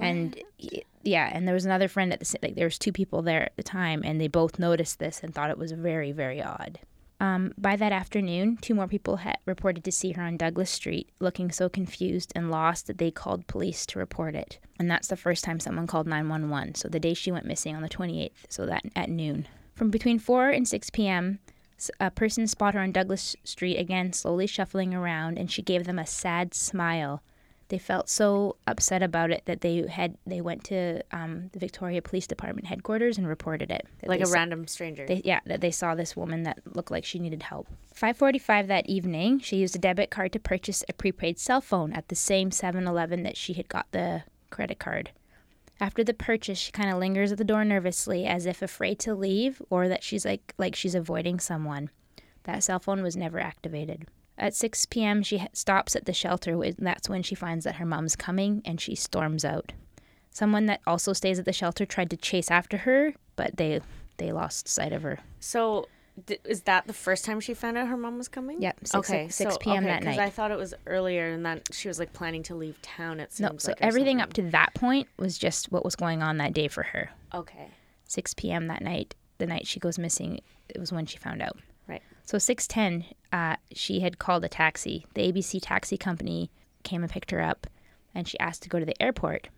And 0.00 0.40
y- 0.62 0.82
yeah, 1.02 1.30
and 1.32 1.46
there 1.46 1.54
was 1.54 1.64
another 1.64 1.88
friend 1.88 2.12
at 2.12 2.20
the 2.20 2.38
like 2.42 2.54
there 2.54 2.66
was 2.66 2.78
two 2.78 2.92
people 2.92 3.22
there 3.22 3.44
at 3.44 3.56
the 3.56 3.62
time, 3.62 4.02
and 4.04 4.20
they 4.20 4.28
both 4.28 4.58
noticed 4.58 4.98
this 4.98 5.20
and 5.22 5.34
thought 5.34 5.50
it 5.50 5.58
was 5.58 5.72
very 5.72 6.12
very 6.12 6.42
odd. 6.42 6.80
Um, 7.20 7.52
by 7.58 7.74
that 7.76 7.90
afternoon, 7.90 8.58
two 8.58 8.74
more 8.74 8.86
people 8.86 9.16
had 9.16 9.38
reported 9.44 9.82
to 9.84 9.92
see 9.92 10.12
her 10.12 10.22
on 10.22 10.36
Douglas 10.36 10.70
Street, 10.70 11.10
looking 11.18 11.50
so 11.50 11.68
confused 11.68 12.32
and 12.36 12.50
lost 12.50 12.86
that 12.86 12.98
they 12.98 13.10
called 13.10 13.48
police 13.48 13.84
to 13.86 13.98
report 13.98 14.36
it. 14.36 14.60
And 14.78 14.88
that's 14.88 15.08
the 15.08 15.16
first 15.16 15.42
time 15.42 15.58
someone 15.58 15.88
called 15.88 16.06
911. 16.06 16.76
So 16.76 16.88
the 16.88 17.00
day 17.00 17.14
she 17.14 17.32
went 17.32 17.44
missing 17.44 17.74
on 17.74 17.82
the 17.82 17.88
28th, 17.88 18.30
so 18.48 18.66
that 18.66 18.84
at 18.94 19.10
noon. 19.10 19.48
From 19.74 19.90
between 19.90 20.20
4 20.20 20.50
and 20.50 20.68
6 20.68 20.90
p.m., 20.90 21.40
a 22.00 22.10
person 22.10 22.46
spotted 22.46 22.78
her 22.78 22.82
on 22.82 22.92
Douglas 22.92 23.36
Street 23.44 23.76
again, 23.76 24.12
slowly 24.12 24.46
shuffling 24.46 24.94
around, 24.94 25.38
and 25.38 25.50
she 25.50 25.62
gave 25.62 25.84
them 25.84 25.98
a 25.98 26.06
sad 26.06 26.54
smile. 26.54 27.22
They 27.68 27.78
felt 27.78 28.08
so 28.08 28.56
upset 28.66 29.02
about 29.02 29.30
it 29.30 29.42
that 29.44 29.60
they 29.60 29.84
had 29.86 30.16
they 30.26 30.40
went 30.40 30.64
to 30.64 31.02
um, 31.12 31.50
the 31.52 31.58
Victoria 31.58 32.00
Police 32.00 32.26
Department 32.26 32.66
headquarters 32.66 33.18
and 33.18 33.28
reported 33.28 33.70
it. 33.70 33.86
Like 34.06 34.20
a 34.20 34.22
a 34.22 34.26
s- 34.26 34.32
random 34.32 34.66
stranger. 34.66 35.06
they, 35.06 35.20
yeah, 35.22 35.40
that 35.44 35.60
they 35.60 35.70
saw 35.70 35.94
this 35.94 36.16
woman 36.16 36.44
that 36.44 36.60
looked 36.74 36.90
like 36.90 37.04
she 37.04 37.18
needed 37.18 37.42
help. 37.42 37.68
5:45 37.94 38.68
that 38.68 38.88
evening, 38.88 39.38
she 39.40 39.56
used 39.56 39.76
a 39.76 39.78
debit 39.78 40.08
card 40.10 40.32
to 40.32 40.38
purchase 40.38 40.82
a 40.88 40.94
prepaid 40.94 41.38
cell 41.38 41.60
phone 41.60 41.92
at 41.92 42.08
the 42.08 42.14
same 42.16 42.48
7-Eleven 42.50 43.22
that 43.24 43.36
she 43.36 43.52
had 43.52 43.68
got 43.68 43.86
the 43.92 44.22
credit 44.50 44.78
card. 44.78 45.10
After 45.80 46.02
the 46.02 46.14
purchase, 46.14 46.58
she 46.58 46.72
kind 46.72 46.90
of 46.90 46.98
lingers 46.98 47.30
at 47.30 47.38
the 47.38 47.44
door 47.44 47.64
nervously 47.64 48.26
as 48.26 48.46
if 48.46 48.62
afraid 48.62 48.98
to 49.00 49.14
leave 49.14 49.62
or 49.70 49.88
that 49.88 50.02
she's 50.02 50.24
like 50.24 50.54
like 50.58 50.74
she's 50.74 50.94
avoiding 50.94 51.38
someone. 51.38 51.90
That 52.44 52.64
cell 52.64 52.78
phone 52.78 53.02
was 53.02 53.16
never 53.16 53.38
activated. 53.38 54.06
At 54.36 54.54
6 54.54 54.86
p.m., 54.86 55.22
she 55.22 55.44
stops 55.52 55.96
at 55.96 56.04
the 56.04 56.12
shelter, 56.12 56.56
that's 56.78 57.08
when 57.08 57.24
she 57.24 57.34
finds 57.34 57.64
that 57.64 57.76
her 57.76 57.84
mom's 57.84 58.14
coming 58.14 58.62
and 58.64 58.80
she 58.80 58.94
storms 58.94 59.44
out. 59.44 59.72
Someone 60.30 60.66
that 60.66 60.80
also 60.86 61.12
stays 61.12 61.40
at 61.40 61.44
the 61.44 61.52
shelter 61.52 61.84
tried 61.84 62.10
to 62.10 62.16
chase 62.16 62.50
after 62.50 62.78
her, 62.78 63.14
but 63.34 63.56
they 63.56 63.80
they 64.18 64.32
lost 64.32 64.68
sight 64.68 64.92
of 64.92 65.02
her. 65.02 65.18
so, 65.40 65.86
th- 66.26 66.40
is 66.44 66.62
that 66.62 66.86
the 66.86 66.92
first 66.92 67.24
time 67.24 67.40
she 67.40 67.54
found 67.54 67.76
out 67.76 67.88
her 67.88 67.96
mom 67.96 68.18
was 68.18 68.28
coming? 68.28 68.60
Yep, 68.62 68.78
six- 68.84 68.94
okay. 68.94 69.28
6 69.28 69.52
so, 69.54 69.58
p.m. 69.58 69.84
okay, 69.84 69.86
that 69.86 70.02
night. 70.02 70.18
I 70.18 70.30
thought 70.30 70.50
it 70.50 70.58
was 70.58 70.74
earlier 70.86 71.30
and 71.30 71.44
that 71.46 71.68
she 71.72 71.88
was 71.88 71.98
like 71.98 72.12
planning 72.12 72.42
to 72.44 72.54
leave 72.54 72.80
town. 72.82 73.20
It 73.20 73.32
seems 73.32 73.50
No, 73.50 73.58
so 73.58 73.72
like, 73.72 73.82
everything 73.82 74.20
up 74.20 74.32
to 74.34 74.42
that 74.50 74.74
point 74.74 75.08
was 75.18 75.38
just 75.38 75.72
what 75.72 75.84
was 75.84 75.96
going 75.96 76.22
on 76.22 76.38
that 76.38 76.52
day 76.52 76.68
for 76.68 76.82
her. 76.82 77.10
Okay. 77.34 77.68
6 78.04 78.34
p.m. 78.34 78.68
that 78.68 78.82
night, 78.82 79.14
the 79.38 79.46
night 79.46 79.66
she 79.66 79.80
goes 79.80 79.98
missing, 79.98 80.40
it 80.68 80.78
was 80.78 80.92
when 80.92 81.06
she 81.06 81.18
found 81.18 81.42
out. 81.42 81.58
Right. 81.86 82.02
So 82.24 82.38
6:10, 82.38 83.04
uh, 83.32 83.56
she 83.72 84.00
had 84.00 84.18
called 84.18 84.44
a 84.44 84.48
taxi. 84.48 85.06
The 85.14 85.32
ABC 85.32 85.60
taxi 85.62 85.96
company 85.96 86.50
came 86.82 87.02
and 87.02 87.10
picked 87.10 87.30
her 87.30 87.40
up, 87.40 87.66
and 88.14 88.26
she 88.28 88.38
asked 88.40 88.62
to 88.64 88.68
go 88.68 88.78
to 88.78 88.86
the 88.86 89.00
airport. 89.02 89.48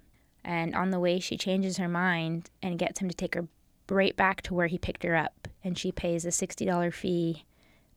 And 0.44 0.74
on 0.74 0.90
the 0.90 1.00
way, 1.00 1.20
she 1.20 1.36
changes 1.36 1.76
her 1.76 1.88
mind 1.88 2.50
and 2.62 2.78
gets 2.78 3.00
him 3.00 3.08
to 3.08 3.14
take 3.14 3.34
her 3.34 3.46
right 3.90 4.16
back 4.16 4.42
to 4.42 4.54
where 4.54 4.66
he 4.66 4.78
picked 4.78 5.02
her 5.02 5.16
up, 5.16 5.48
and 5.64 5.76
she 5.76 5.92
pays 5.92 6.24
a 6.24 6.28
$60 6.28 6.92
fee. 6.92 7.44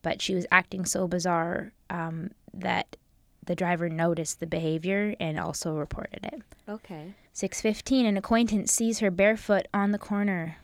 But 0.02 0.22
she 0.22 0.36
was 0.36 0.46
acting 0.52 0.86
so 0.86 1.08
bizarre 1.08 1.72
um, 1.90 2.32
that 2.54 2.98
the 3.46 3.56
driver 3.56 3.90
noticed 3.90 4.40
the 4.40 4.48
behavior 4.48 5.16
and 5.20 5.40
also 5.40 5.76
reported 5.76 6.20
it. 6.24 6.42
Okay. 6.68 7.14
6:15 7.34 8.06
an 8.06 8.18
acquaintance 8.18 8.72
sees 8.72 9.00
her 9.00 9.12
barefoot 9.12 9.68
on 9.74 9.92
the 9.92 9.98
corner. 9.98 10.58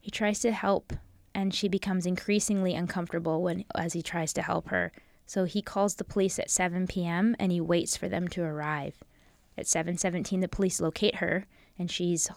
He 0.00 0.10
tries 0.10 0.40
to 0.40 0.52
help 0.52 0.92
and 1.34 1.54
she 1.54 1.68
becomes 1.68 2.06
increasingly 2.06 2.74
uncomfortable 2.74 3.42
when 3.42 3.64
as 3.74 3.92
he 3.92 4.02
tries 4.02 4.32
to 4.34 4.42
help 4.42 4.68
her. 4.68 4.92
So 5.26 5.44
he 5.44 5.62
calls 5.62 5.94
the 5.94 6.04
police 6.04 6.38
at 6.38 6.50
7 6.50 6.86
p.m. 6.86 7.36
and 7.38 7.52
he 7.52 7.60
waits 7.60 7.96
for 7.96 8.08
them 8.08 8.26
to 8.28 8.42
arrive. 8.42 8.96
At 9.56 9.66
7:17 9.66 10.40
the 10.40 10.48
police 10.48 10.80
locate 10.80 11.16
her 11.16 11.46
and 11.78 11.90
she's 11.90 12.28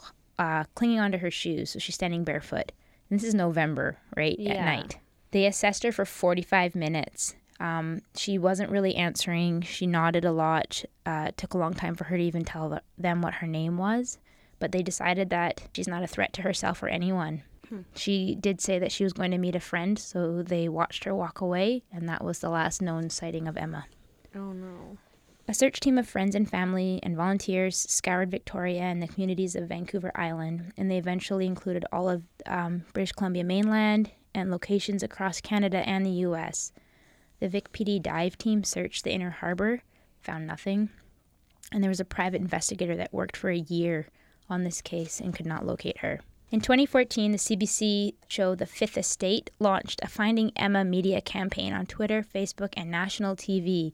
uh, 0.43 0.65
clinging 0.75 0.99
onto 0.99 1.17
her 1.19 1.31
shoes, 1.31 1.69
so 1.69 1.79
she's 1.79 1.95
standing 1.95 2.25
barefoot. 2.25 2.73
And 3.09 3.17
this 3.17 3.25
is 3.25 3.33
November, 3.33 3.97
right? 4.17 4.37
At 4.39 4.65
night. 4.65 4.97
They 5.31 5.45
assessed 5.45 5.83
her 5.83 5.91
for 5.93 6.03
45 6.05 6.75
minutes. 6.75 7.35
Um, 7.61 8.01
she 8.15 8.37
wasn't 8.37 8.69
really 8.69 8.95
answering. 8.95 9.61
She 9.61 9.87
nodded 9.87 10.25
a 10.25 10.33
lot. 10.33 10.83
Uh, 11.05 11.27
it 11.29 11.37
took 11.37 11.53
a 11.53 11.57
long 11.57 11.73
time 11.73 11.95
for 11.95 12.03
her 12.05 12.17
to 12.17 12.23
even 12.23 12.43
tell 12.43 12.79
them 12.97 13.21
what 13.21 13.35
her 13.35 13.47
name 13.47 13.77
was. 13.77 14.17
But 14.59 14.73
they 14.73 14.83
decided 14.83 15.29
that 15.29 15.61
she's 15.73 15.87
not 15.87 16.03
a 16.03 16.07
threat 16.07 16.33
to 16.33 16.41
herself 16.41 16.83
or 16.83 16.89
anyone. 16.89 17.43
She 17.95 18.35
did 18.35 18.59
say 18.59 18.77
that 18.79 18.91
she 18.91 19.03
was 19.05 19.13
going 19.13 19.31
to 19.31 19.37
meet 19.37 19.55
a 19.55 19.59
friend, 19.61 19.97
so 19.97 20.43
they 20.43 20.67
watched 20.67 21.05
her 21.05 21.15
walk 21.15 21.39
away, 21.41 21.83
and 21.91 22.07
that 22.09 22.23
was 22.23 22.39
the 22.39 22.49
last 22.49 22.81
known 22.81 23.09
sighting 23.09 23.47
of 23.47 23.55
Emma. 23.57 23.85
Oh 24.35 24.51
no. 24.51 24.97
A 25.45 25.53
search 25.53 25.81
team 25.81 25.97
of 25.97 26.07
friends 26.07 26.35
and 26.35 26.49
family 26.49 27.01
and 27.03 27.17
volunteers 27.17 27.77
scoured 27.77 28.31
Victoria 28.31 28.81
and 28.81 29.01
the 29.01 29.07
communities 29.07 29.55
of 29.55 29.67
Vancouver 29.67 30.11
Island, 30.15 30.71
and 30.77 30.89
they 30.89 30.97
eventually 30.97 31.45
included 31.45 31.83
all 31.91 32.07
of 32.07 32.23
um, 32.45 32.85
British 32.93 33.11
Columbia 33.11 33.43
mainland 33.43 34.11
and 34.33 34.49
locations 34.49 35.03
across 35.03 35.41
Canada 35.41 35.87
and 35.87 36.05
the 36.05 36.11
U.S. 36.11 36.71
The 37.39 37.49
Vic 37.49 37.73
PD 37.73 38.01
dive 38.01 38.37
team 38.37 38.63
searched 38.63 39.03
the 39.03 39.11
inner 39.11 39.31
harbor, 39.31 39.83
found 40.21 40.47
nothing, 40.47 40.89
and 41.73 41.83
there 41.83 41.89
was 41.89 41.99
a 41.99 42.05
private 42.05 42.41
investigator 42.41 42.95
that 42.95 43.13
worked 43.13 43.35
for 43.35 43.49
a 43.49 43.57
year 43.57 44.07
on 44.49 44.63
this 44.63 44.81
case 44.81 45.19
and 45.19 45.35
could 45.35 45.45
not 45.45 45.65
locate 45.65 45.97
her. 45.97 46.21
In 46.51 46.61
2014, 46.61 47.31
the 47.31 47.37
CBC 47.37 48.13
show 48.29 48.55
The 48.55 48.65
Fifth 48.65 48.97
Estate 48.97 49.49
launched 49.59 49.99
a 50.03 50.07
Finding 50.07 50.51
Emma 50.55 50.85
media 50.85 51.19
campaign 51.19 51.73
on 51.73 51.85
Twitter, 51.85 52.23
Facebook, 52.23 52.73
and 52.77 52.89
national 52.89 53.35
TV. 53.35 53.93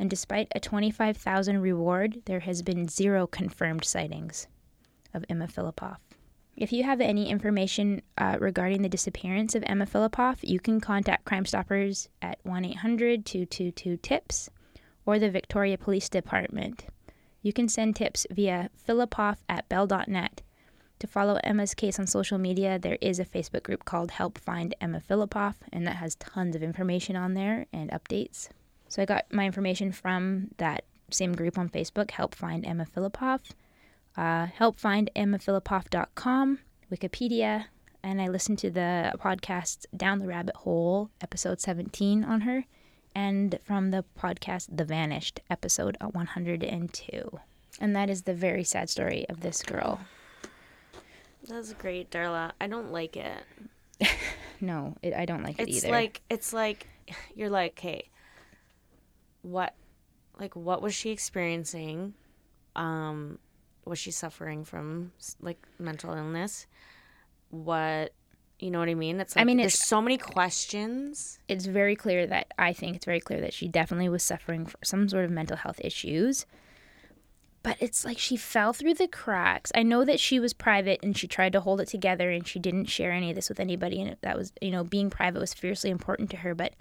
And 0.00 0.08
despite 0.08 0.48
a 0.54 0.60
25,000 0.60 1.60
reward, 1.60 2.22
there 2.24 2.40
has 2.40 2.62
been 2.62 2.88
zero 2.88 3.26
confirmed 3.26 3.84
sightings 3.84 4.48
of 5.12 5.26
Emma 5.28 5.46
Fillipoff. 5.46 5.98
If 6.56 6.72
you 6.72 6.84
have 6.84 7.02
any 7.02 7.28
information 7.28 8.00
uh, 8.16 8.38
regarding 8.40 8.80
the 8.80 8.88
disappearance 8.88 9.54
of 9.54 9.62
Emma 9.66 9.84
Fillipoff, 9.84 10.38
you 10.42 10.58
can 10.58 10.80
contact 10.80 11.26
Crime 11.26 11.44
Stoppers 11.44 12.08
at 12.22 12.38
1 12.44 12.64
800 12.64 13.26
222 13.26 13.98
TIPS 13.98 14.48
or 15.04 15.18
the 15.18 15.30
Victoria 15.30 15.76
Police 15.76 16.08
Department. 16.08 16.86
You 17.42 17.52
can 17.52 17.68
send 17.68 17.94
tips 17.94 18.26
via 18.30 18.70
philipoff 18.88 19.36
at 19.50 19.68
bell.net. 19.68 20.40
To 21.00 21.06
follow 21.06 21.38
Emma's 21.44 21.74
case 21.74 21.98
on 21.98 22.06
social 22.06 22.38
media, 22.38 22.78
there 22.78 22.98
is 23.02 23.18
a 23.18 23.26
Facebook 23.26 23.64
group 23.64 23.84
called 23.84 24.12
Help 24.12 24.38
Find 24.38 24.74
Emma 24.80 25.02
Fillipoff, 25.06 25.56
and 25.70 25.86
that 25.86 25.96
has 25.96 26.14
tons 26.14 26.56
of 26.56 26.62
information 26.62 27.16
on 27.16 27.34
there 27.34 27.66
and 27.70 27.90
updates. 27.90 28.48
So 28.90 29.00
I 29.00 29.04
got 29.04 29.32
my 29.32 29.46
information 29.46 29.92
from 29.92 30.48
that 30.58 30.84
same 31.10 31.32
group 31.32 31.56
on 31.56 31.68
Facebook, 31.68 32.10
Help 32.10 32.34
Find 32.34 32.66
Emma 32.66 32.84
Fillipoff, 32.84 33.40
uh, 34.16 34.48
helpfindemmafilipoff.com, 34.58 36.58
Wikipedia, 36.92 37.66
and 38.02 38.20
I 38.20 38.26
listened 38.26 38.58
to 38.58 38.70
the 38.70 39.12
podcast 39.16 39.86
Down 39.96 40.18
the 40.18 40.26
Rabbit 40.26 40.56
Hole, 40.56 41.08
episode 41.20 41.60
17 41.60 42.24
on 42.24 42.40
her, 42.42 42.64
and 43.14 43.60
from 43.64 43.92
the 43.92 44.04
podcast 44.18 44.76
The 44.76 44.84
Vanished, 44.84 45.38
episode 45.48 45.96
102. 46.00 47.38
And 47.80 47.94
that 47.94 48.10
is 48.10 48.22
the 48.22 48.34
very 48.34 48.64
sad 48.64 48.90
story 48.90 49.24
of 49.28 49.40
this 49.40 49.62
girl. 49.62 50.00
That's 51.48 51.72
great, 51.74 52.10
Darla. 52.10 52.52
I 52.60 52.66
don't 52.66 52.90
like 52.90 53.16
it. 53.16 53.44
No, 54.62 54.94
it, 55.00 55.14
I 55.14 55.24
don't 55.24 55.42
like 55.42 55.58
it 55.58 55.70
It's 55.70 55.84
either. 55.84 55.90
like 55.90 56.20
it's 56.28 56.52
like 56.52 56.86
you're 57.34 57.48
like, 57.48 57.78
hey, 57.78 58.10
what 59.42 59.74
like 60.38 60.56
what 60.56 60.82
was 60.82 60.94
she 60.94 61.10
experiencing? 61.10 62.14
Um 62.76 63.38
was 63.84 63.98
she 63.98 64.10
suffering 64.10 64.64
from 64.64 65.12
like 65.40 65.58
mental 65.78 66.14
illness? 66.14 66.66
What 67.50 68.12
you 68.58 68.70
know 68.70 68.78
what 68.78 68.88
I 68.88 68.94
mean? 68.94 69.20
It's 69.20 69.34
like 69.34 69.42
I 69.42 69.44
mean, 69.44 69.56
there's 69.56 69.78
so 69.78 70.02
many 70.02 70.18
questions. 70.18 71.38
it's 71.48 71.66
very 71.66 71.96
clear 71.96 72.26
that 72.26 72.52
I 72.58 72.72
think 72.72 72.96
it's 72.96 73.06
very 73.06 73.20
clear 73.20 73.40
that 73.40 73.54
she 73.54 73.68
definitely 73.68 74.08
was 74.08 74.22
suffering 74.22 74.66
from 74.66 74.80
some 74.84 75.08
sort 75.08 75.24
of 75.24 75.30
mental 75.30 75.56
health 75.56 75.80
issues. 75.82 76.46
But 77.62 77.76
it's 77.80 78.04
like 78.04 78.18
she 78.18 78.36
fell 78.36 78.72
through 78.72 78.94
the 78.94 79.08
cracks. 79.08 79.70
I 79.74 79.82
know 79.82 80.04
that 80.04 80.18
she 80.18 80.40
was 80.40 80.54
private 80.54 81.00
and 81.02 81.16
she 81.16 81.26
tried 81.26 81.52
to 81.52 81.60
hold 81.60 81.80
it 81.80 81.88
together 81.88 82.30
and 82.30 82.46
she 82.46 82.58
didn't 82.58 82.86
share 82.86 83.12
any 83.12 83.30
of 83.30 83.36
this 83.36 83.50
with 83.50 83.60
anybody. 83.60 84.00
And 84.00 84.16
that 84.22 84.36
was, 84.36 84.52
you 84.62 84.70
know, 84.70 84.82
being 84.82 85.10
private 85.10 85.40
was 85.40 85.52
fiercely 85.52 85.90
important 85.90 86.30
to 86.30 86.38
her. 86.38 86.54
But 86.54 86.72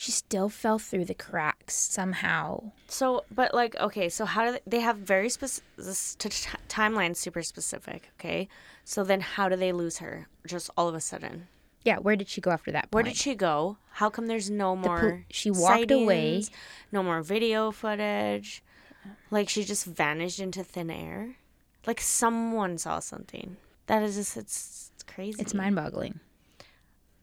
she 0.00 0.12
still 0.12 0.48
fell 0.48 0.78
through 0.78 1.04
the 1.04 1.12
cracks 1.14 1.74
somehow. 1.74 2.72
So, 2.88 3.22
but 3.30 3.52
like, 3.52 3.76
okay, 3.76 4.08
so 4.08 4.24
how 4.24 4.46
do 4.46 4.52
they, 4.52 4.60
they 4.66 4.80
have 4.80 4.96
very 4.96 5.28
specific 5.28 5.62
this 5.76 6.14
t- 6.14 6.30
t- 6.30 6.48
timeline, 6.70 7.14
super 7.14 7.42
specific. 7.42 8.08
Okay, 8.18 8.48
so 8.82 9.04
then 9.04 9.20
how 9.20 9.50
do 9.50 9.56
they 9.56 9.72
lose 9.72 9.98
her 9.98 10.26
just 10.46 10.70
all 10.74 10.88
of 10.88 10.94
a 10.94 11.02
sudden? 11.02 11.48
Yeah, 11.84 11.98
where 11.98 12.16
did 12.16 12.28
she 12.30 12.40
go 12.40 12.50
after 12.50 12.72
that 12.72 12.88
Where 12.92 13.02
did 13.02 13.16
she 13.16 13.34
go? 13.34 13.76
How 13.92 14.08
come 14.08 14.26
there's 14.26 14.48
no 14.48 14.74
pol- 14.74 14.84
more? 14.86 15.24
she 15.30 15.50
walked 15.50 15.90
away. 15.90 16.44
No 16.90 17.02
more 17.02 17.20
video 17.20 17.70
footage. 17.70 18.62
Like 19.30 19.50
she 19.50 19.64
just 19.64 19.84
vanished 19.84 20.40
into 20.40 20.64
thin 20.64 20.90
air. 20.90 21.36
Like 21.86 22.00
someone 22.00 22.78
saw 22.78 23.00
something. 23.00 23.58
That 23.86 24.02
is 24.02 24.16
just 24.16 24.38
it's, 24.38 24.92
it's 24.94 25.02
crazy. 25.02 25.42
It's 25.42 25.52
mind 25.52 25.76
boggling. 25.76 26.20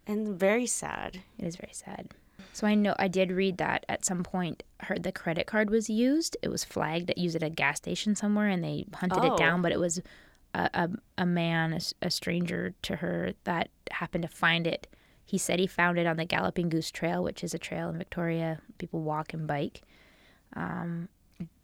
and 0.05 0.27
very 0.39 0.67
sad. 0.67 1.21
It 1.39 1.45
is 1.45 1.55
very 1.55 1.73
sad. 1.73 2.09
So 2.57 2.65
I 2.65 2.73
know 2.73 2.95
I 2.97 3.07
did 3.07 3.31
read 3.31 3.59
that 3.59 3.85
at 3.87 4.03
some 4.03 4.23
point 4.23 4.63
her 4.79 4.97
the 4.97 5.11
credit 5.11 5.45
card 5.45 5.69
was 5.69 5.91
used. 5.91 6.35
It 6.41 6.47
was 6.47 6.63
flagged 6.63 7.13
used 7.15 7.35
at 7.35 7.43
a 7.43 7.51
gas 7.51 7.77
station 7.77 8.15
somewhere, 8.15 8.47
and 8.47 8.63
they 8.63 8.87
hunted 8.95 9.19
Oh. 9.21 9.31
it 9.35 9.37
down. 9.37 9.61
But 9.61 9.73
it 9.73 9.79
was 9.79 10.01
a 10.55 10.67
a, 10.73 10.89
a 11.19 11.25
man, 11.27 11.73
a, 11.73 12.07
a 12.07 12.09
stranger 12.09 12.73
to 12.81 12.95
her, 12.95 13.33
that 13.43 13.69
happened 13.91 14.23
to 14.23 14.27
find 14.27 14.65
it. 14.65 14.87
He 15.23 15.37
said 15.37 15.59
he 15.59 15.67
found 15.67 15.99
it 15.99 16.07
on 16.07 16.17
the 16.17 16.25
Galloping 16.25 16.69
Goose 16.69 16.89
Trail, 16.89 17.23
which 17.23 17.43
is 17.43 17.53
a 17.53 17.59
trail 17.59 17.89
in 17.89 17.97
Victoria 17.99 18.59
people 18.79 19.01
walk 19.01 19.35
and 19.35 19.45
bike. 19.45 19.83
Um, 20.53 21.09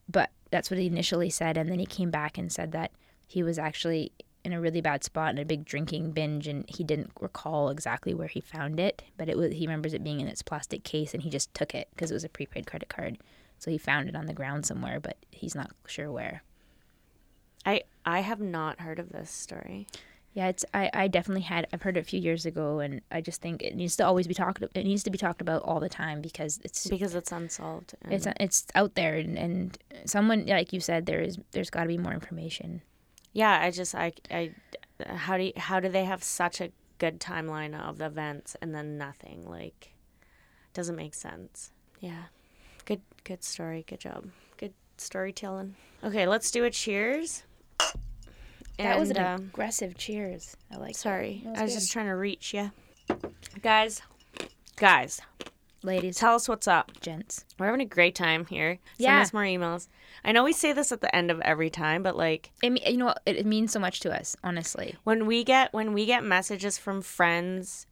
but 0.08 0.30
that's 0.52 0.70
what 0.70 0.80
he 0.80 0.86
initially 0.86 1.32
said, 1.32 1.58
and 1.58 1.72
then 1.72 1.80
he 1.80 1.88
came 1.88 2.12
back 2.12 2.38
and 2.38 2.52
said 2.52 2.72
that 2.74 2.92
he 3.26 3.42
was 3.42 3.58
actually 3.58 4.12
in 4.46 4.54
a 4.54 4.60
really 4.60 4.82
bad 4.82 5.04
spot 5.04 5.32
in 5.32 5.38
a 5.38 5.46
big 5.46 5.66
drinking 5.66 6.12
binge 6.12 6.48
and 6.48 6.66
he 6.68 6.84
didn't 6.84 7.12
recall 7.20 7.70
exactly 7.70 8.14
where 8.14 8.28
he 8.28 8.42
found 8.42 8.80
it 8.80 9.04
but 9.18 9.30
it 9.30 9.38
was 9.38 9.54
he 9.54 9.66
remembers 9.66 9.94
it 9.94 10.04
being 10.04 10.20
in 10.20 10.28
its 10.28 10.42
plastic 10.42 10.84
case 10.84 11.14
and 11.14 11.24
he 11.24 11.30
just 11.30 11.54
took 11.54 11.74
it 11.74 11.88
because 11.92 12.12
it 12.12 12.14
was 12.14 12.24
a 12.24 12.30
prepaid 12.30 12.68
credit 12.68 12.90
card 12.90 13.18
so 13.58 13.72
he 13.72 13.78
found 13.78 14.10
it 14.10 14.16
on 14.16 14.26
the 14.26 14.34
ground 14.34 14.66
somewhere 14.66 15.00
but 15.00 15.18
he's 15.32 15.56
not 15.56 15.72
sure 15.88 16.12
where 16.12 16.44
I 17.66 17.84
I 18.06 18.20
have 18.20 18.42
not 18.42 18.82
heard 18.82 19.00
of 19.00 19.10
this 19.10 19.32
story. 19.32 19.88
yeah 20.34 20.48
it's 20.48 20.66
i, 20.74 20.90
I 20.94 21.08
definitely 21.08 21.44
had 21.44 21.68
i've 21.72 21.84
heard 21.84 21.96
it 21.96 22.02
a 22.02 22.04
few 22.04 22.20
years 22.20 22.46
ago 22.46 22.80
and 22.80 23.02
i 23.12 23.22
just 23.22 23.40
think 23.42 23.62
it 23.62 23.76
needs 23.76 23.96
to 23.98 24.06
always 24.06 24.28
be 24.28 24.34
talked 24.34 24.62
it 24.62 24.84
needs 24.84 25.04
to 25.04 25.12
be 25.12 25.18
talked 25.18 25.42
about 25.42 25.62
all 25.64 25.80
the 25.80 25.90
time 25.90 26.22
because 26.22 26.60
it's 26.66 26.88
Because 26.88 27.16
it's 27.16 27.32
unsolved. 27.32 27.94
And 28.02 28.12
it's 28.14 28.28
it's 28.40 28.66
out 28.76 28.96
there 28.96 29.16
and, 29.16 29.38
and 29.38 29.78
someone 30.06 30.46
like 30.48 30.74
you 30.74 30.82
said 30.82 31.06
there 31.06 31.22
is 31.22 31.38
there's 31.52 31.70
got 31.70 31.84
to 31.84 31.88
be 31.88 31.98
more 31.98 32.14
information 32.14 32.82
yeah, 33.34 33.60
I 33.62 33.72
just 33.72 33.94
I 33.96 34.14
I 34.32 34.52
how 35.06 35.38
do 35.38 35.44
you, 35.44 35.54
how 35.58 35.80
do 35.80 35.90
they 35.90 36.06
have 36.06 36.24
such 36.24 36.62
a 36.62 36.70
good 37.00 37.20
timeline 37.20 37.78
of 37.78 37.98
the 37.98 38.06
events 38.06 38.56
and 38.62 38.74
then 38.74 38.98
nothing 38.98 39.46
like 39.50 39.94
doesn't 40.74 40.96
make 40.96 41.14
sense. 41.14 41.72
Yeah. 42.00 42.24
Good 42.86 43.02
good 43.24 43.44
story. 43.44 43.84
Good 43.88 44.00
job. 44.00 44.26
Good 44.58 44.74
storytelling. 44.98 45.76
Okay, 46.04 46.28
let's 46.28 46.52
do 46.52 46.64
a 46.66 46.70
cheers. 46.72 47.44
that 48.78 49.00
was 49.00 49.10
an 49.10 49.18
And, 49.18 49.26
um, 49.26 49.48
aggressive 49.48 49.96
cheers 49.98 50.58
i 50.72 50.78
like 50.78 50.96
sorry. 50.96 51.44
I 51.46 51.64
was 51.64 51.74
good. 51.74 51.80
just 51.80 51.92
trying 51.92 52.08
to 52.08 52.16
reach 52.16 52.54
you. 52.54 52.72
Guys, 53.62 54.02
guys, 54.76 55.22
ladies 55.84 56.18
tell 56.18 56.36
us 56.36 56.48
what's 56.48 56.68
up. 56.68 57.00
gents 57.02 57.46
We're 57.60 57.66
having 57.68 57.82
a 57.82 57.86
great 57.86 58.16
time 58.16 58.46
here. 58.46 58.80
Send 58.98 59.22
us 59.22 59.34
more 59.34 59.44
emails. 59.44 59.88
I 60.24 60.32
know 60.32 60.44
we 60.44 60.54
say 60.54 60.74
this 60.74 60.92
at 60.92 61.02
the 61.02 61.14
end 61.16 61.32
of 61.32 61.42
every 61.42 61.70
time, 61.70 62.04
but 62.04 62.16
like 62.16 62.52
it, 62.62 62.92
you 62.92 62.98
know? 62.98 63.14
It, 63.26 63.38
it 63.38 63.46
means 63.46 63.72
so 63.72 63.80
much 63.80 64.00
to 64.02 64.18
us 64.18 64.36
honestly 64.44 64.96
when 65.04 65.26
we 65.26 65.44
get 65.44 65.74
when 65.74 65.94
we 65.94 66.06
get 66.06 66.24
messages 66.24 66.78
from 66.78 67.02
friends, 67.02 67.88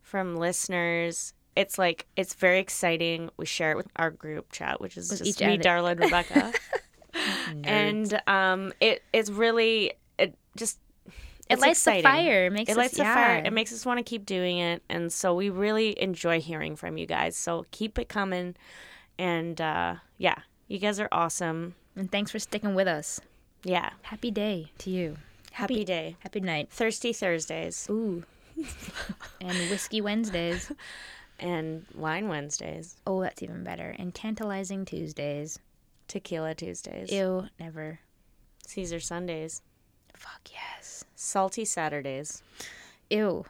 from 0.00 0.36
listeners, 0.36 1.34
it's 1.56 1.78
like 1.78 2.06
it's 2.16 2.34
very 2.34 2.58
exciting. 2.58 3.30
We 3.36 3.46
share 3.46 3.72
it 3.72 3.76
with 3.76 3.88
our 3.96 4.10
group 4.10 4.52
chat, 4.52 4.80
which 4.80 4.96
is 4.96 5.10
With 5.10 5.24
just 5.24 5.40
me, 5.40 5.54
other. 5.54 5.62
Darla, 5.62 5.90
and 5.92 6.00
Rebecca, 6.00 6.52
and 7.64 8.20
um, 8.26 8.72
it 8.80 9.02
it's 9.12 9.30
really 9.30 9.92
it 10.18 10.36
just 10.56 10.78
it 11.52 11.60
lights 11.60 11.80
exciting. 11.80 12.02
the 12.02 12.08
fire. 12.08 12.46
It 12.46 12.52
makes 12.52 12.68
It 12.68 12.72
us, 12.72 12.76
lights 12.78 12.96
the 12.96 13.02
yeah. 13.02 13.14
fire. 13.14 13.42
It 13.44 13.52
makes 13.52 13.72
us 13.72 13.84
want 13.86 13.98
to 13.98 14.02
keep 14.04 14.26
doing 14.26 14.58
it, 14.58 14.82
and 14.88 15.12
so 15.12 15.34
we 15.34 15.50
really 15.50 16.00
enjoy 16.00 16.40
hearing 16.40 16.76
from 16.76 16.96
you 16.98 17.06
guys. 17.06 17.36
So 17.36 17.66
keep 17.70 17.98
it 17.98 18.08
coming, 18.08 18.54
and 19.18 19.60
uh, 19.60 19.96
yeah, 20.18 20.38
you 20.68 20.78
guys 20.78 20.98
are 21.00 21.08
awesome. 21.12 21.74
And 21.96 22.10
thanks 22.10 22.30
for 22.30 22.38
sticking 22.38 22.74
with 22.74 22.88
us. 22.88 23.20
Yeah, 23.64 23.90
Happy 24.02 24.30
day 24.30 24.72
to 24.78 24.90
you. 24.90 25.16
happy 25.52 25.84
day. 25.84 26.16
Happy 26.20 26.40
night. 26.40 26.68
Thirsty 26.70 27.12
Thursdays 27.12 27.86
Ooh. 27.90 28.24
and 29.40 29.56
whiskey 29.70 30.00
Wednesdays. 30.00 30.72
and 31.38 31.84
Wine 31.94 32.28
Wednesdays, 32.28 32.96
Oh, 33.06 33.20
that's 33.22 33.42
even 33.42 33.62
better. 33.64 33.94
And 33.98 34.14
tantalizing 34.14 34.84
Tuesdays. 34.84 35.58
Tequila 36.08 36.54
Tuesdays, 36.54 37.10
Ew, 37.12 37.46
never. 37.58 38.00
Caesar 38.66 39.00
Sundays, 39.00 39.62
Fuck 40.22 40.48
yes. 40.52 41.04
Salty 41.16 41.64
Saturdays. 41.64 42.42
Ew. 43.10 43.44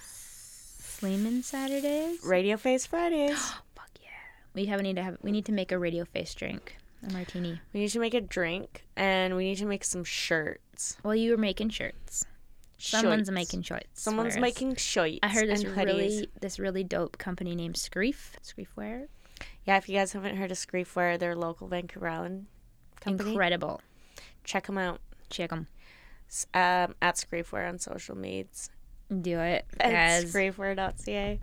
Sleeman 0.00 1.42
Saturdays. 1.42 2.18
Radio 2.24 2.56
Face 2.56 2.86
Fridays. 2.86 3.38
Fuck 3.76 3.90
yeah. 4.02 4.08
We 4.54 4.66
have 4.66 4.80
need 4.82 4.96
to 4.96 5.02
have 5.02 5.18
we 5.22 5.30
need 5.30 5.44
to 5.46 5.52
make 5.52 5.70
a 5.72 5.78
radio 5.78 6.04
face 6.04 6.34
drink, 6.34 6.76
a 7.08 7.12
martini. 7.12 7.60
we 7.72 7.80
need 7.80 7.90
to 7.90 8.00
make 8.00 8.14
a 8.14 8.20
drink 8.20 8.84
and 8.96 9.36
we 9.36 9.44
need 9.44 9.58
to 9.58 9.66
make 9.66 9.84
some 9.84 10.02
shirts. 10.04 10.96
Well, 11.04 11.14
you 11.14 11.30
were 11.30 11.36
making 11.36 11.68
shirts. 11.70 12.26
Someone's 12.80 13.26
Shirts. 13.26 13.30
making 13.32 13.62
shorts. 13.62 13.86
Someone's 13.94 14.36
making 14.38 14.76
shirts. 14.76 15.18
I 15.22 15.28
heard 15.28 15.48
this 15.48 15.64
really 15.64 16.28
this 16.40 16.58
really 16.58 16.84
dope 16.84 17.18
company 17.18 17.54
named 17.54 17.74
Screef. 17.76 18.32
Screefwear. 18.42 19.06
Yeah, 19.66 19.76
if 19.76 19.88
you 19.88 19.96
guys 19.96 20.12
haven't 20.12 20.36
heard 20.36 20.50
of 20.50 20.56
Screefwear, 20.56 21.18
they're 21.18 21.32
a 21.32 21.36
local 21.38 21.68
Vancouver 21.68 22.08
Island 22.08 22.46
company. 23.00 23.30
Incredible. 23.30 23.80
Check 24.48 24.66
them 24.66 24.78
out. 24.78 24.98
Check 25.28 25.50
them. 25.50 25.66
Um, 26.54 26.94
at 27.02 27.16
Screefwear 27.16 27.68
on 27.68 27.78
social 27.78 28.16
medias. 28.16 28.70
Do 29.10 29.38
it. 29.40 29.66
At 29.78 29.92
Guys. 29.92 30.32
screefwear.ca. 30.32 31.38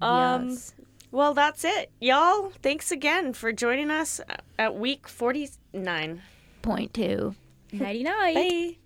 Um, 0.00 0.48
Yes. 0.48 0.74
Well, 1.12 1.34
that's 1.34 1.64
it, 1.64 1.92
y'all. 2.00 2.50
Thanks 2.62 2.90
again 2.90 3.32
for 3.32 3.52
joining 3.52 3.92
us 3.92 4.20
at 4.58 4.74
week 4.74 5.06
49. 5.06 6.20
Point 6.62 6.92
two. 6.92 7.36
Nighty 7.72 8.02
night. 8.02 8.34
Bye. 8.34 8.76